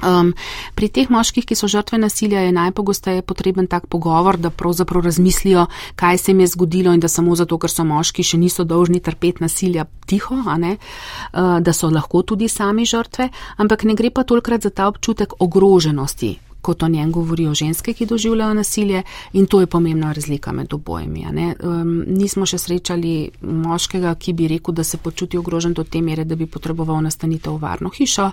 Um, 0.00 0.32
pri 0.74 0.88
teh 0.88 1.10
moških, 1.12 1.44
ki 1.44 1.56
so 1.56 1.68
žrtve 1.68 1.98
nasilja, 2.00 2.40
je 2.40 2.52
najpogosteje 2.56 3.22
potreben 3.22 3.66
tak 3.66 3.86
pogovor, 3.86 4.38
da 4.40 4.50
pravzaprav 4.50 5.04
razmislijo, 5.04 5.66
kaj 5.96 6.18
se 6.18 6.30
jim 6.32 6.40
je 6.40 6.46
zgodilo 6.46 6.94
in 6.94 7.00
da 7.00 7.08
samo 7.08 7.36
zato, 7.36 7.58
ker 7.58 7.70
so 7.70 7.84
moški, 7.84 8.24
še 8.24 8.38
niso 8.40 8.64
dolžni 8.64 9.00
trpeti 9.00 9.44
nasilja 9.44 9.84
tiho, 10.06 10.34
uh, 10.34 11.58
da 11.60 11.72
so 11.72 11.90
lahko 11.90 12.22
tudi 12.22 12.48
sami 12.48 12.86
žrtve, 12.86 13.28
ampak 13.56 13.84
ne 13.84 13.94
gre 13.94 14.10
pa 14.10 14.24
tolkrat 14.24 14.62
za 14.62 14.70
ta 14.70 14.88
občutek 14.88 15.36
ogroženosti, 15.38 16.38
kot 16.60 16.82
o 16.82 16.88
njem 16.88 17.12
govorijo 17.12 17.54
ženske, 17.54 17.92
ki 17.92 18.06
doživljajo 18.06 18.54
nasilje 18.54 19.02
in 19.32 19.46
to 19.46 19.60
je 19.60 19.66
pomembna 19.66 20.12
razlika 20.12 20.52
med 20.52 20.72
obojimi. 20.74 21.26
Um, 21.62 22.04
nismo 22.06 22.46
še 22.46 22.58
srečali 22.58 23.30
moškega, 23.40 24.14
ki 24.14 24.32
bi 24.32 24.48
rekel, 24.48 24.74
da 24.74 24.84
se 24.84 24.96
počuti 24.96 25.38
ogrožen 25.38 25.74
do 25.74 25.84
te 25.84 26.00
mere, 26.00 26.24
da 26.24 26.36
bi 26.36 26.46
potreboval 26.46 27.02
nastanitev 27.02 27.56
v 27.56 27.62
varno 27.62 27.90
hišo 27.92 28.30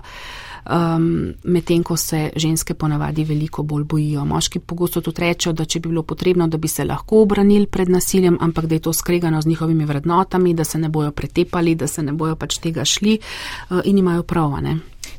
um, 0.66 1.34
medtem 1.44 1.82
ko 1.82 1.96
se 1.96 2.30
ženske 2.36 2.74
ponavadi 2.74 3.24
veliko 3.24 3.62
bolj 3.62 3.84
bojijo. 3.84 4.24
Moški 4.24 4.58
pogosto 4.58 5.00
tudi 5.00 5.20
rečejo, 5.20 5.52
da 5.52 5.64
če 5.64 5.80
bi 5.80 5.88
bilo 5.88 6.02
potrebno, 6.02 6.48
da 6.48 6.58
bi 6.58 6.68
se 6.68 6.84
lahko 6.84 7.22
obranili 7.22 7.66
pred 7.66 7.88
nasiljem, 7.88 8.38
ampak 8.40 8.66
da 8.66 8.74
je 8.74 8.80
to 8.80 8.92
skregano 8.92 9.42
z 9.42 9.48
njihovimi 9.48 9.84
vrednotami, 9.84 10.54
da 10.54 10.64
se 10.64 10.78
ne 10.78 10.88
bojo 10.88 11.10
pretepali, 11.10 11.74
da 11.74 11.86
se 11.86 12.02
ne 12.02 12.12
bojo 12.12 12.36
pač 12.36 12.58
tega 12.58 12.84
šli 12.84 13.18
uh, 13.70 13.80
in 13.84 13.98
imajo 13.98 14.22
prav. 14.22 14.48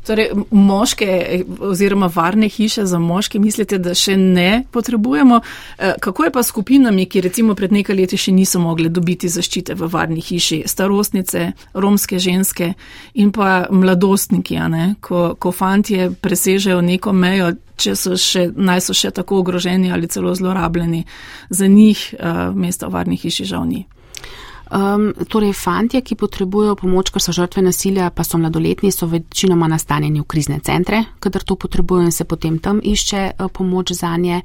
Torej, 0.06 0.32
moške 0.52 1.43
oziroma 1.60 2.10
varne 2.15 2.49
hiše 2.49 2.86
za 2.86 2.99
moške 2.99 3.39
mislite, 3.39 3.78
da 3.78 3.93
še 3.93 4.17
ne 4.17 4.63
potrebujemo? 4.71 5.41
Eh, 5.78 5.93
kako 5.99 6.23
je 6.23 6.32
pa 6.32 6.43
skupinami, 6.43 7.06
ki 7.06 7.21
recimo 7.21 7.56
pred 7.56 7.71
nekaj 7.71 7.95
leti 7.95 8.17
še 8.17 8.32
niso 8.32 8.60
mogli 8.60 8.89
dobiti 8.89 9.30
zaščite 9.30 9.75
v 9.75 9.89
varni 9.91 10.21
hiši? 10.21 10.63
Starostnice, 10.65 11.52
romske 11.73 12.19
ženske 12.19 12.73
in 13.13 13.32
pa 13.32 13.67
mladostniki, 13.71 14.58
ko, 15.02 15.36
ko 15.39 15.52
fantje 15.52 16.10
presežejo 16.21 16.82
neko 16.82 17.13
mejo, 17.13 17.54
če 17.80 17.95
so 17.95 18.17
še, 18.19 18.49
naj 18.56 18.82
so 18.89 18.95
še 18.97 19.12
tako 19.15 19.43
ogroženi 19.43 19.91
ali 19.91 20.08
celo 20.08 20.34
zlorabljeni, 20.36 21.06
za 21.49 21.67
njih 21.67 22.02
uh, 22.17 22.49
mesta 22.56 22.88
v 22.88 22.97
varni 22.97 23.17
hiši 23.17 23.45
žal 23.45 23.65
ni. 23.69 23.86
Um, 24.70 25.14
torej, 25.26 25.54
fantje, 25.54 26.02
ki 26.06 26.14
potrebujejo 26.16 26.76
pomoč, 26.78 27.10
ker 27.10 27.24
so 27.24 27.34
žrtve 27.34 27.64
nasilja, 27.66 28.12
pa 28.14 28.22
so 28.24 28.38
mladoletni, 28.38 28.92
so 28.94 29.08
večinoma 29.10 29.66
nastanjeni 29.68 30.22
v 30.22 30.28
krizne 30.30 30.60
centre, 30.62 31.00
kadar 31.20 31.42
to 31.42 31.56
potrebujejo 31.58 32.06
in 32.06 32.13
se 32.13 32.24
potem 32.30 32.60
tam 32.62 32.78
išče 32.84 33.24
uh, 33.32 33.48
pomoč 33.50 33.92
za 33.98 34.12
nje. 34.17 34.42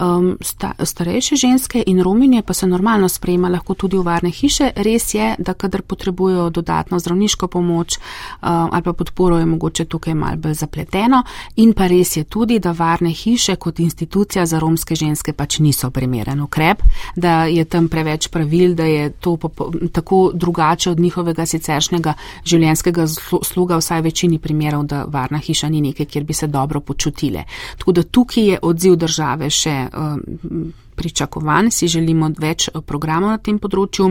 Um, 0.00 0.38
sta, 0.40 0.72
starejše 0.80 1.36
ženske 1.36 1.82
in 1.86 2.00
rominje 2.02 2.42
pa 2.42 2.54
se 2.54 2.66
normalno 2.66 3.08
sprejema 3.08 3.48
lahko 3.52 3.74
tudi 3.74 3.98
v 3.98 4.06
varne 4.06 4.30
hiše. 4.30 4.70
Res 4.76 5.14
je, 5.14 5.34
da 5.38 5.52
kadar 5.52 5.82
potrebujejo 5.82 6.48
dodatno 6.50 6.98
zdravniško 6.98 7.48
pomoč 7.48 7.98
uh, 7.98 8.48
ali 8.48 8.82
pa 8.82 8.92
podporo, 8.92 9.38
je 9.38 9.46
mogoče 9.46 9.84
tukaj 9.84 10.14
malce 10.14 10.40
bolj 10.40 10.54
zapleteno. 10.54 11.22
In 11.56 11.74
pa 11.76 11.86
res 11.86 12.16
je 12.16 12.24
tudi, 12.24 12.58
da 12.58 12.72
varne 12.72 13.12
hiše 13.12 13.56
kot 13.56 13.80
institucija 13.80 14.46
za 14.46 14.58
romske 14.58 14.96
ženske 14.96 15.32
pač 15.32 15.58
niso 15.58 15.90
primeren 15.90 16.40
ukrep, 16.40 16.82
da 17.16 17.44
je 17.44 17.64
tam 17.64 17.88
preveč 17.88 18.28
pravil, 18.28 18.74
da 18.74 18.84
je 18.84 19.10
to 19.10 19.36
popolnoma 19.36 19.65
tako 19.92 20.30
drugače 20.34 20.90
od 20.90 21.00
njihovega 21.00 21.46
siceršnjega 21.46 22.14
življenjskega 22.44 23.06
sluga, 23.42 23.78
vsaj 23.80 24.02
večini 24.02 24.38
primerov, 24.38 24.86
da 24.86 25.04
varna 25.08 25.38
hiša 25.38 25.68
ni 25.68 25.80
nekaj, 25.80 26.06
kjer 26.06 26.24
bi 26.24 26.34
se 26.34 26.46
dobro 26.46 26.80
počutile. 26.80 27.44
Tako 27.78 27.92
da 27.92 28.02
tukaj 28.02 28.44
je 28.44 28.58
odziv 28.62 28.96
države 28.96 29.50
še 29.50 29.76
um, 29.88 30.72
pričakovan, 30.96 31.70
si 31.70 31.88
želimo 31.88 32.30
več 32.38 32.68
uh, 32.68 32.80
programov 32.82 33.36
na 33.36 33.38
tem 33.38 33.58
področju. 33.58 34.08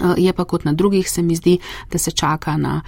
Uh, 0.00 0.14
je 0.16 0.32
pa 0.32 0.44
kot 0.44 0.64
na 0.64 0.72
drugih, 0.72 1.08
se 1.10 1.22
mi 1.22 1.36
zdi, 1.36 1.58
da 1.92 1.98
se 1.98 2.10
čaka 2.10 2.56
na 2.56 2.80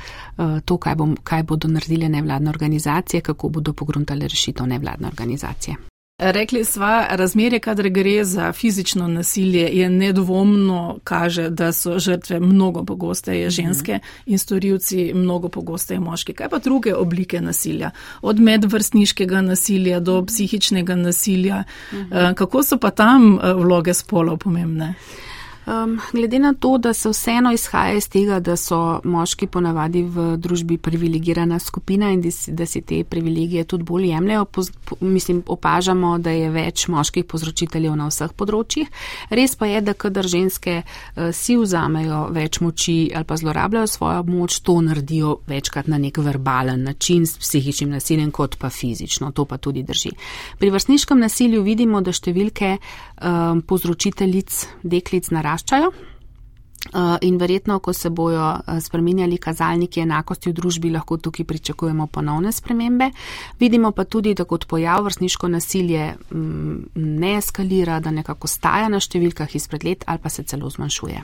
to, 0.64 0.76
kaj, 0.80 0.96
bom, 0.96 1.16
kaj 1.22 1.42
bodo 1.46 1.68
naredile 1.68 2.08
nevladne 2.08 2.50
organizacije, 2.50 3.20
kako 3.20 3.48
bodo 3.48 3.72
pogruntale 3.76 4.28
rešitev 4.28 4.66
nevladne 4.66 5.08
organizacije. 5.12 5.91
Rekli 6.18 6.64
sva, 6.64 7.06
razmerje, 7.10 7.58
kadar 7.58 7.88
gre 7.88 8.24
za 8.24 8.52
fizično 8.52 9.08
nasilje, 9.08 9.68
je 9.72 9.90
nedvomno 9.90 10.98
kaže, 11.04 11.50
da 11.50 11.72
so 11.72 11.98
žrtve 11.98 12.40
mnogo 12.40 12.84
pogosteje 12.84 13.46
mhm. 13.46 13.50
ženske 13.50 13.98
in 14.26 14.38
storilci 14.38 15.12
mnogo 15.14 15.48
pogosteje 15.48 16.00
moški. 16.00 16.32
Kaj 16.32 16.48
pa 16.48 16.58
druge 16.58 16.94
oblike 16.94 17.40
nasilja? 17.40 17.90
Od 18.22 18.40
medvrstniškega 18.40 19.40
nasilja 19.40 20.00
do 20.00 20.16
mhm. 20.16 20.26
psihičnega 20.26 20.94
nasilja. 20.94 21.64
Mhm. 21.92 22.12
Eh, 22.12 22.34
kako 22.34 22.62
so 22.62 22.78
pa 22.78 22.90
tam 22.90 23.38
eh, 23.42 23.52
vloge 23.54 23.94
spolov 23.94 24.38
pomembne? 24.38 24.94
Um, 25.66 26.00
glede 26.12 26.38
na 26.38 26.54
to, 26.54 26.78
da 26.78 26.92
se 26.92 27.08
vseeno 27.08 27.52
izhaja 27.52 27.92
iz 27.94 28.08
tega, 28.08 28.40
da 28.40 28.56
so 28.56 29.00
moški 29.04 29.46
ponavadi 29.46 30.00
v 30.02 30.24
družbi 30.36 30.78
privilegirana 30.78 31.58
skupina 31.58 32.08
in 32.10 32.22
da 32.48 32.66
si 32.66 32.80
te 32.82 33.04
privilegije 33.04 33.64
tudi 33.64 33.84
bolj 33.86 34.08
jemljajo, 34.08 34.44
poz, 34.44 34.70
po, 34.84 34.96
mislim, 35.00 35.42
opažamo, 35.46 36.16
da 36.18 36.30
je 36.34 36.48
več 36.50 36.88
moških 36.88 37.24
povzročiteljev 37.30 37.94
na 37.94 38.08
vseh 38.10 38.32
področjih. 38.34 38.90
Res 39.30 39.54
pa 39.54 39.68
je, 39.70 39.84
da 39.86 39.94
kadar 39.94 40.26
ženske 40.26 40.80
uh, 40.82 41.30
si 41.30 41.54
vzamejo 41.56 42.24
več 42.34 42.58
moči 42.60 42.96
ali 43.14 43.24
pa 43.24 43.38
zlorabljajo 43.38 43.86
svojo 43.86 44.26
moč, 44.26 44.58
to 44.66 44.80
naredijo 44.82 45.36
večkrat 45.46 45.86
na 45.86 46.02
nek 46.02 46.18
verbalen 46.18 46.82
način 46.90 47.22
s 47.22 47.38
psihičnim 47.38 47.94
nasiljem 47.94 48.34
kot 48.34 48.58
pa 48.58 48.70
fizično. 48.70 49.30
To 49.30 49.46
pa 49.46 49.62
tudi 49.62 49.86
drži. 49.86 50.10
Pri 50.58 50.74
vrstniškem 50.74 51.22
nasilju 51.22 51.62
vidimo, 51.62 52.02
da 52.02 52.10
številke 52.10 52.74
um, 53.22 53.62
povzročiteljic 53.62 54.58
deklic 54.82 55.30
naraščajo 55.30 55.51
naraščajo. 55.52 55.92
Uh, 56.82 57.14
in 57.22 57.36
verjetno, 57.38 57.76
ko 57.78 57.92
se 57.94 58.10
bojo 58.10 58.42
uh, 58.42 58.78
spremenjali 58.82 59.36
kazalniki 59.38 60.00
enakosti 60.02 60.50
v 60.50 60.56
družbi, 60.56 60.90
lahko 60.90 61.16
tukaj 61.16 61.46
pričakujemo 61.46 62.08
ponovne 62.10 62.50
spremembe. 62.52 63.12
Vidimo 63.60 63.92
pa 63.94 64.04
tudi, 64.04 64.34
da 64.34 64.44
kot 64.44 64.66
pojav 64.66 65.04
vrstniško 65.06 65.48
nasilje 65.48 66.08
mm, 66.34 66.90
ne 66.96 67.36
eskalira, 67.38 68.00
da 68.00 68.10
nekako 68.10 68.50
staja 68.50 68.90
na 68.90 68.98
številkah 68.98 69.54
izpred 69.54 69.86
let 69.86 70.04
ali 70.10 70.18
pa 70.18 70.28
se 70.28 70.42
celo 70.42 70.70
zmanjšuje. 70.74 71.22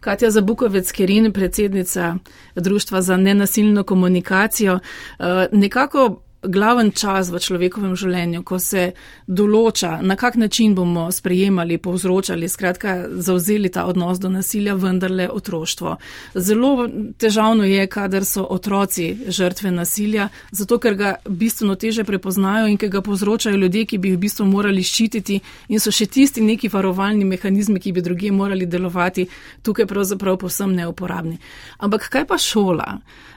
Katja 0.00 0.30
Zabukovec, 0.30 0.88
Kerin, 0.92 1.32
predsednica 1.32 2.14
Društva 2.56 3.02
za 3.02 3.16
nenasilno 3.20 3.84
komunikacijo, 3.84 4.80
uh, 4.80 5.44
nekako 5.52 6.23
glaven 6.46 6.90
čas 6.90 7.30
v 7.30 7.40
človekovem 7.40 7.94
življenju, 7.96 8.42
ko 8.46 8.58
se 8.58 8.92
določa, 9.26 9.98
na 10.02 10.16
kak 10.16 10.36
način 10.40 10.74
bomo 10.74 11.06
sprejemali, 11.12 11.78
povzročali, 11.78 12.48
skratka, 12.48 12.96
zauzeli 13.14 13.70
ta 13.72 13.86
odnos 13.90 14.20
do 14.20 14.30
nasilja, 14.32 14.74
vendarle 14.74 15.28
otroštvo. 15.30 15.96
Zelo 16.34 16.88
težavno 17.18 17.66
je, 17.68 17.86
kadar 17.90 18.24
so 18.28 18.44
otroci 18.50 19.10
žrtve 19.28 19.70
nasilja, 19.74 20.28
zato 20.50 20.78
ker 20.78 20.98
ga 20.98 21.14
bistveno 21.28 21.76
teže 21.80 22.04
prepoznajo 22.04 22.68
in 22.70 22.78
ker 22.80 22.90
ga 22.92 23.04
povzročajo 23.04 23.56
ljudje, 23.56 23.84
ki 23.84 23.98
bi 23.98 24.12
jih 24.12 24.18
v 24.18 24.24
bistvu 24.26 24.48
morali 24.48 24.82
ščititi 24.82 25.40
in 25.68 25.82
so 25.82 25.92
še 25.94 26.06
tisti 26.06 26.42
neki 26.44 26.70
varovalni 26.72 27.24
mehanizmi, 27.28 27.80
ki 27.80 27.92
bi 27.92 28.04
drugi 28.04 28.32
morali 28.34 28.66
delovati, 28.66 29.28
tukaj 29.62 29.86
pravzaprav 29.90 30.38
povsem 30.40 30.74
neuporabni. 30.74 31.38
Ampak 31.78 32.08
kaj 32.10 32.26
pa 32.28 32.38
šola? 32.40 32.90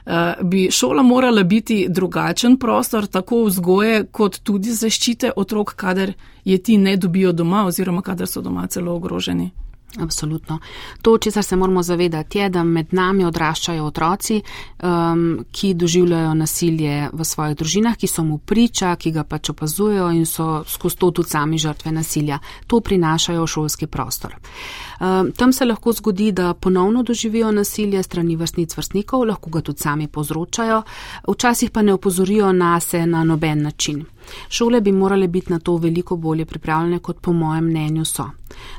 Uh, 0.07 0.39
bi 0.47 0.69
šola 0.71 1.03
morala 1.03 1.43
biti 1.43 1.85
drugačen 1.89 2.55
prostor? 2.57 2.96
Prostor 2.97 3.21
tako 3.21 3.43
vzgoje, 3.45 4.05
kot 4.11 4.39
tudi 4.43 4.71
zaščite 4.73 5.31
otrok, 5.35 5.75
kadar 5.75 6.13
je 6.45 6.57
ti 6.57 6.77
ne 6.77 6.97
dobijo 6.97 7.31
doma 7.31 7.65
oziroma 7.65 8.01
kadar 8.01 8.27
so 8.27 8.41
doma 8.41 8.67
celo 8.67 8.95
ogroženi. 8.95 9.51
Absolutno. 9.95 10.59
To, 11.01 11.17
česar 11.17 11.43
se 11.43 11.55
moramo 11.55 11.83
zavedati, 11.83 12.37
je, 12.37 12.49
da 12.49 12.63
med 12.63 12.87
nami 12.91 13.25
odraščajo 13.25 13.85
otroci, 13.85 14.41
um, 14.83 15.45
ki 15.51 15.73
doživljajo 15.73 16.33
nasilje 16.33 17.09
v 17.13 17.25
svojih 17.25 17.55
družinah, 17.57 17.95
ki 17.97 18.07
so 18.07 18.23
mu 18.23 18.37
priča, 18.37 18.95
ki 18.95 19.11
ga 19.15 19.23
pač 19.23 19.49
opazujejo 19.49 20.09
in 20.11 20.25
so 20.25 20.63
skozi 20.67 20.97
to 20.97 21.11
tudi 21.11 21.29
sami 21.29 21.57
žrtve 21.57 21.91
nasilja. 21.91 22.39
To 22.67 22.81
prinašajo 22.83 23.45
v 23.45 23.53
šolski 23.53 23.87
prostor. 23.87 24.35
Um, 24.99 25.31
tam 25.31 25.53
se 25.53 25.65
lahko 25.65 25.93
zgodi, 25.93 26.31
da 26.31 26.53
ponovno 26.53 27.03
doživijo 27.03 27.51
nasilje 27.51 28.03
strani 28.03 28.35
vrstnic 28.35 28.77
vrstnikov, 28.77 29.23
lahko 29.23 29.49
ga 29.49 29.61
tudi 29.61 29.81
sami 29.81 30.07
povzročajo, 30.07 30.83
včasih 31.31 31.71
pa 31.71 31.81
ne 31.81 31.93
opozorijo 31.93 32.51
nas 32.51 32.93
na 32.93 33.23
noben 33.23 33.63
način. 33.63 34.05
Šole 34.49 34.81
bi 34.81 34.91
morale 34.91 35.27
biti 35.27 35.51
na 35.51 35.59
to 35.59 35.77
veliko 35.77 36.15
bolje 36.15 36.45
pripravljene, 36.45 36.99
kot 36.99 37.21
po 37.21 37.33
mojem 37.33 37.65
mnenju 37.65 38.05
so. 38.05 38.29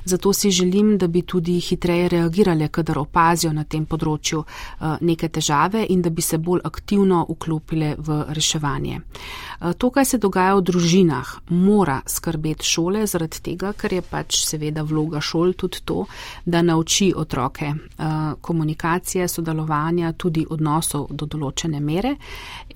Zato 0.04 0.32
si 0.32 0.50
želim, 0.50 0.98
da 0.98 1.06
bi 1.06 1.22
tudi 1.22 1.60
hitreje 1.60 2.08
reagirale, 2.08 2.68
kadar 2.68 2.98
opazijo 2.98 3.52
na 3.52 3.64
tem 3.64 3.84
področju 3.86 4.44
eh, 4.44 4.96
neke 5.00 5.28
težave 5.28 5.84
in 5.88 6.02
da 6.02 6.10
bi 6.10 6.22
se 6.22 6.38
bolj 6.38 6.60
aktivno 6.64 7.24
vklopile 7.28 7.94
v 7.98 8.22
reševanje. 8.28 9.00
Eh, 9.00 9.72
to, 9.78 9.90
kaj 9.90 10.04
se 10.04 10.18
dogaja 10.18 10.54
v 10.54 10.64
družinah, 10.70 11.34
mora 11.50 12.00
skrbeti 12.06 12.64
šole, 12.64 13.06
zaradi 13.06 13.42
tega, 13.50 13.72
ker 13.72 13.92
je 13.98 14.02
pač 14.02 14.40
seveda 14.46 14.82
vloga 14.82 15.20
šol 15.20 15.52
tudi 15.52 15.84
to, 15.84 16.06
da 16.44 16.62
nauči 16.62 17.12
otroke 17.16 17.68
eh, 17.68 18.06
komunikacije, 18.40 19.28
sodelovanja, 19.28 20.12
tudi 20.12 20.46
odnosov 20.48 21.08
do 21.10 21.26
določene 21.26 21.80
mere. 21.80 22.16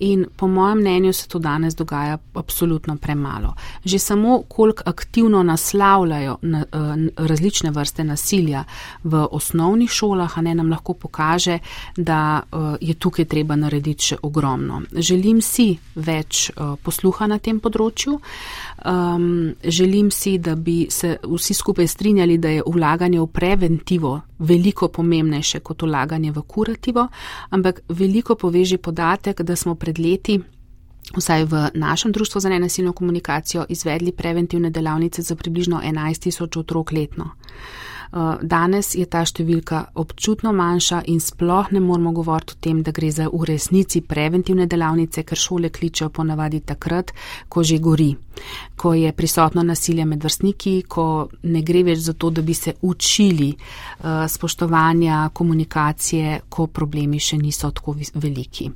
In 0.01 0.27
po 0.37 0.47
mojem 0.49 0.79
mnenju 0.83 1.13
se 1.13 1.29
to 1.29 1.39
danes 1.39 1.75
dogaja 1.79 2.19
absolutno 2.35 2.62
premalo. 3.01 3.55
Že 3.85 3.99
samo, 3.99 4.43
koliko 4.49 4.83
aktivno 4.87 5.43
naslavljajo 5.43 6.39
na, 6.43 6.65
različne 7.17 7.71
vrste 7.71 8.05
nasilja 8.05 8.65
v 9.05 9.27
osnovnih 9.31 9.91
šolah, 9.91 10.39
a 10.39 10.41
ne 10.41 10.55
nam 10.55 10.71
lahko 10.71 10.95
pokaže, 10.95 11.59
da 11.97 12.43
uh, 12.43 12.77
je 12.81 12.95
tukaj 12.95 13.25
treba 13.25 13.57
narediti 13.57 14.05
še 14.05 14.17
ogromno. 14.23 14.83
Želim 14.93 15.43
si 15.43 15.79
več 15.95 16.51
uh, 16.51 16.77
posluha 16.83 17.27
na 17.27 17.39
tem 17.39 17.61
področju. 17.61 18.21
Um, 18.85 19.55
želim 19.65 20.11
si, 20.11 20.39
da 20.39 20.55
bi 20.55 20.87
se 20.91 21.17
vsi 21.23 21.55
skupaj 21.55 21.87
strinjali, 21.87 22.39
da 22.39 22.49
je 22.49 22.63
vlaganje 22.67 23.21
v 23.21 23.27
preventivo 23.27 24.21
veliko 24.43 24.89
pomembnejše 24.89 25.61
kot 25.61 25.83
vlaganje 25.83 26.33
v 26.33 26.43
kurativo, 26.43 27.07
ampak 27.51 27.83
veliko 27.89 28.35
poveži 28.35 28.77
podatek, 28.77 29.43
da 29.43 29.57
smo 29.57 29.75
pred 29.75 29.99
leti 29.99 30.41
vsaj 31.17 31.45
v 31.45 31.69
našem 31.75 32.13
društvu 32.13 32.41
za 32.41 32.49
nenasilno 32.49 32.93
komunikacijo, 32.93 33.67
izvedli 33.69 34.13
preventivne 34.13 34.71
delavnice 34.71 35.23
za 35.23 35.37
približno 35.37 35.81
11 35.85 36.23
tisoč 36.23 36.57
otrok 36.57 36.93
letno. 36.93 37.31
Eh, 38.13 38.37
danes 38.43 38.91
je 38.93 39.07
ta 39.09 39.23
številka 39.25 39.79
občutno 39.97 40.51
manjša 40.53 40.99
in 41.09 41.21
sploh 41.21 41.71
ne 41.73 41.81
moramo 41.81 42.11
govoriti 42.13 42.53
o 42.53 42.59
tem, 42.61 42.83
da 42.85 42.93
gre 42.93 43.09
za 43.09 43.31
v 43.33 43.47
resnici 43.49 44.03
preventivne 44.05 44.67
delavnice, 44.69 45.25
ker 45.25 45.41
šole 45.41 45.71
kličejo 45.73 46.11
ponavadi 46.13 46.61
takrat, 46.61 47.15
ko 47.49 47.65
že 47.65 47.79
gori, 47.81 48.11
ko 48.77 48.93
je 48.93 49.15
prisotno 49.17 49.65
nasilje 49.65 50.05
med 50.05 50.21
vrstniki, 50.29 50.75
ko 50.93 51.31
ne 51.49 51.65
gre 51.65 51.87
več 51.89 52.05
za 52.05 52.13
to, 52.13 52.29
da 52.29 52.45
bi 52.45 52.53
se 52.53 52.75
učili 52.85 53.49
uh, 53.55 54.29
spoštovanja, 54.29 55.31
komunikacije, 55.33 56.43
ko 56.53 56.69
problemi 56.69 57.17
še 57.17 57.41
niso 57.41 57.73
tako 57.73 57.97
veliki. 57.97 58.69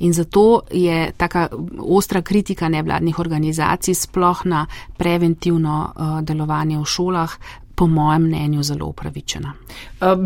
In 0.00 0.16
zato 0.16 0.62
je 0.72 1.12
taka 1.12 1.48
ostra 1.76 2.22
kritika 2.22 2.68
nevladnih 2.72 3.20
organizacij 3.20 3.94
sploh 3.94 4.44
na 4.48 4.66
preventivno 4.96 5.78
uh, 5.84 6.20
delovanje 6.24 6.78
v 6.80 6.84
šolah 6.88 7.40
po 7.78 7.86
mojem 7.86 8.22
mnenju 8.22 8.62
zelo 8.62 8.86
upravičena. 8.86 9.52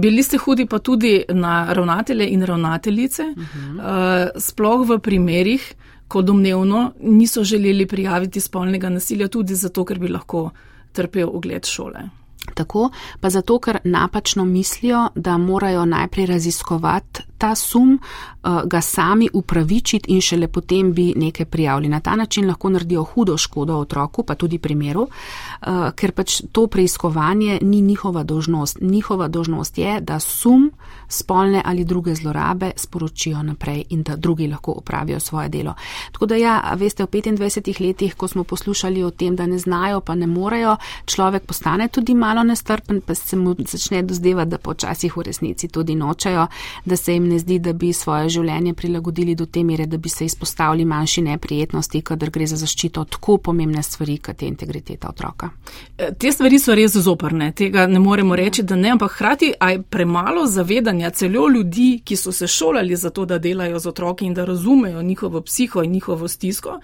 Bili 0.00 0.22
ste 0.22 0.38
hudi 0.38 0.66
pa 0.66 0.78
tudi 0.78 1.24
na 1.28 1.72
ravnatelje 1.72 2.28
in 2.30 2.42
ravnateljice, 2.42 3.22
uh 3.36 3.42
-huh. 3.42 4.28
sploh 4.38 4.88
v 4.88 4.98
primerih, 4.98 5.74
ko 6.08 6.22
domnevno 6.22 6.92
niso 7.00 7.44
želeli 7.44 7.86
prijaviti 7.86 8.40
spolnega 8.40 8.88
nasilja, 8.88 9.28
tudi 9.28 9.54
zato, 9.54 9.84
ker 9.84 9.98
bi 9.98 10.08
lahko 10.08 10.50
trpel 10.92 11.28
ugled 11.32 11.66
šole. 11.66 12.08
Tako, 12.54 12.90
pa 13.20 13.30
zato, 13.30 13.58
ker 13.58 13.78
napačno 13.84 14.44
mislijo, 14.44 15.08
da 15.14 15.38
morajo 15.38 15.84
najprej 15.84 16.26
raziskovati 16.26 17.22
ta 17.42 17.54
sum, 17.58 17.96
uh, 17.98 18.60
ga 18.64 18.80
sami 18.80 19.28
upravičiti 19.32 20.12
in 20.14 20.20
šele 20.20 20.46
potem 20.48 20.92
bi 20.94 21.12
nekaj 21.16 21.46
prijavili. 21.46 21.88
Na 21.88 22.00
ta 22.00 22.16
način 22.16 22.46
lahko 22.46 22.70
naredijo 22.70 23.02
hudo 23.04 23.36
škodo 23.38 23.78
otroku, 23.78 24.22
pa 24.22 24.34
tudi 24.34 24.58
primeru, 24.58 25.02
uh, 25.02 25.90
ker 25.98 26.12
pač 26.12 26.40
to 26.52 26.66
preiskovanje 26.66 27.58
ni 27.62 27.80
njihova 27.80 28.22
dožnost. 28.22 28.78
Njihova 28.80 29.28
dožnost 29.28 29.78
je, 29.78 30.00
da 30.00 30.20
sum 30.20 30.70
spolne 31.08 31.62
ali 31.64 31.84
druge 31.84 32.14
zlorabe 32.14 32.70
sporočijo 32.76 33.42
naprej 33.42 33.84
in 33.90 34.02
da 34.02 34.16
drugi 34.16 34.46
lahko 34.46 34.72
opravijo 34.72 35.20
svoje 35.20 35.48
delo. 35.48 35.74
Tako 36.12 36.26
da 36.26 36.36
ja, 36.36 36.74
veste, 36.76 37.02
v 37.02 37.06
25 37.06 37.80
letih, 37.86 38.14
ko 38.14 38.28
smo 38.28 38.44
poslušali 38.44 39.02
o 39.02 39.10
tem, 39.10 39.36
da 39.36 39.46
ne 39.46 39.58
znajo, 39.58 40.00
pa 40.00 40.14
ne 40.14 40.26
morejo, 40.26 40.76
človek 41.04 41.42
postane 41.46 41.88
tudi 41.88 42.14
malo 42.14 42.44
nestrpen, 42.44 43.00
pa 43.00 43.14
se 43.14 43.36
mu 43.36 43.54
začne 43.58 44.02
dozdevati, 44.02 44.50
da 44.50 44.58
počasih 44.58 45.16
v 45.16 45.22
resnici 45.22 45.68
tudi 45.68 45.94
nočejo, 45.94 46.46
da 46.84 46.96
se 46.96 47.12
jim 47.12 47.28
ne 47.28 47.31
zdi, 47.38 47.58
da 47.58 47.72
bi 47.72 47.92
svoje 47.92 48.28
življenje 48.28 48.74
prilagodili 48.74 49.34
do 49.34 49.46
te 49.46 49.64
mere, 49.64 49.86
da 49.86 49.96
bi 49.96 50.08
se 50.08 50.24
izpostavili 50.24 50.84
manjši 50.84 51.22
neprijetnosti, 51.22 52.02
kadar 52.02 52.30
gre 52.30 52.46
za 52.46 52.56
zaščito 52.56 53.04
tako 53.04 53.36
pomembne 53.38 53.82
stvari, 53.82 54.18
kot 54.18 54.42
je 54.42 54.48
integriteta 54.48 55.08
otroka. 55.08 55.50
E, 55.98 56.12
te 56.18 56.32
stvari 56.32 56.58
so 56.58 56.74
res 56.74 56.96
zoprne, 56.96 57.52
tega 57.52 57.86
ne 57.86 58.00
moremo 58.00 58.36
reči, 58.36 58.62
da 58.62 58.76
ne, 58.76 58.90
ampak 58.96 59.14
hkrati 59.16 59.52
aj 59.60 59.82
premalo 59.82 60.46
zavedanja 60.46 61.10
celo 61.10 61.48
ljudi, 61.48 62.02
ki 62.04 62.16
so 62.16 62.32
se 62.32 62.46
šolali 62.46 62.96
za 62.96 63.10
to, 63.10 63.24
da 63.24 63.38
delajo 63.38 63.78
z 63.78 63.88
otroki 63.88 64.26
in 64.26 64.34
da 64.34 64.44
razumejo 64.44 65.02
njihovo 65.02 65.40
psiho 65.40 65.82
in 65.82 65.92
njihovo 65.92 66.28
stisko, 66.28 66.80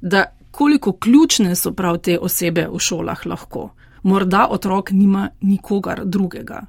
da 0.00 0.24
koliko 0.50 0.92
ključne 0.92 1.56
so 1.56 1.72
prav 1.72 1.98
te 1.98 2.18
osebe 2.18 2.68
v 2.72 2.78
šolah 2.78 3.26
lahko. 3.26 3.70
Morda 4.02 4.46
otrok 4.50 4.90
nima 4.90 5.28
nikogar 5.40 6.04
drugega. 6.04 6.66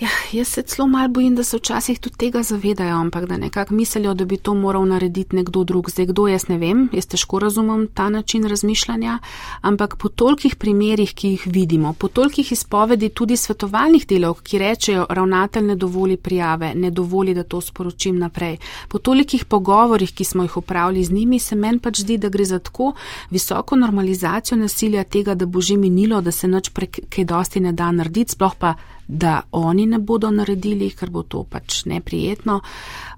Ja, 0.00 0.08
jaz 0.32 0.48
se 0.48 0.62
celo 0.62 0.88
malo 0.88 1.08
bojim, 1.08 1.34
da 1.34 1.44
se 1.44 1.56
včasih 1.56 1.98
tudi 2.00 2.16
tega 2.16 2.42
zavedajo, 2.42 2.96
ampak 2.96 3.26
da 3.26 3.36
nekako 3.36 3.74
mislijo, 3.74 4.14
da 4.14 4.24
bi 4.24 4.36
to 4.36 4.54
moral 4.54 4.86
narediti 4.88 5.36
nekdo 5.36 5.64
drug. 5.64 5.90
Zdaj, 5.90 6.06
kdo 6.06 6.28
jaz 6.28 6.48
ne 6.48 6.56
vem, 6.58 6.88
jaz 6.92 7.06
težko 7.06 7.38
razumem 7.38 7.86
ta 7.94 8.08
način 8.08 8.46
razmišljanja, 8.48 9.18
ampak 9.60 9.96
po 9.96 10.08
tolikih 10.08 10.56
primerjih, 10.56 11.12
ki 11.14 11.28
jih 11.28 11.42
vidimo, 11.46 11.92
po 11.92 12.08
tolikih 12.08 12.52
izpovedi 12.52 13.08
tudi 13.08 13.36
svetovalnih 13.36 14.06
delov, 14.06 14.40
ki 14.42 14.58
rečejo, 14.58 15.04
ravnatelj 15.08 15.66
ne 15.66 15.76
dovoli 15.76 16.16
prijave, 16.16 16.72
ne 16.74 16.90
dovoli, 16.90 17.34
da 17.34 17.42
to 17.42 17.60
sporočim 17.60 18.18
naprej, 18.18 18.56
po 18.88 18.98
tolikih 18.98 19.44
pogovorjih, 19.44 20.14
ki 20.14 20.24
smo 20.24 20.42
jih 20.42 20.56
upravili 20.56 21.04
z 21.04 21.12
njimi, 21.12 21.38
se 21.38 21.56
meni 21.56 21.78
pač 21.78 22.00
zdi, 22.00 22.16
da 22.16 22.28
gre 22.28 22.44
za 22.44 22.58
tako 22.58 22.94
visoko 23.30 23.76
normalizacijo 23.76 24.58
nasilja 24.58 25.04
tega, 25.04 25.34
da 25.34 25.46
bo 25.46 25.60
že 25.60 25.76
minilo, 25.76 26.20
da 26.20 26.32
se 26.32 26.48
nič 26.48 26.72
prej 26.72 26.88
kaj 26.88 27.24
dosti 27.24 27.60
ne 27.60 27.72
da 27.72 27.92
narediti, 27.92 28.32
sploh 28.32 28.56
pa 28.56 28.74
da 29.12 29.42
oni 29.50 29.86
ne 29.86 29.98
bodo 29.98 30.30
naredili, 30.30 30.90
ker 30.90 31.10
bo 31.10 31.22
to 31.22 31.42
pač 31.42 31.84
neprijetno, 31.84 32.60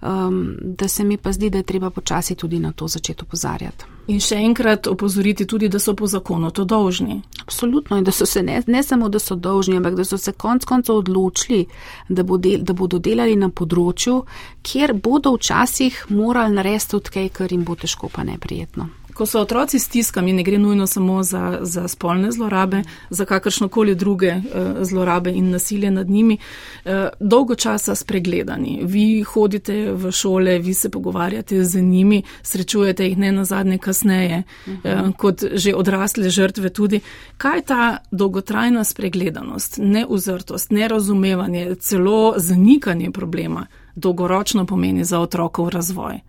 um, 0.01 0.57
da 0.63 0.89
se 0.89 1.05
mi 1.05 1.17
pa 1.17 1.33
zdi, 1.33 1.51
da 1.51 1.59
je 1.59 1.69
treba 1.69 1.91
počasi 1.91 2.35
tudi 2.35 2.59
na 2.59 2.73
to 2.73 2.89
začeti 2.89 3.23
opozarjati. 3.23 3.85
In 4.07 4.21
še 4.21 4.39
enkrat 4.41 4.89
opozoriti 4.89 5.47
tudi, 5.47 5.69
da 5.69 5.79
so 5.79 5.93
po 5.95 6.09
zakonu 6.09 6.51
to 6.51 6.65
dolžni. 6.65 7.21
Absolutno, 7.45 7.99
in 8.01 8.05
da 8.05 8.13
so 8.13 8.27
se 8.27 8.43
ne, 8.43 8.63
ne 8.67 8.83
samo, 8.83 9.09
da 9.09 9.21
so 9.21 9.37
dolžni, 9.37 9.77
ampak 9.77 10.01
da 10.01 10.05
so 10.05 10.19
se 10.19 10.33
konc 10.33 10.65
koncev 10.65 11.03
odločili, 11.03 11.67
da, 12.09 12.25
bo 12.25 12.41
del, 12.41 12.65
da 12.65 12.73
bodo 12.73 12.99
delali 12.99 13.37
na 13.37 13.53
področju, 13.53 14.23
kjer 14.65 14.97
bodo 14.97 15.37
včasih 15.37 16.07
morali 16.09 16.57
narediti 16.57 16.91
tudi 16.97 17.15
kaj, 17.19 17.31
kar 17.37 17.53
jim 17.53 17.69
bo 17.69 17.77
težko 17.77 18.09
pa 18.09 18.25
neprijetno. 18.25 18.89
Ko 19.15 19.27
so 19.27 19.41
otroci 19.41 19.79
stiskami, 19.79 20.33
ne 20.33 20.43
gre 20.43 20.59
nujno 20.59 20.87
samo 20.87 21.23
za, 21.23 21.59
za 21.63 21.89
spolne 21.89 22.33
zlorabe, 22.33 22.83
za 23.11 23.25
kakršnokoli 23.25 23.95
druge 23.95 24.33
uh, 24.33 24.43
zlorabe 24.81 25.31
in 25.31 25.51
nasilje 25.51 25.91
nad 25.91 26.11
njimi, 26.11 26.39
uh, 26.85 26.91
dolgo 27.21 27.55
časa 27.55 27.95
spregledani. 27.95 28.81
Vi 28.85 29.23
hodite 29.23 29.93
v 29.93 30.11
šole, 30.11 30.59
vi 30.59 30.75
se 30.75 30.91
pogovarjate 30.91 31.65
z 31.65 31.83
njimi, 31.83 32.23
srečujete 32.43 33.07
jih 33.07 33.19
ne 33.19 33.33
na 33.33 33.45
zadnje 33.45 33.79
kasneje, 33.79 34.43
uh 34.67 34.73
-huh. 34.73 35.09
uh, 35.09 35.17
kot 35.17 35.45
že 35.53 35.75
odrasle 35.75 36.31
žrtve 36.31 36.69
tudi. 36.69 37.01
Kaj 37.37 37.59
je 37.59 37.63
ta 37.63 37.97
dolgotrajna 38.11 38.85
spregledanost, 38.85 39.79
neuzrtost, 39.83 40.71
nerazumevanje, 40.71 41.75
celo 41.75 42.35
zanikanje 42.37 43.11
problema 43.11 43.67
dolgoročno 43.95 44.67
pomeni 44.67 45.05
za 45.05 45.21
otrokov 45.21 45.69
razvoj? 45.69 46.21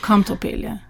Kam 0.00 0.22
to 0.22 0.36
pelje? 0.36 0.87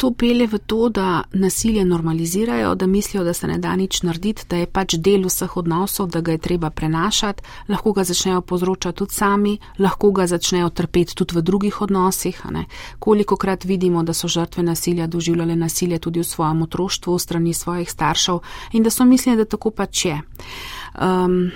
To 0.00 0.10
pele 0.16 0.46
v 0.46 0.58
to, 0.58 0.88
da 0.88 1.22
nasilje 1.32 1.84
normalizirajo, 1.84 2.74
da 2.74 2.86
mislijo, 2.86 3.24
da 3.24 3.34
se 3.34 3.46
ne 3.46 3.58
da 3.58 3.76
nič 3.76 4.02
narediti, 4.02 4.46
da 4.48 4.56
je 4.56 4.66
pač 4.66 4.94
del 4.96 5.26
vseh 5.28 5.56
odnosov, 5.56 6.08
da 6.08 6.22
ga 6.24 6.32
je 6.32 6.38
treba 6.38 6.70
prenašati, 6.70 7.42
lahko 7.68 7.92
ga 7.92 8.04
začnejo 8.08 8.40
povzročati 8.40 8.96
tudi 8.96 9.14
sami, 9.14 9.58
lahko 9.78 10.10
ga 10.16 10.26
začnejo 10.26 10.70
trpeti 10.70 11.14
tudi 11.14 11.36
v 11.36 11.42
drugih 11.42 11.82
odnosih. 11.82 12.40
Koliko 12.98 13.36
krat 13.36 13.64
vidimo, 13.64 14.02
da 14.02 14.16
so 14.16 14.28
žrtve 14.28 14.62
nasilja 14.62 15.06
doživljale 15.06 15.56
nasilje 15.56 15.98
tudi 15.98 16.20
v 16.20 16.24
svojem 16.24 16.62
otroštvu, 16.62 17.14
v 17.14 17.20
strani 17.20 17.54
svojih 17.54 17.90
staršev 17.90 18.40
in 18.72 18.82
da 18.82 18.90
so 18.90 19.04
mislili, 19.04 19.36
da 19.36 19.44
tako 19.44 19.70
pač 19.70 20.04
je. 20.04 20.22
Um, 20.96 21.50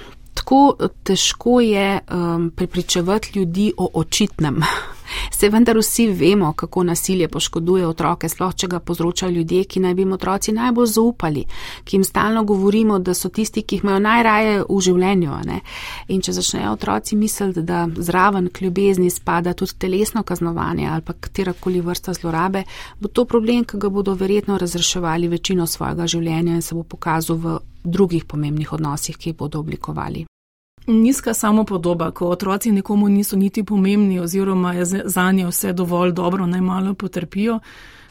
tako 0.44 0.76
težko 1.02 1.60
je 1.60 2.00
um, 2.00 2.50
prepričevati 2.50 3.38
ljudi 3.38 3.72
o 3.76 3.90
očitnem. 3.94 4.60
Se 5.30 5.48
vendar 5.48 5.78
vsi 5.78 6.06
vemo, 6.06 6.52
kako 6.52 6.82
nasilje 6.82 7.28
poškoduje 7.28 7.86
otroke, 7.86 8.28
sploh 8.28 8.54
če 8.54 8.66
ga 8.66 8.80
povzročajo 8.80 9.32
ljudje, 9.32 9.64
ki 9.64 9.80
naj 9.80 9.94
bi 9.94 10.02
jim 10.02 10.12
otroci 10.12 10.52
najbolj 10.52 10.86
zaupali, 10.86 11.44
ki 11.84 11.96
jim 11.96 12.04
stalno 12.04 12.44
govorimo, 12.44 12.98
da 12.98 13.14
so 13.14 13.28
tisti, 13.28 13.62
ki 13.62 13.76
jih 13.76 13.84
imajo 13.84 13.98
najraje 13.98 14.58
v 14.68 14.80
življenju. 14.80 15.38
Ne? 15.44 15.60
In 16.08 16.20
če 16.20 16.32
začnejo 16.32 16.72
otroci 16.72 17.16
misliti, 17.16 17.62
da 17.62 17.86
zraven 17.96 18.48
k 18.52 18.64
ljubezni 18.64 19.10
spada 19.10 19.54
tudi 19.54 19.78
telesno 19.78 20.22
kaznovanje 20.22 20.88
ali 20.88 21.02
pa 21.02 21.12
katerakoli 21.12 21.80
vrsta 21.80 22.12
zlorabe, 22.12 22.64
bo 23.00 23.08
to 23.08 23.24
problem, 23.24 23.64
ki 23.64 23.80
ga 23.80 23.88
bodo 23.88 24.14
verjetno 24.14 24.58
razreševali 24.58 25.28
večino 25.28 25.66
svojega 25.66 26.06
življenja 26.06 26.54
in 26.54 26.62
se 26.62 26.74
bo 26.74 26.82
pokazal 26.82 27.36
v 27.36 27.58
drugih 27.84 28.24
pomembnih 28.24 28.72
odnosih, 28.72 29.16
ki 29.16 29.30
jih 29.30 29.36
bodo 29.36 29.60
oblikovali. 29.60 30.24
Nizka 30.86 31.34
samopodoba, 31.34 32.10
ko 32.10 32.28
otroci 32.28 32.72
nekomu 32.72 33.08
niso 33.08 33.36
niti 33.36 33.64
pomembni 33.64 34.20
oziroma 34.20 34.74
je 34.74 34.84
za 34.84 35.32
nje 35.32 35.46
vse 35.46 35.72
dovolj 35.72 36.12
dobro, 36.12 36.46
naj 36.46 36.60
malo 36.60 36.94
potrpijo, 36.94 37.60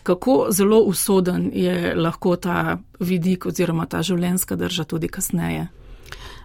kako 0.03 0.47
zelo 0.49 0.79
usoden 0.79 1.51
je 1.53 1.95
lahko 1.95 2.35
ta 2.35 2.77
vidik 2.99 3.45
oziroma 3.45 3.85
ta 3.85 4.01
življenjska 4.01 4.55
drža 4.55 4.83
tudi 4.83 5.07
kasneje. 5.07 5.67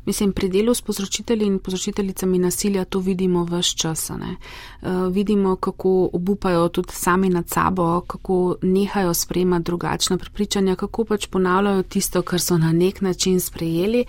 Mislim, 0.08 0.32
pri 0.32 0.48
delu 0.48 0.74
s 0.74 0.80
povzročitelji 0.80 1.46
in 1.46 1.58
povzročiteljicami 1.58 2.38
nasilja 2.38 2.84
to 2.84 2.98
vidimo 2.98 3.44
vse 3.44 3.76
čas. 3.76 4.10
Uh, 4.10 4.16
vidimo, 5.12 5.56
kako 5.56 6.10
obupajo 6.12 6.68
tudi 6.68 6.92
sami 6.92 7.28
nad 7.28 7.48
sabo, 7.48 8.00
kako 8.00 8.56
nehajo 8.62 9.14
sprejemati 9.14 9.64
drugačna 9.64 10.18
prepričanja, 10.18 10.76
kako 10.76 11.04
pač 11.04 11.26
ponavljajo 11.26 11.82
tisto, 11.82 12.22
kar 12.22 12.40
so 12.40 12.56
na 12.58 12.72
nek 12.72 13.00
način 13.00 13.40
sprejeli. 13.40 14.04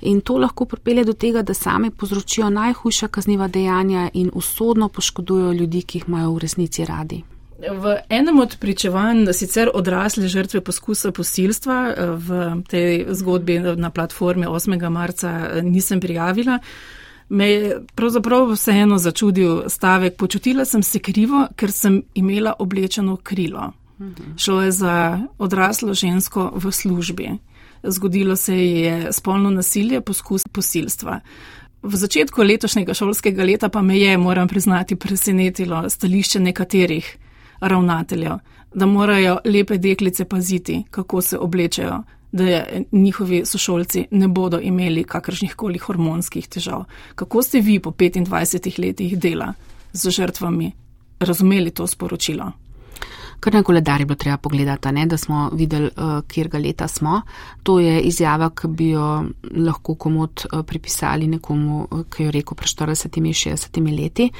In 0.00 0.20
to 0.20 0.38
lahko 0.38 0.64
pripelje 0.64 1.04
do 1.04 1.12
tega, 1.12 1.42
da 1.42 1.54
sami 1.54 1.90
povzročijo 1.90 2.50
najhujša 2.50 3.08
kazniva 3.08 3.48
dejanja 3.48 4.10
in 4.14 4.30
usodno 4.34 4.88
poškodujo 4.88 5.52
ljudi, 5.52 5.82
ki 5.82 5.98
jih 5.98 6.08
imajo 6.08 6.32
v 6.32 6.38
resnici 6.38 6.84
radi. 6.84 7.33
V 7.58 7.96
enem 8.10 8.40
od 8.40 8.56
pričevanj, 8.60 9.28
sicer 9.32 9.70
odrasle 9.74 10.28
žrtve 10.28 10.60
poskusa 10.60 11.12
posilstva, 11.14 11.94
v 12.18 12.28
tej 12.68 13.06
zgodbi 13.14 13.58
na 13.78 13.90
platformi 13.90 14.46
8. 14.46 14.90
marca 14.90 15.62
nisem 15.62 16.00
prijavila, 16.00 16.58
me 17.28 17.50
je 17.50 17.80
pravzaprav 17.94 18.50
vseeno 18.52 18.98
začudil 18.98 19.68
stavek. 19.68 20.16
Počutila 20.16 20.64
sem 20.64 20.82
se 20.82 20.98
krivo, 20.98 21.46
ker 21.56 21.72
sem 21.72 22.02
imela 22.14 22.54
oblečeno 22.58 23.16
krilo. 23.16 23.72
Šlo 24.36 24.62
je 24.62 24.72
za 24.72 25.20
odraslo 25.38 25.94
žensko 25.94 26.52
v 26.54 26.72
službi. 26.72 27.30
Zgodilo 27.82 28.36
se 28.36 28.56
je 28.56 29.12
spolno 29.12 29.50
nasilje, 29.50 30.00
poskus 30.00 30.42
posilstva. 30.52 31.20
V 31.82 31.96
začetku 31.96 32.42
letošnjega 32.42 32.94
šolskega 32.94 33.44
leta 33.44 33.68
pa 33.68 33.82
me 33.82 33.98
je, 33.98 34.18
moram 34.18 34.48
priznati, 34.48 34.96
presenetilo 34.96 35.90
stališče 35.90 36.40
nekaterih 36.40 37.18
ravnateljev, 37.68 38.32
da 38.74 38.86
morajo 38.86 39.38
lepe 39.44 39.78
deklice 39.78 40.24
paziti, 40.24 40.82
kako 40.90 41.22
se 41.22 41.38
oblečajo, 41.38 42.02
da 42.32 42.64
njihovi 42.92 43.42
sošolci 43.46 44.06
ne 44.10 44.28
bodo 44.28 44.58
imeli 44.60 45.04
kakršnih 45.04 45.54
koli 45.54 45.78
hormonskih 45.78 46.48
težav. 46.48 46.84
Kako 47.14 47.42
ste 47.42 47.60
vi 47.60 47.78
po 47.80 47.90
25 47.90 48.80
letih 48.80 49.18
dela 49.18 49.52
z 49.92 50.10
žrtvami 50.10 50.72
razumeli 51.20 51.70
to 51.70 51.86
sporočilo? 51.86 52.52
Kar 53.44 53.54
na 53.54 53.62
koledar 53.62 54.00
je 54.00 54.06
bilo 54.06 54.16
treba 54.16 54.36
pogledati, 54.36 54.92
ne, 54.92 55.06
da 55.06 55.16
smo 55.16 55.50
videli, 55.52 55.90
uh, 55.96 56.22
kjer 56.28 56.48
ga 56.48 56.58
leta 56.58 56.88
smo. 56.88 57.20
To 57.62 57.78
je 57.80 58.00
izjava, 58.00 58.48
ki 58.50 58.68
bi 58.68 58.88
jo 58.88 59.24
lahko 59.56 59.94
komod 59.94 60.46
uh, 60.46 60.62
pripisali 60.64 61.26
nekomu, 61.26 61.82
uh, 61.90 62.06
ki 62.08 62.24
jo 62.24 62.30
rekel 62.30 62.56
pred 62.56 62.68
40-60 62.68 64.00
leti. 64.00 64.30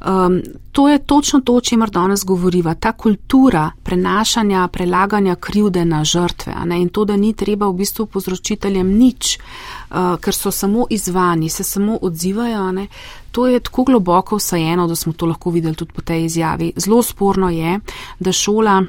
Um, 0.00 0.40
to 0.72 0.88
je 0.88 0.98
točno 0.98 1.40
to, 1.40 1.54
o 1.54 1.60
čemer 1.60 1.90
danes 1.90 2.24
govoriva. 2.24 2.74
Ta 2.74 2.92
kultura 2.92 3.70
prenašanja, 3.82 4.68
prelaganja 4.68 5.34
krivde 5.34 5.84
na 5.84 6.04
žrtve 6.04 6.54
ne, 6.64 6.82
in 6.82 6.88
to, 6.88 7.04
da 7.04 7.16
ni 7.16 7.32
treba 7.32 7.68
v 7.70 7.78
bistvu 7.84 8.06
povzročiteljem 8.06 8.90
nič, 8.98 9.38
uh, 9.38 10.18
ker 10.18 10.34
so 10.34 10.50
samo 10.50 10.86
izvani, 10.90 11.48
se 11.48 11.64
samo 11.64 11.98
odzivajo. 12.02 12.72
Ne, 12.72 12.88
To 13.30 13.46
je 13.46 13.60
tako 13.60 13.84
globoko 13.84 14.36
vsajeno, 14.36 14.86
da 14.86 14.96
smo 14.96 15.12
to 15.12 15.26
lahko 15.26 15.50
videli 15.50 15.74
tudi 15.74 15.92
po 15.92 16.02
tej 16.02 16.24
izjavi. 16.24 16.72
Zelo 16.76 17.02
sporno 17.02 17.50
je, 17.50 17.80
da 18.18 18.32
šola 18.32 18.82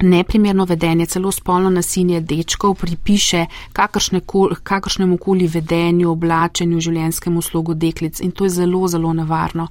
neprimerno 0.00 0.64
vedenje, 0.64 1.06
celo 1.06 1.32
spolno 1.32 1.70
nasilje 1.70 2.20
dečkov 2.20 2.74
pripiše 2.74 3.46
kakršnemu 4.62 5.16
koli 5.16 5.46
vedenju, 5.46 6.10
oblačenju, 6.10 6.80
življenskemu 6.80 7.42
slogu 7.42 7.74
deklic 7.74 8.20
in 8.20 8.30
to 8.30 8.44
je 8.44 8.50
zelo, 8.50 8.88
zelo 8.88 9.12
nevarno. 9.12 9.68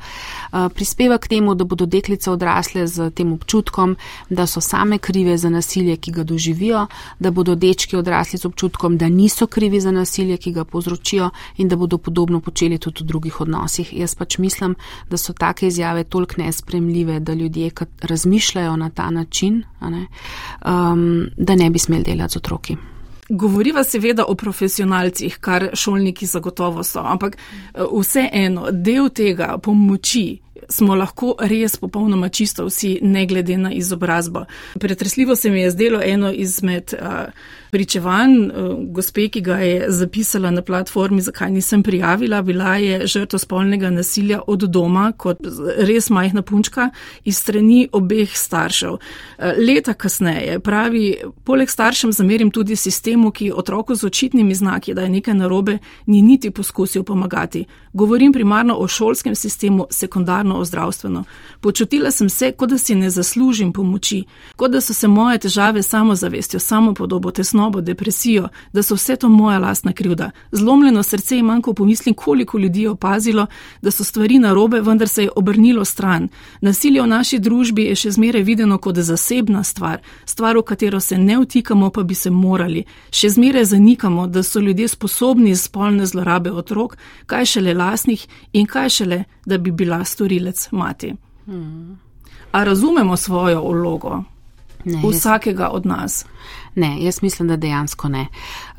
Uh, 0.52 0.70
prispeva 0.76 1.18
k 1.18 1.28
temu, 1.28 1.56
da 1.56 1.66
bodo 1.66 1.86
deklice 1.86 2.32
odrasle 2.32 2.88
z 2.88 3.10
tem 3.10 3.34
občutkom, 3.34 3.96
da 4.30 4.48
so 4.48 4.62
same 4.62 4.98
krive 4.98 5.38
za 5.38 5.50
nasilje, 5.50 5.98
ki 5.98 6.12
ga 6.12 6.24
doživijo, 6.24 6.86
da 7.20 7.32
bodo 7.32 7.56
dečki 7.56 7.98
odrasli 7.98 8.40
z 8.40 8.46
občutkom, 8.46 8.98
da 8.98 9.10
niso 9.10 9.48
krivi 9.48 9.82
za 9.82 9.92
nasilje, 9.92 10.38
ki 10.38 10.52
ga 10.52 10.66
povzročijo 10.66 11.30
in 11.58 11.68
da 11.68 11.76
bodo 11.76 11.98
podobno 11.98 12.40
počeli 12.40 12.78
tudi 12.78 13.04
v 13.04 13.08
drugih 13.08 13.42
odnosih. 13.42 13.94
Jaz 13.94 14.16
pač 14.16 14.38
mislim, 14.38 14.76
da 15.10 15.18
so 15.18 15.34
take 15.34 15.68
izjave 15.68 16.04
toliko 16.04 16.42
nespremljive, 16.42 17.20
da 17.20 17.34
ljudje 17.34 17.72
razmišljajo 18.02 18.76
na 18.76 18.90
ta 18.90 19.10
način, 19.10 19.64
ne, 19.82 20.08
um, 20.66 21.30
da 21.38 21.56
ne 21.56 21.70
bi 21.70 21.80
smeli 21.80 22.04
delati 22.04 22.34
z 22.34 22.38
otroki. 22.38 22.78
Govoriva 23.30 23.84
seveda 23.84 24.26
o 24.28 24.36
profesionalcih, 24.36 25.38
kar 25.40 25.70
šolniki 25.74 26.26
zagotovo 26.26 26.84
so, 26.84 27.00
ampak 27.00 27.38
uh, 27.38 28.00
vseeno 28.02 28.72
del 28.72 29.10
tega 29.10 29.58
pomoči 29.58 30.40
smo 30.70 30.96
lahko 30.96 31.36
res 31.40 31.78
popolnoma 31.78 32.30
čisto 32.30 32.66
vsi, 32.66 33.00
ne 33.02 33.26
glede 33.26 33.58
na 33.58 33.72
izobrazbo. 33.72 34.46
Pretresljivo 34.80 35.36
se 35.36 35.50
mi 35.50 35.62
je 35.62 35.72
zdelo 35.72 36.02
eno 36.04 36.32
izmed 36.32 36.94
uh, 36.94 37.08
pričevanj 37.72 38.36
uh, 38.46 38.52
gospe, 38.94 39.28
ki 39.30 39.42
ga 39.42 39.58
je 39.58 39.86
zapisala 39.92 40.52
na 40.52 40.62
platformi, 40.62 41.22
zakaj 41.22 41.52
nisem 41.52 41.84
prijavila, 41.84 42.42
bila 42.42 42.76
je 42.76 43.08
žrtva 43.08 43.40
spolnega 43.40 43.90
nasilja 43.90 44.42
od 44.48 44.64
doma, 44.70 45.12
kot 45.18 45.40
res 45.78 46.10
majhna 46.10 46.42
punčka, 46.42 46.90
iz 47.24 47.38
strani 47.38 47.88
obeh 47.92 48.38
staršev. 48.38 48.92
Uh, 48.92 49.54
leta 49.58 49.94
kasneje 49.94 50.60
pravi, 50.60 51.16
poleg 51.44 51.70
staršem 51.70 52.12
zamerim 52.12 52.52
tudi 52.52 52.76
sistemu, 52.76 53.32
ki 53.32 53.52
otroku 53.56 53.96
z 53.96 54.04
očitnimi 54.04 54.56
znaki, 54.56 54.94
da 54.94 55.02
je 55.02 55.10
nekaj 55.10 55.34
narobe, 55.34 55.78
ni 56.06 56.22
niti 56.22 56.52
poskusil 56.52 57.04
pomagati. 57.04 57.66
Govorim 57.94 58.34
primarno 58.34 58.76
o 58.76 58.88
šolskem 58.88 59.36
sistemu, 59.36 59.88
sekundarno 59.90 60.60
o 60.60 60.66
zdravstveno. 60.66 61.24
Počutila 61.62 62.12
sem 62.12 62.30
se, 62.30 62.52
kot 62.52 62.70
da 62.70 62.78
si 62.78 62.96
ne 62.96 63.10
zaslužim 63.10 63.74
pomoči, 63.74 64.24
kot 64.56 64.72
da 64.72 64.82
so 64.82 64.94
se 64.94 65.08
moje 65.08 65.38
težave 65.38 65.84
samozavestjo, 65.84 66.60
samopodobo, 66.60 67.32
tesnobo, 67.62 67.82
depresijo, 67.82 68.50
da 68.74 68.84
so 68.84 68.96
vse 68.96 69.16
to 69.16 69.30
moja 69.30 69.60
lastna 69.60 69.94
krivda. 69.94 70.32
Zlomljeno 70.52 71.04
srce 71.04 71.38
imam, 71.38 71.62
ko 71.62 71.74
pomislim, 71.74 72.16
koliko 72.16 72.58
ljudi 72.58 72.82
je 72.82 72.90
opazilo, 72.90 73.48
da 73.82 73.92
so 73.92 74.04
stvari 74.04 74.40
narobe, 74.40 74.82
vendar 74.82 75.08
se 75.08 75.24
je 75.24 75.30
obrnilo 75.36 75.86
stran. 75.86 76.30
Nasilje 76.62 77.02
v 77.02 77.08
naši 77.08 77.40
družbi 77.40 77.84
je 77.84 77.96
še 77.96 78.12
zmeraj 78.12 78.44
videno 78.44 78.78
kot 78.78 78.98
zasebna 78.98 79.64
stvar, 79.64 80.02
stvar, 80.26 80.58
v 80.58 80.64
katero 80.64 81.00
se 81.00 81.18
ne 81.18 81.38
vtikamo, 81.38 81.90
pa 81.90 82.04
bi 82.04 82.16
se 82.16 82.30
morali. 82.30 82.86
Še 83.12 83.30
zmeraj 83.30 83.66
zanikamo, 83.66 84.28
da 84.28 84.44
so 84.44 84.60
ljudje 84.60 84.88
sposobni 84.88 85.56
spolne 85.56 86.06
zlorabe 86.06 86.52
otrok, 86.52 86.98
kaj 87.26 87.46
šele 87.46 87.74
lasnih 87.74 88.28
in 88.54 88.66
kaj 88.66 88.90
šele, 88.90 89.24
da 89.46 89.58
bi 89.58 89.72
bila 89.72 90.04
storilec 90.06 90.72
mati. 90.72 91.14
Hmm. 91.46 92.00
A 92.52 92.64
razumemo 92.64 93.18
svojo 93.18 93.62
vlogo? 93.62 94.24
Ne, 94.86 95.02
vsakega 95.10 95.64
jaz... 95.64 95.76
od 95.76 95.86
nas. 95.86 96.26
Ne, 96.76 97.04
jaz 97.04 97.22
mislim, 97.22 97.48
da 97.48 97.56
dejansko 97.56 98.10
ne. 98.10 98.28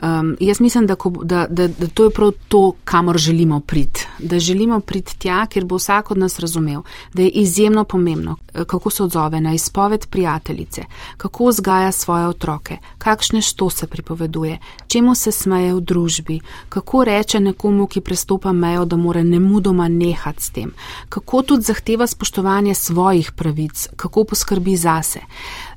Um, 0.02 0.36
jaz 0.40 0.60
mislim, 0.60 0.86
da, 0.86 0.96
da, 1.24 1.46
da, 1.50 1.68
da 1.68 1.86
to 1.86 2.04
je 2.04 2.10
prav 2.10 2.32
to, 2.48 2.72
kamor 2.84 3.18
želimo 3.18 3.60
priti. 3.60 4.06
Da 4.18 4.38
želimo 4.38 4.80
priti 4.80 5.18
tja, 5.18 5.46
kjer 5.46 5.64
bo 5.64 5.76
vsak 5.76 6.10
od 6.10 6.18
nas 6.18 6.38
razumel, 6.38 6.82
da 7.14 7.22
je 7.22 7.28
izjemno 7.28 7.84
pomembno, 7.84 8.36
kako 8.66 8.90
se 8.90 9.02
odzove 9.02 9.40
na 9.40 9.54
izpoved 9.54 10.06
prijateljice, 10.06 10.84
kako 11.16 11.46
vzgaja 11.46 11.92
svoje 11.92 12.26
otroke, 12.26 12.76
kakšne 12.98 13.40
što 13.40 13.70
se 13.70 13.86
pripoveduje, 13.86 14.58
čemu 14.86 15.14
se 15.14 15.32
smeje 15.32 15.74
v 15.74 15.80
družbi, 15.80 16.40
kako 16.68 17.04
reče 17.04 17.40
nekomu, 17.40 17.86
ki 17.86 18.00
prestopa 18.00 18.52
mejo, 18.52 18.84
da 18.84 18.96
mora 18.96 19.22
nemudoma 19.22 19.88
nehati 19.88 20.42
s 20.42 20.50
tem, 20.50 20.72
kako 21.08 21.42
tudi 21.42 21.62
zahteva 21.62 22.06
spoštovanje 22.06 22.74
svojih 22.74 23.32
pravic, 23.32 23.88
kako 23.96 24.24
poskrbi 24.24 24.76
zase. 24.76 25.20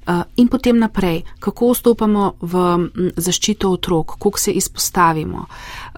Uh, 0.05 0.21
in 0.35 0.47
potem 0.47 0.77
naprej, 0.77 1.23
kako 1.39 1.71
vstopamo 1.73 2.35
v 2.41 2.53
zaščito 3.17 3.71
otrok, 3.73 4.17
koliko 4.21 4.39
se 4.39 4.51
izpostavimo, 4.51 5.47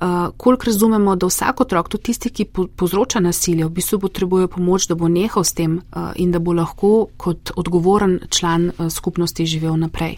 uh, 0.02 0.30
koliko 0.38 0.66
razumemo, 0.66 1.16
da 1.16 1.26
vsak 1.26 1.62
otrok, 1.62 1.90
tudi 1.90 2.04
tisti, 2.04 2.30
ki 2.30 2.46
povzroča 2.76 3.20
nasilje, 3.20 3.66
v 3.66 3.70
bistvu 3.70 4.00
potrebuje 4.00 4.48
pomoč, 4.48 4.88
da 4.88 4.96
bo 4.96 5.08
nehal 5.08 5.44
s 5.44 5.54
tem 5.54 5.78
uh, 5.78 6.12
in 6.16 6.32
da 6.32 6.40
bo 6.40 6.54
lahko 6.54 7.08
kot 7.18 7.52
odgovoren 7.56 8.20
član 8.30 8.70
uh, 8.70 8.90
skupnosti 8.90 9.46
živel 9.46 9.78
naprej. 9.78 10.18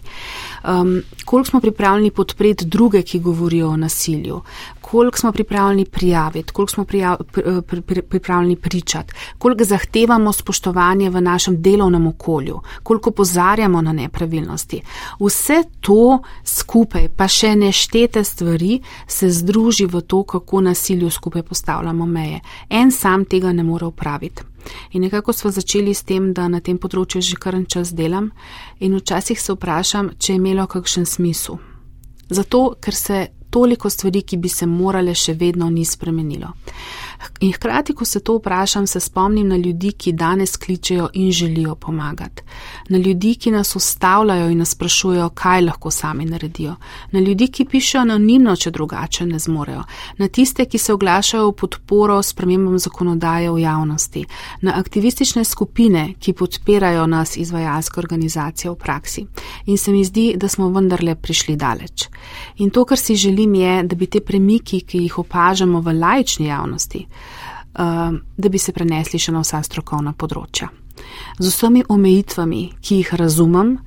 Um, 0.64 1.00
koliko 1.24 1.50
smo 1.50 1.60
pripravljeni 1.60 2.10
podpreti 2.10 2.66
druge, 2.66 3.02
ki 3.02 3.20
govorijo 3.20 3.68
o 3.68 3.76
nasilju, 3.76 4.42
koliko 4.90 5.18
smo 5.18 5.32
pripravljeni 5.32 5.84
prijaviti, 5.84 6.52
koliko 6.52 6.72
smo 6.72 6.84
prijav, 6.84 7.16
pri, 7.32 7.80
pri, 7.82 8.02
pripravljeni 8.02 8.56
pričati, 8.56 9.14
koliko 9.38 9.64
zahtevamo 9.64 10.32
spoštovanje 10.32 11.10
v 11.10 11.20
našem 11.20 11.62
delovnem 11.62 12.06
okolju, 12.06 12.60
koliko 12.82 13.10
pozarjamo 13.10 13.82
na 13.82 13.92
nepravilnosti. 13.92 14.82
Vse 15.20 15.62
to 15.80 16.22
skupaj, 16.44 17.08
pa 17.16 17.28
še 17.28 17.54
neštete 17.56 18.24
stvari, 18.24 18.80
se 19.06 19.30
združi 19.70 19.86
v 19.86 20.00
to, 20.00 20.22
kako 20.22 20.60
nasilju 20.60 21.10
skupaj 21.10 21.42
postavljamo 21.42 22.06
meje. 22.06 22.40
En 22.68 22.90
sam 22.90 23.24
tega 23.24 23.52
ne 23.52 23.62
more 23.62 23.86
upraviti. 23.86 24.42
In 24.92 25.02
nekako 25.02 25.32
smo 25.32 25.50
začeli 25.50 25.94
s 25.94 26.02
tem, 26.02 26.32
da 26.34 26.48
na 26.48 26.60
tem 26.60 26.78
področju 26.78 27.22
že 27.22 27.36
kar 27.36 27.54
en 27.54 27.66
čas 27.66 27.94
delam 27.94 28.30
in 28.80 28.96
včasih 28.96 29.40
se 29.40 29.52
vprašam, 29.52 30.10
če 30.18 30.32
je 30.32 30.36
imelo 30.36 30.66
kakšen 30.66 31.06
smisel. 31.06 31.58
Zato, 32.28 32.74
ker 32.80 32.94
se 32.94 33.28
toliko 33.50 33.90
stvari, 33.90 34.22
ki 34.22 34.36
bi 34.36 34.48
se 34.48 34.66
morale 34.66 35.14
še 35.14 35.34
vedno 35.34 35.70
ni 35.70 35.84
spremenilo. 35.84 36.54
In 37.40 37.52
hkrati, 37.52 37.92
ko 37.92 38.04
se 38.04 38.20
to 38.20 38.36
vprašam, 38.36 38.86
se 38.86 39.00
spomnim 39.00 39.48
na 39.48 39.56
ljudi, 39.56 39.92
ki 39.92 40.12
danes 40.12 40.56
kličejo 40.56 41.08
in 41.14 41.32
želijo 41.32 41.74
pomagati. 41.74 42.42
Na 42.88 42.98
ljudi, 42.98 43.34
ki 43.34 43.50
nas 43.50 43.76
ustavljajo 43.76 44.50
in 44.50 44.58
nas 44.58 44.70
sprašujejo, 44.70 45.28
kaj 45.28 45.60
lahko 45.60 45.90
sami 45.90 46.24
naredijo. 46.24 46.74
Na 47.12 47.20
ljudi, 47.20 47.48
ki 47.48 47.64
pišejo 47.64 48.02
anonimno, 48.02 48.56
če 48.56 48.70
drugače 48.70 49.26
ne 49.26 49.38
zmorejo. 49.38 49.82
Na 50.18 50.28
tiste, 50.28 50.64
ki 50.64 50.78
se 50.78 50.92
oglašajo 50.92 51.48
v 51.48 51.56
podporo 51.56 52.22
spremembam 52.22 52.78
zakonodaje 52.78 53.50
v 53.50 53.58
javnosti. 53.58 54.24
Na 54.60 54.78
aktivistične 54.78 55.44
skupine, 55.44 56.14
ki 56.20 56.32
podpirajo 56.32 57.06
nas 57.06 57.36
izvajalske 57.36 58.00
organizacije 58.00 58.70
v 58.70 58.74
praksi. 58.74 59.26
In 59.66 59.78
se 59.78 59.92
mi 59.92 60.04
zdi, 60.04 60.34
da 60.36 60.48
smo 60.48 60.68
vendarle 60.68 61.14
prišli 61.14 61.56
daleč. 61.56 62.08
In 62.56 62.70
to, 62.70 62.84
kar 62.84 62.98
si 62.98 63.16
želim, 63.16 63.39
je, 63.44 63.82
da 63.82 63.96
bi 63.96 64.06
te 64.06 64.20
premiki, 64.20 64.80
ki 64.80 65.04
jih 65.06 65.18
opažamo 65.18 65.80
v 65.80 65.94
lajčni 65.98 66.46
javnosti, 66.46 67.06
uh, 67.06 68.12
da 68.36 68.48
bi 68.48 68.58
se 68.58 68.72
prenesli 68.72 69.18
še 69.18 69.32
na 69.32 69.44
vsa 69.44 69.62
strokovna 69.62 70.12
področja. 70.12 70.70
Z 71.38 71.48
vsemi 71.48 71.84
omejitvami, 71.88 72.62
ki 72.80 73.00
jih 73.00 73.14
razumem, 73.16 73.78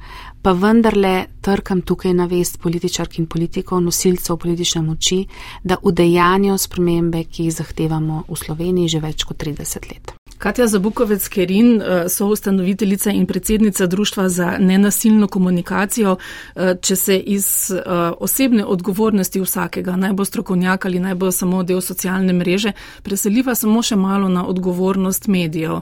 pa 0.43 0.51
vendarle 0.57 1.27
trkam 1.41 1.81
tukaj 1.81 2.13
na 2.13 2.25
vest 2.25 2.59
političark 2.59 3.19
in 3.19 3.29
politikov, 3.31 3.83
nosilcev 3.85 4.37
politične 4.37 4.81
moči, 4.81 5.21
da 5.63 5.77
udejanjo 5.81 6.57
spremembe, 6.57 7.23
ki 7.23 7.47
jih 7.47 7.55
zahtevamo 7.61 8.25
v 8.27 8.41
Sloveniji 8.45 8.97
že 8.97 9.03
več 9.05 9.23
kot 9.23 9.39
30 9.45 9.89
let. 9.91 10.17
Katja 10.43 10.67
Zabukovec 10.67 11.27
Kerin, 11.27 11.81
eh, 11.81 12.09
so 12.09 12.27
ustanoviteljica 12.27 13.11
in 13.11 13.25
predsednica 13.25 13.85
Društva 13.85 14.29
za 14.29 14.57
nenasilno 14.59 15.27
komunikacijo. 15.27 16.15
Eh, 16.55 16.75
če 16.81 16.95
se 16.95 17.17
iz 17.17 17.71
eh, 17.71 17.81
osebne 18.19 18.65
odgovornosti 18.65 19.41
vsakega, 19.41 19.95
naj 19.95 20.13
bo 20.13 20.25
strokovnjak 20.25 20.85
ali 20.85 20.99
naj 20.99 21.15
bo 21.15 21.31
samo 21.31 21.63
del 21.63 21.81
socialne 21.81 22.33
mreže, 22.33 22.71
preseliva 23.03 23.55
samo 23.55 23.81
še 23.81 23.95
malo 23.95 24.29
na 24.29 24.47
odgovornost 24.47 25.27
medijev. 25.27 25.79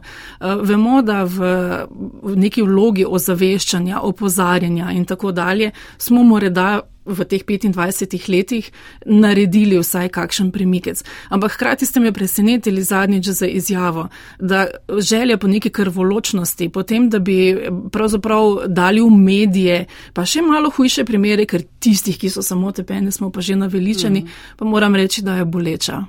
Vemo, 0.62 1.01
da 1.01 1.24
v 1.24 2.36
neki 2.36 2.62
vlogi 2.62 3.05
ozaveščanja, 3.07 4.01
opozarjanja 4.01 4.91
in 4.91 5.05
tako 5.05 5.32
dalje 5.32 5.72
smo 5.97 6.24
morda 6.24 6.82
v 7.06 7.26
teh 7.26 7.41
25 7.41 8.30
letih 8.30 8.70
naredili 9.06 9.80
vsaj 9.80 10.10
kakšen 10.14 10.52
premikec. 10.52 11.02
Ampak 11.30 11.58
hkrati 11.58 11.86
ste 11.86 11.99
me 11.99 12.12
presenetili 12.14 12.84
zadnjič 12.84 13.26
za 13.26 13.47
izjavo, 13.47 14.08
da 14.39 14.68
želja 14.99 15.38
po 15.38 15.47
neki 15.47 15.70
krvoločnosti, 15.70 16.70
potem, 16.70 17.10
da 17.10 17.20
bi 17.20 17.58
pravzaprav 17.91 18.68
dali 18.68 19.02
v 19.02 19.10
medije, 19.10 19.86
pa 20.14 20.26
še 20.26 20.41
malo 20.45 20.70
hujše 20.70 21.06
primere, 21.06 21.45
ker 21.45 21.66
tistih, 21.80 22.18
ki 22.18 22.30
so 22.30 22.45
samo 22.45 22.72
tepeni, 22.72 23.12
smo 23.12 23.32
pa 23.32 23.41
že 23.41 23.56
naveličani, 23.56 24.22
mm. 24.22 24.58
pa 24.58 24.66
moram 24.66 24.95
reči, 24.95 25.26
da 25.26 25.41
je 25.41 25.45
boleča. 25.45 26.04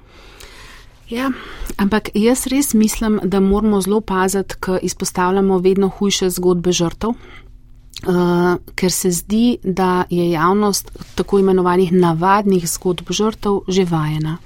Ja, 1.12 1.28
ampak 1.76 2.09
jaz 2.16 2.47
res 2.49 2.72
mislim, 2.74 3.18
da 3.24 3.40
moramo 3.40 3.80
zelo 3.84 4.01
paziti, 4.01 4.57
ker 4.61 4.78
izpostavljamo 4.82 5.59
vedno 5.59 5.88
hujše 5.88 6.30
zgodbe 6.30 6.72
žrtev. 6.72 7.12
Uh, 8.03 8.59
ker 8.74 8.90
se 8.90 9.11
zdi, 9.14 9.59
da 9.62 10.05
je 10.11 10.30
javnost 10.30 10.90
tako 11.14 11.38
imenovanih 11.38 11.93
navadnih 11.93 12.64
zgodb 12.66 13.12
žrtev 13.14 13.61
že 13.68 13.84
vajena. 13.86 14.38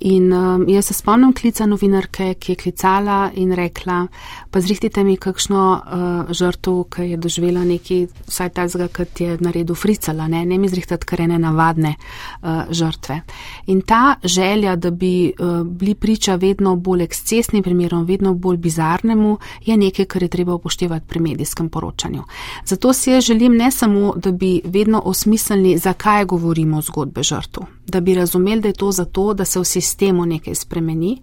In 0.00 0.32
um, 0.32 0.64
jaz 0.68 0.86
se 0.86 0.94
spomnim 0.94 1.34
klica 1.36 1.66
novinarke, 1.66 2.34
ki 2.40 2.52
je 2.52 2.56
klicala 2.56 3.30
in 3.34 3.52
rekla, 3.52 4.06
pa 4.50 4.60
zrihtite 4.60 5.04
mi 5.04 5.16
kakšno 5.16 5.64
uh, 5.76 6.32
žrtev, 6.32 6.82
ki 6.92 7.10
je 7.10 7.18
doživela 7.20 7.64
nekaj, 7.68 8.06
vsaj 8.28 8.50
tazga, 8.56 8.88
kot 8.88 9.20
je 9.20 9.36
naredil 9.44 9.76
fricala, 9.76 10.28
ne, 10.28 10.46
ne 10.46 10.58
mi 10.58 10.68
zrihtati 10.68 11.04
kar 11.06 11.20
ene 11.26 11.38
navadne 11.38 11.94
uh, 11.96 12.64
žrtve. 12.70 13.20
In 13.66 13.80
ta 13.84 14.16
želja, 14.24 14.76
da 14.76 14.90
bi 14.90 15.32
uh, 15.32 15.66
bili 15.66 15.94
priča 15.94 16.34
vedno 16.40 16.76
bolj 16.76 17.04
ekscesnim 17.04 17.62
primerom, 17.62 18.04
vedno 18.08 18.34
bolj 18.34 18.56
bizarnemu, 18.56 19.36
je 19.64 19.76
nekaj, 19.76 20.04
kar 20.04 20.22
je 20.22 20.32
treba 20.32 20.54
upoštevati 20.54 21.06
pri 21.06 21.20
medijskem 21.20 21.68
poročanju. 21.68 22.24
Zato 22.64 22.75
Zato 22.76 22.92
si 22.92 23.10
jaz 23.10 23.24
želim 23.24 23.56
ne 23.56 23.70
samo, 23.70 24.12
da 24.16 24.32
bi 24.32 24.60
vedno 24.64 25.02
osmislili, 25.04 25.78
zakaj 25.78 26.24
govorimo 26.24 26.78
o 26.78 26.82
zgodbe 26.82 27.22
žrtv, 27.22 27.60
da 27.86 28.00
bi 28.00 28.14
razumeli, 28.14 28.60
da 28.60 28.68
je 28.68 28.74
to 28.74 28.92
zato, 28.92 29.34
da 29.34 29.44
se 29.44 29.60
v 29.60 29.64
sistemu 29.64 30.26
nekaj 30.26 30.54
spremeni, 30.54 31.18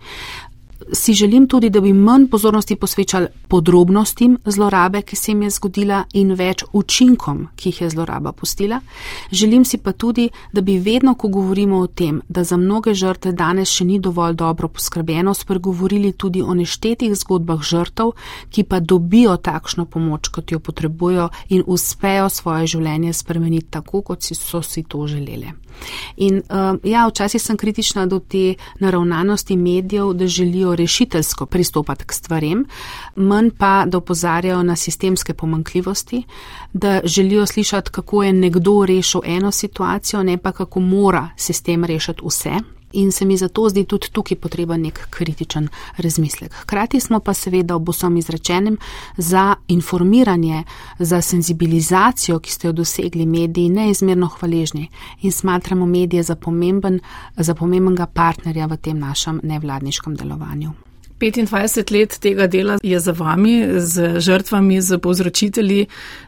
si 0.91 1.13
želim 1.13 1.47
tudi, 1.47 1.69
da 1.69 1.81
bi 1.81 1.93
manj 1.93 2.27
pozornosti 2.27 2.75
posvečali 2.75 3.27
podrobnostim 3.47 4.37
zlorabe, 4.45 5.01
ki 5.01 5.15
se 5.15 5.31
jim 5.31 5.41
je 5.41 5.49
zgodila, 5.49 6.03
in 6.13 6.33
več 6.33 6.63
učinkom, 6.73 7.47
ki 7.55 7.69
jih 7.69 7.81
je 7.81 7.89
zloraba 7.89 8.31
pustila. 8.31 8.79
Želim 9.31 9.65
si 9.65 9.77
pa 9.77 9.91
tudi, 9.91 10.29
da 10.53 10.61
bi 10.61 10.77
vedno, 10.79 11.15
ko 11.15 11.27
govorimo 11.27 11.79
o 11.79 11.87
tem, 11.87 12.21
da 12.29 12.43
za 12.43 12.57
mnoge 12.57 12.93
žrtve 12.93 13.31
danes 13.31 13.69
še 13.69 13.85
ni 13.85 13.99
dovolj 13.99 14.35
dobro 14.35 14.67
poskrbljeno, 14.67 15.33
spregovorili 15.33 16.11
tudi 16.11 16.41
o 16.41 16.53
neštetih 16.53 17.15
zgodbah 17.15 17.61
žrtev, 17.61 18.13
ki 18.49 18.63
pa 18.63 18.79
dobijo 18.79 19.37
takšno 19.37 19.85
pomoč, 19.85 20.27
kot 20.27 20.51
jo 20.51 20.59
potrebujo 20.59 21.29
in 21.49 21.63
uspejo 21.67 22.29
svoje 22.29 22.67
življenje 22.67 23.13
spremeniti 23.13 23.71
tako, 23.71 24.01
kot 24.01 24.23
si 24.23 24.35
so 24.35 24.61
si 24.61 24.83
to 24.83 25.07
želeli. 25.07 25.53
In 26.17 26.37
uh, 26.37 26.77
ja, 26.83 27.07
včasih 27.07 27.41
sem 27.41 27.57
kritična 27.57 28.05
do 28.05 28.19
te 28.19 28.55
naravnanosti 28.79 29.57
medijev, 29.57 30.13
da 30.13 30.27
želijo 30.27 30.72
rešiteljsko 30.75 31.45
pristopati 31.45 32.05
k 32.05 32.13
stvarem, 32.13 32.65
manj 33.15 33.49
pa, 33.57 33.85
da 33.87 33.97
opozarjajo 33.97 34.63
na 34.63 34.75
sistemske 34.75 35.33
pomankljivosti, 35.33 36.23
da 36.73 36.99
želijo 37.03 37.45
slišati, 37.45 37.91
kako 37.91 38.23
je 38.23 38.33
nekdo 38.33 38.85
rešil 38.85 39.21
eno 39.25 39.51
situacijo, 39.51 40.23
ne 40.23 40.37
pa 40.37 40.51
kako 40.51 40.79
mora 40.79 41.29
sistem 41.37 41.85
rešiti 41.85 42.21
vse 42.25 42.51
in 42.93 43.11
se 43.11 43.25
mi 43.25 43.37
zato 43.37 43.69
zdi 43.69 43.85
tudi 43.85 44.07
tukaj 44.11 44.37
potreben 44.37 44.81
nek 44.81 45.07
kritičen 45.09 45.67
razmislek. 45.97 46.53
Hkrati 46.53 46.99
smo 46.99 47.19
pa 47.19 47.33
seveda 47.33 47.75
ob 47.75 47.89
vsem 47.89 48.17
izrečenem 48.17 48.77
za 49.17 49.55
informiranje, 49.67 50.63
za 50.99 51.21
senzibilizacijo, 51.21 52.39
ki 52.39 52.51
ste 52.51 52.67
jo 52.67 52.73
dosegli 52.73 53.25
mediji, 53.25 53.69
neizmerno 53.69 54.27
hvaležni 54.27 54.89
in 55.21 55.31
smatramo 55.31 55.85
medije 55.85 56.23
za, 56.23 56.35
pomemben, 56.35 56.99
za 57.37 57.55
pomembenega 57.55 58.05
partnerja 58.05 58.65
v 58.65 58.77
tem 58.77 58.99
našem 58.99 59.39
nevladniškem 59.43 60.15
delovanju. 60.15 60.73
25 61.19 61.91
let 61.91 62.17
tega 62.19 62.47
dela 62.47 62.77
je 62.83 62.99
za 62.99 63.11
vami, 63.11 63.79
z 63.79 64.19
žrtvami, 64.19 64.81
z 64.81 64.97
povzročitelji, 64.97 65.87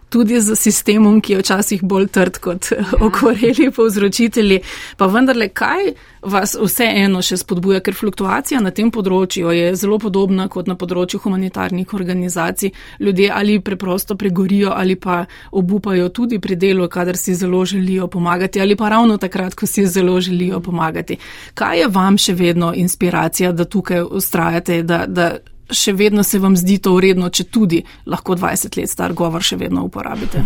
tudi 0.10 0.40
z 0.42 0.56
sistemom, 0.56 1.22
ki 1.22 1.34
je 1.34 1.40
včasih 1.40 1.84
bolj 1.84 2.08
trd 2.08 2.38
kot 2.40 2.72
ja. 2.72 2.86
okoreli 3.06 3.72
povzročitelji. 3.76 4.60
Pa 4.98 5.08
vendarle, 5.12 5.50
kaj 5.50 5.94
vas 6.26 6.56
vseeno 6.58 7.22
še 7.22 7.38
spodbuja, 7.38 7.82
ker 7.86 7.96
fluktuacija 7.96 8.62
na 8.64 8.72
tem 8.76 8.92
področju 8.92 9.54
je 9.54 9.74
zelo 9.78 10.00
podobna 10.02 10.48
kot 10.52 10.70
na 10.72 10.78
področju 10.80 11.22
humanitarnih 11.24 11.94
organizacij. 11.94 12.74
Ljudje 13.00 13.32
ali 13.34 13.60
preprosto 13.60 14.16
pregorijo 14.16 14.74
ali 14.76 14.96
pa 14.96 15.24
obupajo 15.52 16.10
tudi 16.10 16.40
pri 16.40 16.56
delu, 16.56 16.88
kadar 16.90 17.18
si 17.18 17.36
zelo 17.36 17.66
želijo 17.66 18.08
pomagati 18.08 18.62
ali 18.62 18.76
pa 18.76 18.90
ravno 18.90 19.18
takrat, 19.18 19.56
ko 19.56 19.68
si 19.68 19.86
zelo 19.88 20.20
želijo 20.22 20.60
pomagati. 20.60 21.18
Kaj 21.54 21.80
je 21.80 21.88
vam 21.88 22.18
še 22.18 22.34
vedno 22.34 22.74
inspiracija, 22.76 23.52
da 23.52 23.66
tukaj 23.66 24.02
ustrajate, 24.02 24.84
da, 24.84 25.06
da 25.08 25.38
še 25.72 25.94
vedno 25.94 26.24
se 26.24 26.40
vam 26.40 26.56
zdi 26.58 26.78
to 26.78 26.96
vredno, 26.96 27.30
če 27.30 27.48
tudi 27.50 27.82
lahko 28.06 28.36
20 28.36 28.78
let 28.80 28.92
star 28.92 29.14
govor 29.14 29.44
še 29.44 29.58
vedno 29.58 29.86
uporabite. 29.86 30.44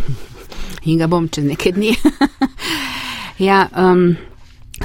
In 0.88 1.00
ga 1.00 1.10
bom 1.12 1.28
čez 1.28 1.46
nekaj 1.46 1.76
dni. 1.76 1.94
ja, 3.50 3.66
um, 3.76 4.16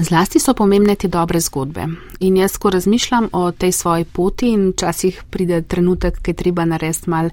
zlasti 0.00 0.42
so 0.42 0.56
pomembne 0.58 0.96
te 0.98 1.08
dobre 1.08 1.40
zgodbe. 1.40 1.86
In 2.26 2.36
jaz, 2.40 2.58
ko 2.58 2.72
razmišljam 2.74 3.30
o 3.32 3.48
tej 3.52 3.72
svoji 3.72 4.04
poti 4.04 4.52
in 4.56 4.70
včasih 4.72 5.24
pride 5.30 5.62
trenutek, 5.62 6.20
ki 6.22 6.34
je 6.34 6.42
treba 6.44 6.66
narediti 6.68 7.10
mal. 7.10 7.30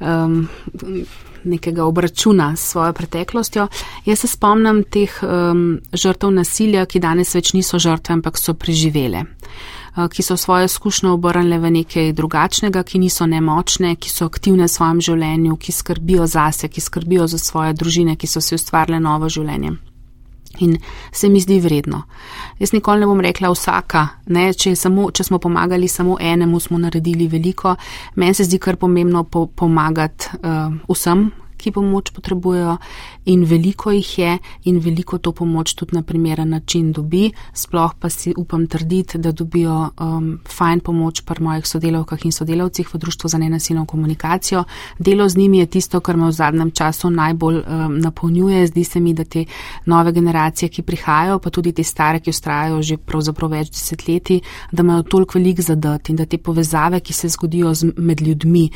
Um, 0.00 0.44
nekega 1.48 1.84
obračuna 1.86 2.56
s 2.58 2.72
svojo 2.72 2.92
preteklostjo. 2.92 3.68
Jaz 4.04 4.24
se 4.24 4.28
spomnim 4.28 4.82
teh 4.90 5.12
um, 5.22 5.78
žrtev 5.94 6.32
nasilja, 6.34 6.82
ki 6.84 7.00
danes 7.00 7.30
več 7.34 7.52
niso 7.54 7.78
žrtve, 7.78 8.18
ampak 8.18 8.36
so 8.36 8.56
preživele. 8.58 9.22
Eh, 9.22 9.77
ki 10.06 10.22
so 10.22 10.36
svoje 10.36 10.64
izkušnje 10.64 11.10
obrnile 11.10 11.58
v 11.58 11.70
nekaj 11.70 12.12
drugačnega, 12.12 12.82
ki 12.82 12.98
niso 12.98 13.26
nemočne, 13.26 13.96
ki 13.96 14.10
so 14.10 14.28
aktivne 14.30 14.68
v 14.68 14.70
svojem 14.70 15.00
življenju, 15.00 15.56
ki 15.56 15.72
skrbijo 15.72 16.26
zase, 16.26 16.68
ki 16.68 16.80
skrbijo 16.80 17.26
za 17.26 17.38
svoje 17.38 17.74
družine, 17.74 18.16
ki 18.16 18.26
so 18.26 18.40
si 18.40 18.54
ustvarile 18.54 19.00
novo 19.00 19.28
življenje. 19.28 19.74
In 20.58 20.78
se 21.12 21.28
mi 21.28 21.40
zdi 21.40 21.60
vredno. 21.60 22.02
Jaz 22.58 22.72
nikoli 22.72 23.00
ne 23.00 23.06
bom 23.06 23.20
rekla 23.20 23.50
vsaka, 23.52 24.06
ne, 24.26 24.52
če, 24.54 24.74
samo, 24.76 25.10
če 25.14 25.28
smo 25.28 25.38
pomagali 25.38 25.88
samo 25.88 26.16
enemu, 26.20 26.60
smo 26.60 26.78
naredili 26.78 27.28
veliko. 27.28 27.76
Meni 28.16 28.34
se 28.34 28.46
zdi 28.48 28.58
kar 28.58 28.76
pomembno 28.76 29.24
po, 29.24 29.46
pomagati 29.46 30.38
uh, 30.42 30.72
vsem, 30.88 31.28
ki 31.58 31.72
pomoč 31.72 32.10
potrebujejo 32.14 32.76
in 33.24 33.44
veliko 33.44 33.90
jih 33.90 34.18
je 34.18 34.38
in 34.64 34.78
veliko 34.78 35.18
to 35.18 35.32
pomoč 35.32 35.74
tudi 35.74 35.96
na 35.96 36.02
primeren 36.02 36.48
način 36.48 36.92
dobi. 36.92 37.32
Sploh 37.52 37.94
pa 37.98 38.10
si 38.10 38.34
upam 38.36 38.66
trditi, 38.66 39.18
da 39.18 39.32
dobijo 39.32 39.90
um, 40.00 40.38
fajn 40.48 40.80
pomoč 40.80 41.20
pri 41.20 41.44
mojih 41.44 41.66
sodelavkah 41.66 42.24
in 42.24 42.32
sodelavcih 42.32 42.94
v 42.94 42.98
Društvu 42.98 43.28
za 43.28 43.38
nenasilno 43.38 43.86
komunikacijo. 43.86 44.64
Delo 44.98 45.28
z 45.28 45.36
njimi 45.36 45.58
je 45.58 45.66
tisto, 45.66 46.00
kar 46.00 46.16
me 46.16 46.28
v 46.28 46.32
zadnjem 46.32 46.70
času 46.70 47.10
najbolj 47.10 47.56
um, 47.58 47.98
napolnjuje. 47.98 48.66
Zdi 48.66 48.84
se 48.84 49.00
mi, 49.00 49.14
da 49.14 49.24
te 49.24 49.44
nove 49.86 50.12
generacije, 50.12 50.68
ki 50.68 50.82
prihajajo, 50.82 51.38
pa 51.38 51.50
tudi 51.50 51.72
te 51.72 51.84
stare, 51.84 52.20
ki 52.20 52.30
ustrajajo 52.30 52.82
že 52.82 52.96
pravzaprav 52.96 53.50
več 53.50 53.70
desetletij, 53.70 54.40
da 54.72 54.82
imajo 54.82 55.02
toliko 55.02 55.38
velik 55.38 55.60
zadat 55.60 56.08
in 56.08 56.16
da 56.16 56.26
te 56.26 56.38
povezave, 56.38 57.00
ki 57.00 57.12
se 57.12 57.28
zgodijo 57.28 57.74
z, 57.74 57.92
med 57.96 58.20
ljudmi, 58.20 58.70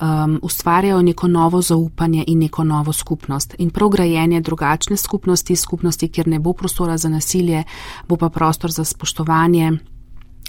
um, 0.00 0.38
ustvarjajo 0.42 1.02
neko 1.02 1.28
novo 1.28 1.62
zaupanje 1.62 2.23
in 2.26 2.38
neko 2.38 2.64
novo 2.64 2.92
skupnost. 2.92 3.54
In 3.58 3.70
prav 3.70 3.88
grajenje 3.88 4.40
drugačne 4.40 4.96
skupnosti, 4.96 5.56
skupnosti, 5.56 6.08
kjer 6.08 6.28
ne 6.28 6.38
bo 6.38 6.52
prostora 6.52 6.96
za 6.96 7.08
nasilje, 7.08 7.64
bo 8.08 8.16
pa 8.16 8.28
prostor 8.28 8.70
za 8.70 8.84
spoštovanje. 8.84 9.72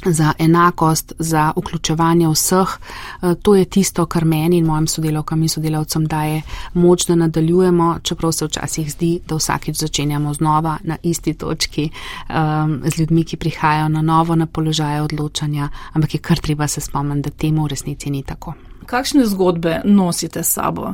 Za 0.05 0.34
enakost, 0.39 1.13
za 1.19 1.53
vključevanje 1.55 2.28
vseh, 2.28 2.67
eh, 2.69 3.36
to 3.41 3.55
je 3.55 3.65
tisto, 3.65 4.05
kar 4.05 4.26
meni 4.26 4.57
in 4.57 4.65
mojim 4.65 4.88
sodelavkam 4.88 5.41
in 5.41 5.49
sodelavcem 5.49 6.05
daje 6.05 6.41
moč, 6.73 7.05
da 7.05 7.15
nadaljujemo, 7.15 7.99
čeprav 8.03 8.32
se 8.32 8.45
včasih 8.45 8.91
zdi, 8.91 9.19
da 9.28 9.36
vsakič 9.36 9.78
začenjamo 9.78 10.34
znova 10.34 10.78
na 10.84 10.97
isti 11.03 11.34
točki 11.34 11.89
um, 11.89 12.82
z 12.86 12.99
ljudmi, 12.99 13.23
ki 13.23 13.38
prihajajo 13.38 13.88
na 13.89 14.01
novo 14.01 14.36
na 14.36 14.45
položaje 14.45 15.01
odločanja, 15.01 15.69
ampak 15.93 16.13
je 16.13 16.19
kar 16.19 16.39
treba 16.39 16.67
se 16.67 16.82
spomniti, 16.82 17.30
da 17.30 17.38
temu 17.38 17.63
v 17.63 17.67
resnici 17.67 18.09
ni 18.09 18.23
tako. 18.23 18.53
Kakšne 18.86 19.26
zgodbe 19.26 19.82
nosite 19.86 20.43
s 20.43 20.53
sabo? 20.53 20.93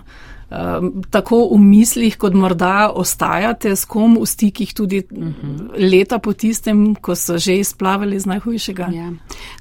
Tako 1.10 1.38
v 1.54 1.58
mislih, 1.64 2.18
kot 2.20 2.34
morda 2.36 2.89
ostajate 2.91 3.72
s 3.76 3.86
kom 3.88 4.18
v 4.20 4.26
stikih 4.28 4.74
tudi 4.74 4.99
uh 4.99 5.18
mhm. 5.18 5.34
-huh. 5.41 5.91
leta 5.91 6.20
po 6.20 6.34
tistem, 6.34 6.95
ko 6.95 7.16
so 7.16 7.38
že 7.38 7.56
izplavali 7.56 8.20
z 8.20 8.26
najhujšega? 8.26 8.88
Ja. 8.93 9.12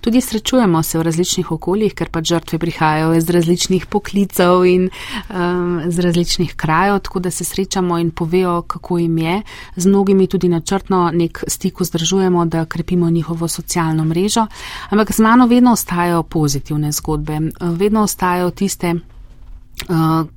Tudi 0.01 0.20
srečujemo 0.20 0.82
se 0.82 0.99
v 0.99 1.03
različnih 1.03 1.53
okoljih, 1.53 1.95
ker 1.95 2.09
pa 2.11 2.22
žrtve 2.22 2.59
prihajajo 2.59 3.14
iz 3.14 3.30
različnih 3.30 3.86
poklicev 3.86 4.64
in 4.64 4.91
um, 5.30 5.82
z 5.86 5.99
različnih 5.99 6.55
krajev, 6.55 6.99
tako 6.99 7.20
da 7.20 7.30
se 7.30 7.45
srečamo 7.45 7.99
in 7.99 8.11
povejo, 8.11 8.62
kako 8.62 8.99
jim 8.99 9.18
je. 9.18 9.43
Z 9.76 9.86
mnogimi 9.86 10.26
tudi 10.26 10.49
načrtno 10.49 11.11
nek 11.14 11.45
stik 11.47 11.80
vzdržujemo, 11.80 12.45
da 12.45 12.64
krepimo 12.64 13.11
njihovo 13.11 13.49
socialno 13.49 14.05
mrežo. 14.05 14.47
Ampak 14.91 15.12
z 15.12 15.18
mano 15.18 15.47
vedno 15.47 15.72
ostajajo 15.72 16.22
pozitivne 16.22 16.93
zgodbe, 16.93 17.41
vedno 17.61 18.03
ostajajo 18.03 18.51
tiste, 18.51 18.95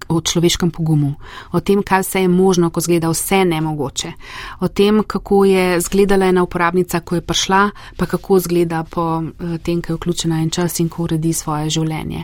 o 0.08 0.22
človeškem 0.22 0.72
pogumu, 0.72 1.16
o 1.52 1.60
tem, 1.60 1.84
kaj 1.84 2.04
se 2.04 2.22
je 2.22 2.28
možno, 2.28 2.70
ko 2.70 2.82
zgleda 2.82 3.10
vse 3.10 3.44
nemogoče, 3.46 4.12
o 4.60 4.68
tem, 4.68 5.04
kako 5.08 5.46
je 5.46 5.82
zgledala 5.82 6.26
ena 6.26 6.44
uporabnica, 6.44 7.00
ko 7.00 7.16
je 7.16 7.22
prišla, 7.22 7.70
pa 7.98 8.06
kako 8.06 8.40
zgleda 8.40 8.84
po 8.84 9.04
uh, 9.20 9.58
tem, 9.64 9.82
ko 9.82 9.94
je 9.94 9.96
vključena 9.96 10.42
en 10.42 10.50
čas 10.50 10.80
in 10.80 10.90
ko 10.90 11.04
uredi 11.04 11.34
svoje 11.34 11.70
življenje. 11.70 12.24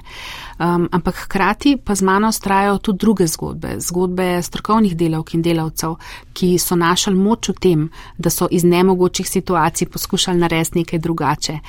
Um, 0.60 0.88
ampak 0.92 1.16
hkrati 1.26 1.78
pa 1.78 1.96
z 1.96 2.04
mano 2.04 2.32
strajajo 2.32 2.78
tudi 2.78 3.00
druge 3.00 3.28
zgodbe, 3.28 3.76
zgodbe 3.80 4.42
strokovnih 4.44 4.96
delavk 4.98 5.34
in 5.34 5.42
delavcev, 5.42 5.96
ki 6.34 6.58
so 6.60 6.76
našli 6.76 7.16
moč 7.16 7.50
v 7.50 7.56
tem, 7.60 7.86
da 8.18 8.30
so 8.30 8.48
iz 8.52 8.64
nemogočih 8.64 9.30
situacij 9.30 9.88
poskušali 9.88 10.40
narediti 10.40 10.80
nekaj 10.80 11.00
drugače, 11.00 11.60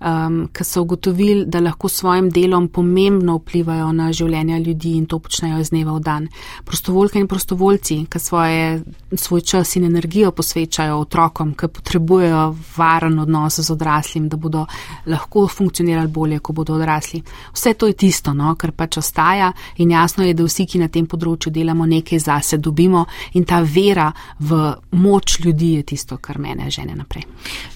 um, 0.00 0.48
ker 0.52 0.66
so 0.66 0.82
ugotovili, 0.82 1.44
da 1.46 1.60
lahko 1.60 1.88
s 1.88 2.00
svojim 2.00 2.30
delom 2.30 2.68
pomembno 2.68 3.38
vplivajo 3.38 3.92
na 3.92 4.12
življenja 4.12 4.58
ljudi 4.58 4.89
in 4.96 5.06
to 5.06 5.18
počnejo 5.18 5.60
iz 5.60 5.70
dneva 5.70 5.92
v 5.92 6.00
dan. 6.00 6.28
Prostovoljke 6.64 7.18
in 7.18 7.28
prostovoljci, 7.28 8.06
ki 8.10 8.18
svoje, 8.18 8.82
svoj 9.12 9.40
čas 9.40 9.76
in 9.76 9.84
energijo 9.84 10.32
posvečajo 10.32 10.98
otrokom, 10.98 11.54
ki 11.54 11.68
potrebujejo 11.68 12.56
varen 12.76 13.18
odnos 13.18 13.60
z 13.60 13.70
odraslim, 13.70 14.28
da 14.28 14.36
bodo 14.36 14.66
lahko 15.06 15.46
funkcionirali 15.48 16.08
bolje, 16.08 16.38
ko 16.38 16.52
bodo 16.52 16.74
odrasli. 16.74 17.22
Vse 17.52 17.74
to 17.74 17.86
je 17.86 17.92
tisto, 17.92 18.34
no, 18.34 18.54
kar 18.54 18.72
pač 18.72 18.98
ostaja 18.98 19.52
in 19.76 19.90
jasno 19.90 20.24
je, 20.24 20.34
da 20.34 20.44
vsi, 20.44 20.66
ki 20.66 20.82
na 20.82 20.88
tem 20.88 21.06
področju 21.06 21.52
delamo 21.52 21.86
nekaj 21.86 22.18
zase, 22.18 22.58
dobimo 22.58 23.06
in 23.34 23.44
ta 23.44 23.60
vera 23.60 24.10
v 24.38 24.60
moč 24.90 25.38
ljudi 25.44 25.74
je 25.74 25.82
tisto, 25.94 26.18
kar 26.18 26.38
mene 26.38 26.70
žene 26.70 26.96
naprej. 26.96 27.24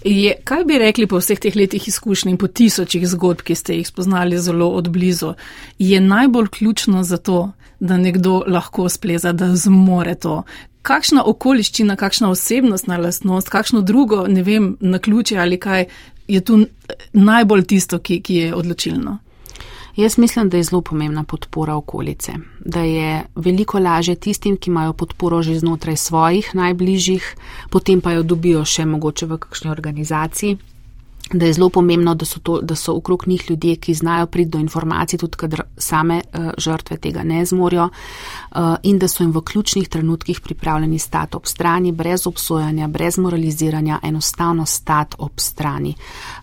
Je, 0.04 0.34
kaj 0.44 0.64
bi 0.64 0.78
rekli 0.78 1.06
po 1.06 1.20
vseh 1.20 1.40
teh 1.40 1.56
letih 1.56 1.88
izkušnj 1.88 2.34
in 2.34 2.38
po 2.40 2.48
tisočih 2.48 3.06
zgodb, 3.08 3.44
ki 3.44 3.54
ste 3.54 3.78
jih 3.78 3.88
spoznali 3.88 4.38
zelo 4.40 4.68
odblizu, 4.74 5.34
je 5.78 6.00
najbolj 6.00 6.48
ključno 6.58 7.03
za 7.05 7.16
to, 7.16 7.52
da 7.80 7.96
nekdo 7.96 8.42
lahko 8.46 8.88
spleza, 8.88 9.32
da 9.32 9.57
zmore 9.57 10.14
to. 10.14 10.42
Kakšna 10.82 11.24
okoliščina, 11.24 11.96
kakšna 11.96 12.30
osebnostna 12.30 12.98
lastnost, 13.00 13.48
kakšno 13.48 13.80
drugo, 13.80 14.26
ne 14.28 14.42
vem, 14.42 14.76
na 14.80 14.98
ključe 14.98 15.38
ali 15.38 15.61
kaj 15.61 15.86
je 16.28 16.40
tu 16.40 16.64
najbolj 17.12 17.64
tisto, 17.64 17.98
ki, 17.98 18.20
ki 18.20 18.34
je 18.34 18.55
odločilno? 18.55 19.18
Jaz 19.96 20.18
mislim, 20.18 20.48
da 20.48 20.57
je 20.57 20.62
zelo 20.62 20.80
pomembna 20.82 21.22
podpora 21.24 21.74
okolice, 21.74 22.32
da 22.64 22.80
je 22.80 23.22
veliko 23.34 23.78
laže 23.78 24.14
tistim, 24.14 24.57
ki 24.57 24.70
imajo 24.70 24.92
podporo 24.92 25.42
že 25.42 25.59
znotraj 25.59 25.96
svojih 25.96 26.50
najbližjih, 26.55 27.34
potem 27.70 28.00
pa 28.00 28.12
jo 28.12 28.22
dobijo 28.22 28.64
še 28.64 28.84
mogoče 28.84 29.26
v 29.26 29.38
kakšni 29.38 29.70
organizaciji, 29.70 30.59
da 31.32 31.46
je 31.46 31.52
zelo 31.52 31.68
pomembno, 31.68 32.14
da 32.14 32.24
so, 32.24 32.40
to, 32.40 32.60
da 32.60 32.74
so 32.74 32.96
okrog 32.96 33.24
njih 33.26 33.50
ljudje, 33.50 33.76
ki 33.76 33.94
znajo 33.94 34.26
priti 34.26 34.50
do 34.50 34.58
informacij, 34.58 35.18
tudi 35.18 35.36
kadar 35.36 35.62
same 35.76 36.20
uh, 36.34 36.50
žrtve 36.58 36.96
tega 36.96 37.22
ne 37.22 37.44
zmorijo 37.44 37.88
uh, 37.88 38.76
in 38.82 38.98
da 38.98 39.08
so 39.08 39.22
jim 39.22 39.32
v 39.32 39.40
ključnih 39.40 39.88
trenutkih 39.88 40.40
pripravljeni 40.40 40.98
stati 40.98 41.36
ob 41.36 41.46
strani, 41.46 41.92
brez 41.92 42.26
obsojanja, 42.26 42.88
brez 42.88 43.18
moraliziranja, 43.18 43.98
enostavno 44.02 44.66
stati 44.66 45.16
ob 45.18 45.32
strani. 45.36 45.94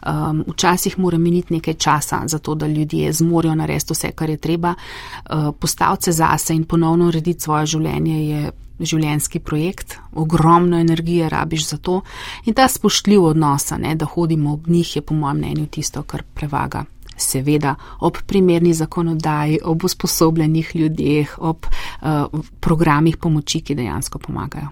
Um, 0.08 0.44
včasih 0.48 1.00
mora 1.00 1.18
miniti 1.18 1.54
nekaj 1.54 1.74
časa 1.74 2.22
za 2.26 2.40
to, 2.40 2.56
da 2.56 2.68
ljudje 2.68 3.14
zmorijo 3.14 3.56
narediti 3.56 3.94
vse, 3.94 4.12
kar 4.12 4.30
je 4.30 4.38
treba, 4.38 4.74
uh, 4.74 5.56
postaviti 5.60 6.04
se 6.04 6.12
zase 6.12 6.56
in 6.56 6.64
ponovno 6.64 7.08
urediti 7.08 7.40
svoje 7.40 7.66
življenje 7.66 8.30
je 8.30 8.52
življenski 8.82 9.40
projekt, 9.40 9.98
ogromno 10.14 10.80
energije 10.80 11.30
rabiš 11.30 11.68
za 11.70 11.78
to 11.78 12.02
in 12.46 12.54
ta 12.54 12.68
spoštljiv 12.68 13.24
odnos, 13.24 13.72
da 13.96 14.06
hodimo 14.06 14.54
ob 14.54 14.68
njih, 14.68 14.96
je 14.96 15.02
po 15.02 15.14
mojem 15.14 15.38
mnenju 15.38 15.68
tisto, 15.68 16.04
kar 16.04 16.24
prevaga. 16.34 16.86
Seveda 17.18 17.76
ob 18.00 18.18
primerni 18.26 18.74
zakonodaji, 18.74 19.60
ob 19.64 19.84
usposobljenih 19.86 20.76
ljudeh, 20.76 21.36
ob 21.38 21.66
uh, 21.68 22.40
programih 22.60 23.18
pomoči, 23.18 23.62
ki 23.62 23.76
dejansko 23.76 24.20
pomagajo. 24.20 24.72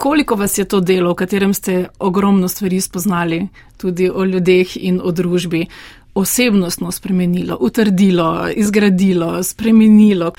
Koliko 0.00 0.34
vas 0.34 0.58
je 0.58 0.64
to 0.64 0.80
delo, 0.80 1.10
v 1.12 1.14
katerem 1.14 1.54
ste 1.54 1.88
ogromno 1.98 2.48
stvari 2.48 2.80
spoznali, 2.80 3.48
tudi 3.76 4.10
o 4.10 4.24
ljudeh 4.24 4.76
in 4.76 5.00
o 5.04 5.10
družbi, 5.12 5.66
osebnostno 6.14 6.92
spremenilo, 6.92 7.58
utrdilo, 7.60 8.48
izgradilo, 8.56 9.42
spremenilo? 9.42 10.32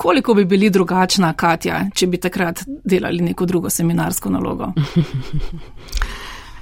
Koliko 0.00 0.34
bi 0.34 0.44
bili 0.44 0.70
drugačna 0.70 1.32
Katja, 1.32 1.80
če 1.94 2.06
bi 2.06 2.16
takrat 2.16 2.62
delali 2.84 3.20
neko 3.20 3.44
drugo 3.46 3.70
seminarsko 3.70 4.30
nalogo? 4.30 4.72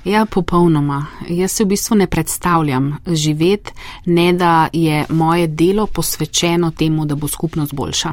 Ja, 0.05 0.24
popolnoma. 0.26 1.07
Jaz 1.28 1.53
se 1.53 1.64
v 1.64 1.68
bistvu 1.68 1.97
ne 2.01 2.07
predstavljam 2.07 2.97
živeti, 3.07 3.72
ne 4.07 4.32
da 4.32 4.68
je 4.72 5.05
moje 5.09 5.47
delo 5.47 5.86
posvečeno 5.86 6.70
temu, 6.70 7.05
da 7.05 7.14
bo 7.14 7.28
skupnost 7.28 7.74
boljša. 7.74 8.12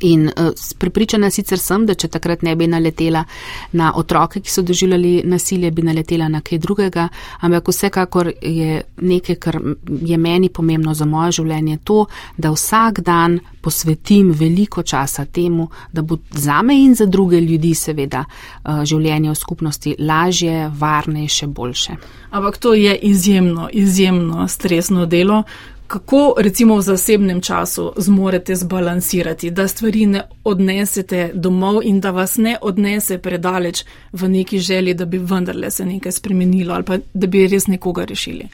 In 0.00 0.26
uh, 0.26 0.52
pripričana 0.78 1.30
sicer 1.30 1.58
sem, 1.58 1.86
da 1.86 1.94
če 1.94 2.08
takrat 2.08 2.42
ne 2.42 2.56
bi 2.56 2.66
naletela 2.66 3.24
na 3.72 3.92
otroke, 3.96 4.40
ki 4.42 4.50
so 4.50 4.62
doživljali 4.66 5.22
nasilje, 5.24 5.70
bi 5.70 5.84
naletela 5.86 6.28
na 6.28 6.40
kaj 6.40 6.58
drugega, 6.58 7.08
ampak 7.40 7.68
vsekakor 7.70 8.32
je 8.42 8.82
nekaj, 8.96 9.36
kar 9.36 9.60
je 10.02 10.18
meni 10.18 10.48
pomembno 10.48 10.94
za 10.94 11.06
moje 11.06 11.38
življenje, 11.38 11.78
to, 11.84 12.06
da 12.36 12.50
vsak 12.50 13.00
dan 13.06 13.38
posvetim 13.62 14.32
veliko 14.34 14.82
časa 14.82 15.24
temu, 15.24 15.68
da 15.92 16.02
bo 16.02 16.18
za 16.30 16.62
me 16.62 16.76
in 16.82 16.94
za 16.94 17.06
druge 17.06 17.40
ljudi 17.40 17.74
seveda 17.74 18.24
uh, 18.24 18.82
življenje 18.84 19.30
v 19.30 19.38
skupnosti 19.38 19.94
lažje, 19.98 20.70
varnejše, 20.78 21.46
boljše. 21.46 21.96
Ampak 22.34 22.58
to 22.58 22.74
je 22.74 22.96
izjemno, 22.96 23.68
izjemno 23.72 24.48
stresno 24.48 25.06
delo 25.06 25.44
kako 25.86 26.34
recimo 26.38 26.76
v 26.76 26.82
zasebnem 26.82 27.40
času 27.40 27.92
zmorete 27.96 28.54
zbalansirati, 28.54 29.50
da 29.50 29.68
stvari 29.68 30.06
ne 30.06 30.22
odnesete 30.44 31.30
domov 31.34 31.80
in 31.84 32.00
da 32.00 32.10
vas 32.10 32.36
ne 32.36 32.56
odnese 32.60 33.18
predaleč 33.18 33.84
v 34.12 34.28
neki 34.28 34.58
želji, 34.58 34.94
da 34.94 35.04
bi 35.04 35.18
vendarle 35.18 35.70
se 35.70 35.86
nekaj 35.86 36.12
spremenilo 36.12 36.74
ali 36.74 36.84
pa 36.84 36.98
da 37.14 37.26
bi 37.26 37.46
res 37.46 37.66
nekoga 37.66 38.04
rešili? 38.04 38.48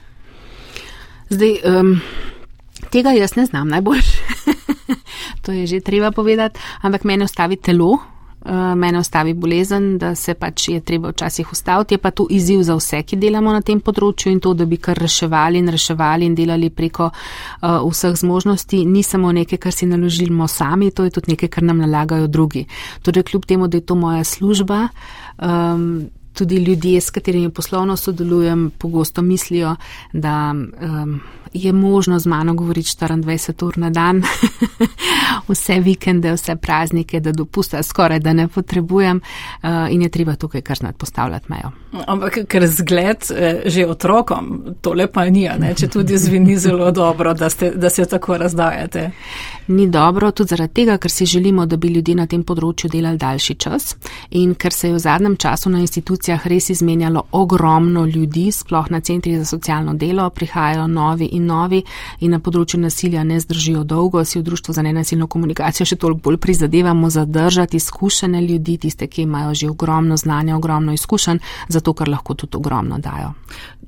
Zdaj, 1.31 1.57
um, 1.65 2.01
tega 2.91 3.11
jaz 3.11 3.37
ne 3.37 3.47
znam 3.47 3.69
najbolj. 3.69 4.03
to 5.43 5.53
je 5.53 5.67
že 5.67 5.81
treba 5.81 6.11
povedati, 6.11 6.61
ampak 6.83 7.05
meni 7.05 7.25
ostavi 7.25 7.57
telo. 7.57 7.99
Uh, 8.45 8.75
mene 8.77 8.99
ustavi 8.99 9.35
bolezen, 9.35 9.99
da 9.99 10.15
se 10.15 10.35
pač 10.35 10.69
je 10.69 10.81
treba 10.81 11.11
včasih 11.11 11.53
ustaviti. 11.53 11.95
Je 11.95 11.99
pa 11.99 12.11
to 12.11 12.27
izziv 12.31 12.63
za 12.63 12.75
vse, 12.75 13.03
ki 13.03 13.17
delamo 13.17 13.53
na 13.53 13.61
tem 13.61 13.81
področju 13.81 14.33
in 14.33 14.41
to, 14.41 14.55
da 14.55 14.67
bi 14.67 14.77
kar 14.77 14.99
reševali 14.99 15.59
in 15.59 15.69
reševali 15.69 16.27
in 16.27 16.35
delali 16.35 16.71
preko 16.71 17.11
uh, 17.11 17.81
vseh 17.91 18.17
zmožnosti, 18.17 18.85
ni 18.87 19.03
samo 19.03 19.33
nekaj, 19.33 19.59
kar 19.59 19.73
si 19.73 19.87
naložimo 19.87 20.49
sami, 20.49 20.91
to 20.91 21.05
je 21.05 21.17
tudi 21.19 21.35
nekaj, 21.35 21.49
kar 21.49 21.67
nam 21.67 21.83
nalagajo 21.83 22.27
drugi. 22.27 22.67
Torej, 23.03 23.29
kljub 23.31 23.45
temu, 23.47 23.69
da 23.69 23.79
je 23.79 23.87
to 23.87 23.95
moja 23.95 24.25
služba, 24.25 24.89
um, 25.39 26.11
tudi 26.33 26.57
ljudje, 26.57 27.01
s 27.01 27.11
katerimi 27.11 27.51
poslovno 27.51 27.97
sodelujem, 27.97 28.71
pogosto 28.79 29.23
mislijo, 29.23 29.77
da 30.13 30.55
um, 30.55 31.21
je 31.53 31.73
možno 31.73 32.19
z 32.19 32.27
mano 32.27 32.55
govoriti 32.55 32.89
24 32.89 33.65
ur 33.65 33.79
na 33.79 33.91
dan, 33.91 34.23
vse 35.49 35.81
vikende, 35.81 36.33
vse 36.33 36.57
praznike, 36.57 37.21
da 37.21 37.33
dopusta 37.33 37.83
skoraj, 37.83 38.19
da 38.19 38.33
ne 38.33 38.49
potrebujem 38.49 39.21
uh, 39.63 39.71
in 39.91 40.03
je 40.03 40.09
treba 40.09 40.35
tukaj 40.37 40.61
kar 40.61 40.77
znati 40.77 40.99
postavljati 40.99 41.47
mejo. 41.49 41.71
Ampak 42.07 42.39
ker 42.49 42.67
zgled 42.67 43.17
eh, 43.35 43.63
že 43.67 43.87
otrokom, 43.87 44.65
tole 44.81 45.07
pa 45.07 45.25
ni, 45.25 45.49
ne? 45.59 45.75
če 45.75 45.89
tudi 45.89 46.19
zveni 46.19 46.57
zelo 46.59 46.91
dobro, 46.91 47.35
da, 47.35 47.51
ste, 47.51 47.71
da 47.71 47.91
se 47.91 48.07
tako 48.07 48.37
razdajate. 48.37 49.11
Ni 49.71 49.87
dobro 49.87 50.31
tudi 50.31 50.49
zaradi 50.49 50.75
tega, 50.75 50.97
ker 50.99 51.11
si 51.11 51.27
želimo, 51.27 51.67
da 51.67 51.77
bi 51.77 51.89
ljudje 51.89 52.15
na 52.19 52.25
tem 52.27 52.43
področju 52.43 52.89
delali 52.91 53.19
daljši 53.23 53.55
čas 53.55 53.93
in 54.35 54.57
ker 54.59 54.75
se 54.75 54.89
je 54.89 54.97
v 54.97 54.99
zadnjem 54.99 55.37
času 55.39 55.71
na 55.71 55.79
institucijah 55.85 56.47
res 56.51 56.73
izmenjalo 56.75 57.23
ogromno 57.39 58.03
ljudi, 58.07 58.49
sploh 58.51 58.91
na 58.91 59.01
centrih 59.01 59.39
za 59.39 59.45
socialno 59.45 59.95
delo, 59.95 60.27
prihajajo 60.31 60.89
novi 60.91 61.29
in 61.39 61.47
novi 61.47 61.85
in 62.19 62.35
na 62.35 62.41
področju 62.43 62.81
nasilja 62.83 63.23
ne 63.25 63.39
zdržijo 63.39 63.85
dolgo, 63.85 64.25
si 64.25 64.41
v 64.41 64.49
društvu 64.51 64.75
za 64.75 64.83
nenasilno 64.83 65.31
komunikacijo 65.31 65.87
še 65.87 66.01
toliko 66.03 66.27
bolj 66.27 66.43
prizadevamo 66.43 67.11
zadržati 67.11 67.79
izkušene 67.79 68.43
ljudi, 68.43 68.79
tiste, 68.89 69.07
ki 69.07 69.23
imajo 69.23 69.55
že 69.55 69.71
ogromno 69.71 70.17
znanja, 70.17 70.57
ogromno 70.57 70.99
izkušenj, 70.99 71.39
zato 71.69 71.95
ker 71.95 72.11
lahko 72.11 72.35
tudi 72.35 72.59
ogromno 72.59 72.99
dajo. 72.99 73.37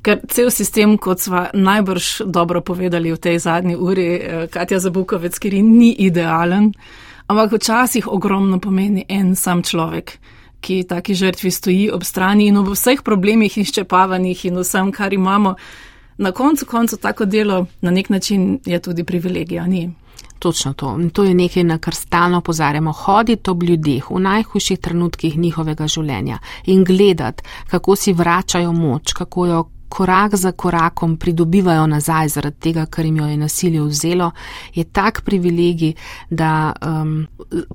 Ker 0.03 0.19
cel 0.27 0.51
sistem, 0.51 0.97
kot 0.99 1.21
smo 1.23 1.45
najbrž 1.55 2.07
dobro 2.27 2.59
povedali 2.61 3.13
v 3.13 3.19
tej 3.23 3.39
zadnji 3.39 3.77
uri, 3.79 4.07
eh, 4.15 4.47
Katja 4.51 4.81
Zabukovec, 4.83 5.39
ki 5.39 5.51
ni 5.73 5.93
idealen, 6.05 6.73
ampak 7.27 7.57
včasih 7.57 8.09
ogromno 8.09 8.61
pomeni 8.61 9.05
en 9.09 9.35
sam 9.37 9.63
človek, 9.63 10.19
ki 10.61 10.85
taki 10.89 11.15
žrtvi 11.15 11.51
stoji 11.51 11.89
ob 11.91 12.05
strani 12.05 12.47
in 12.47 12.61
ob 12.61 12.71
vseh 12.75 13.03
problemih 13.03 13.57
in 13.59 13.67
ščepavanjih 13.67 14.45
in 14.47 14.61
vsem, 14.63 14.93
kar 14.93 15.15
imamo. 15.15 15.57
Na 16.23 16.31
koncu 16.33 16.67
koncu 16.67 16.97
tako 16.97 17.25
delo 17.25 17.67
na 17.81 17.91
nek 17.91 18.11
način 18.11 18.61
je 18.67 18.79
tudi 18.79 19.05
privilegija, 19.05 19.67
ni? 19.67 19.91
Točno 20.39 20.73
to. 20.73 20.99
To 21.13 21.25
je 21.25 21.35
nekaj, 21.35 21.65
na 21.65 21.79
kar 21.79 21.95
stalno 21.95 22.41
pozarjamo. 22.41 22.93
Hoditi 22.93 23.51
ob 23.51 23.63
ljudeh 23.63 24.11
v 24.11 24.19
najhujših 24.21 24.79
trenutkih 24.79 25.39
njihovega 25.39 25.87
življenja 25.87 26.39
in 26.67 26.85
gledati, 26.85 27.43
kako 27.71 27.97
si 27.97 28.13
vračajo 28.13 28.73
moč, 28.73 29.13
kako 29.13 29.47
jo 29.47 29.65
korak 29.93 30.37
za 30.37 30.53
korakom 30.53 31.17
pridobivajo 31.17 31.87
nazaj 31.87 32.29
zaradi 32.29 32.61
tega, 32.61 32.87
ker 32.87 33.05
jim 33.05 33.17
jo 33.21 33.27
je 33.27 33.37
nasilje 33.37 33.83
vzelo, 33.83 34.31
je 34.75 34.85
tak 34.85 35.21
privilegij, 35.25 35.93
da 36.31 36.73
um, 36.73 37.27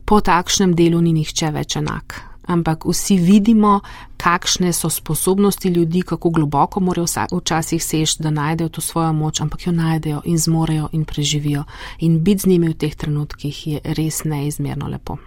po 0.05 0.21
takšnem 0.21 0.73
delu 0.75 1.01
ni 1.01 1.13
nihče 1.13 1.51
več 1.53 1.77
enak. 1.77 2.17
Ampak 2.47 2.87
vsi 2.87 3.19
vidimo, 3.19 3.81
kakšne 4.17 4.73
so 4.73 4.89
sposobnosti 4.89 5.69
ljudi, 5.69 6.01
kako 6.01 6.29
globoko 6.29 6.79
morajo 6.79 7.05
včasih 7.31 7.83
sež, 7.83 8.17
da 8.23 8.31
najdejo 8.31 8.69
to 8.69 8.81
svojo 8.81 9.13
moč, 9.13 9.41
ampak 9.41 9.67
jo 9.67 9.75
najdejo 9.75 10.21
in 10.25 10.37
zmorejo 10.37 10.89
in 10.91 11.05
preživijo. 11.05 11.63
In 11.99 12.23
biti 12.23 12.41
z 12.41 12.55
njimi 12.55 12.73
v 12.73 12.77
teh 12.81 12.95
trenutkih 12.95 13.67
je 13.67 13.81
res 13.83 14.23
neizmerno 14.23 14.87
lepo. 14.87 15.17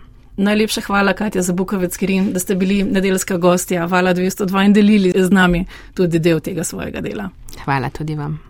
Najlepša 0.41 0.80
hvala, 0.86 1.12
Katja 1.12 1.43
Zabukovec 1.43 1.97
Kirin, 1.97 2.32
da 2.32 2.41
ste 2.41 2.55
bili 2.55 2.82
nedeljska 2.82 3.36
gostja 3.36 3.84
Vala 3.86 4.14
202 4.14 4.64
in 4.64 4.72
delili 4.72 5.12
z 5.16 5.30
nami 5.30 5.66
tudi 5.95 6.18
del 6.18 6.41
tega 6.41 6.64
svojega 6.64 7.01
dela. 7.01 7.28
Hvala 7.64 7.91
tudi 7.91 8.14
vam. 8.14 8.38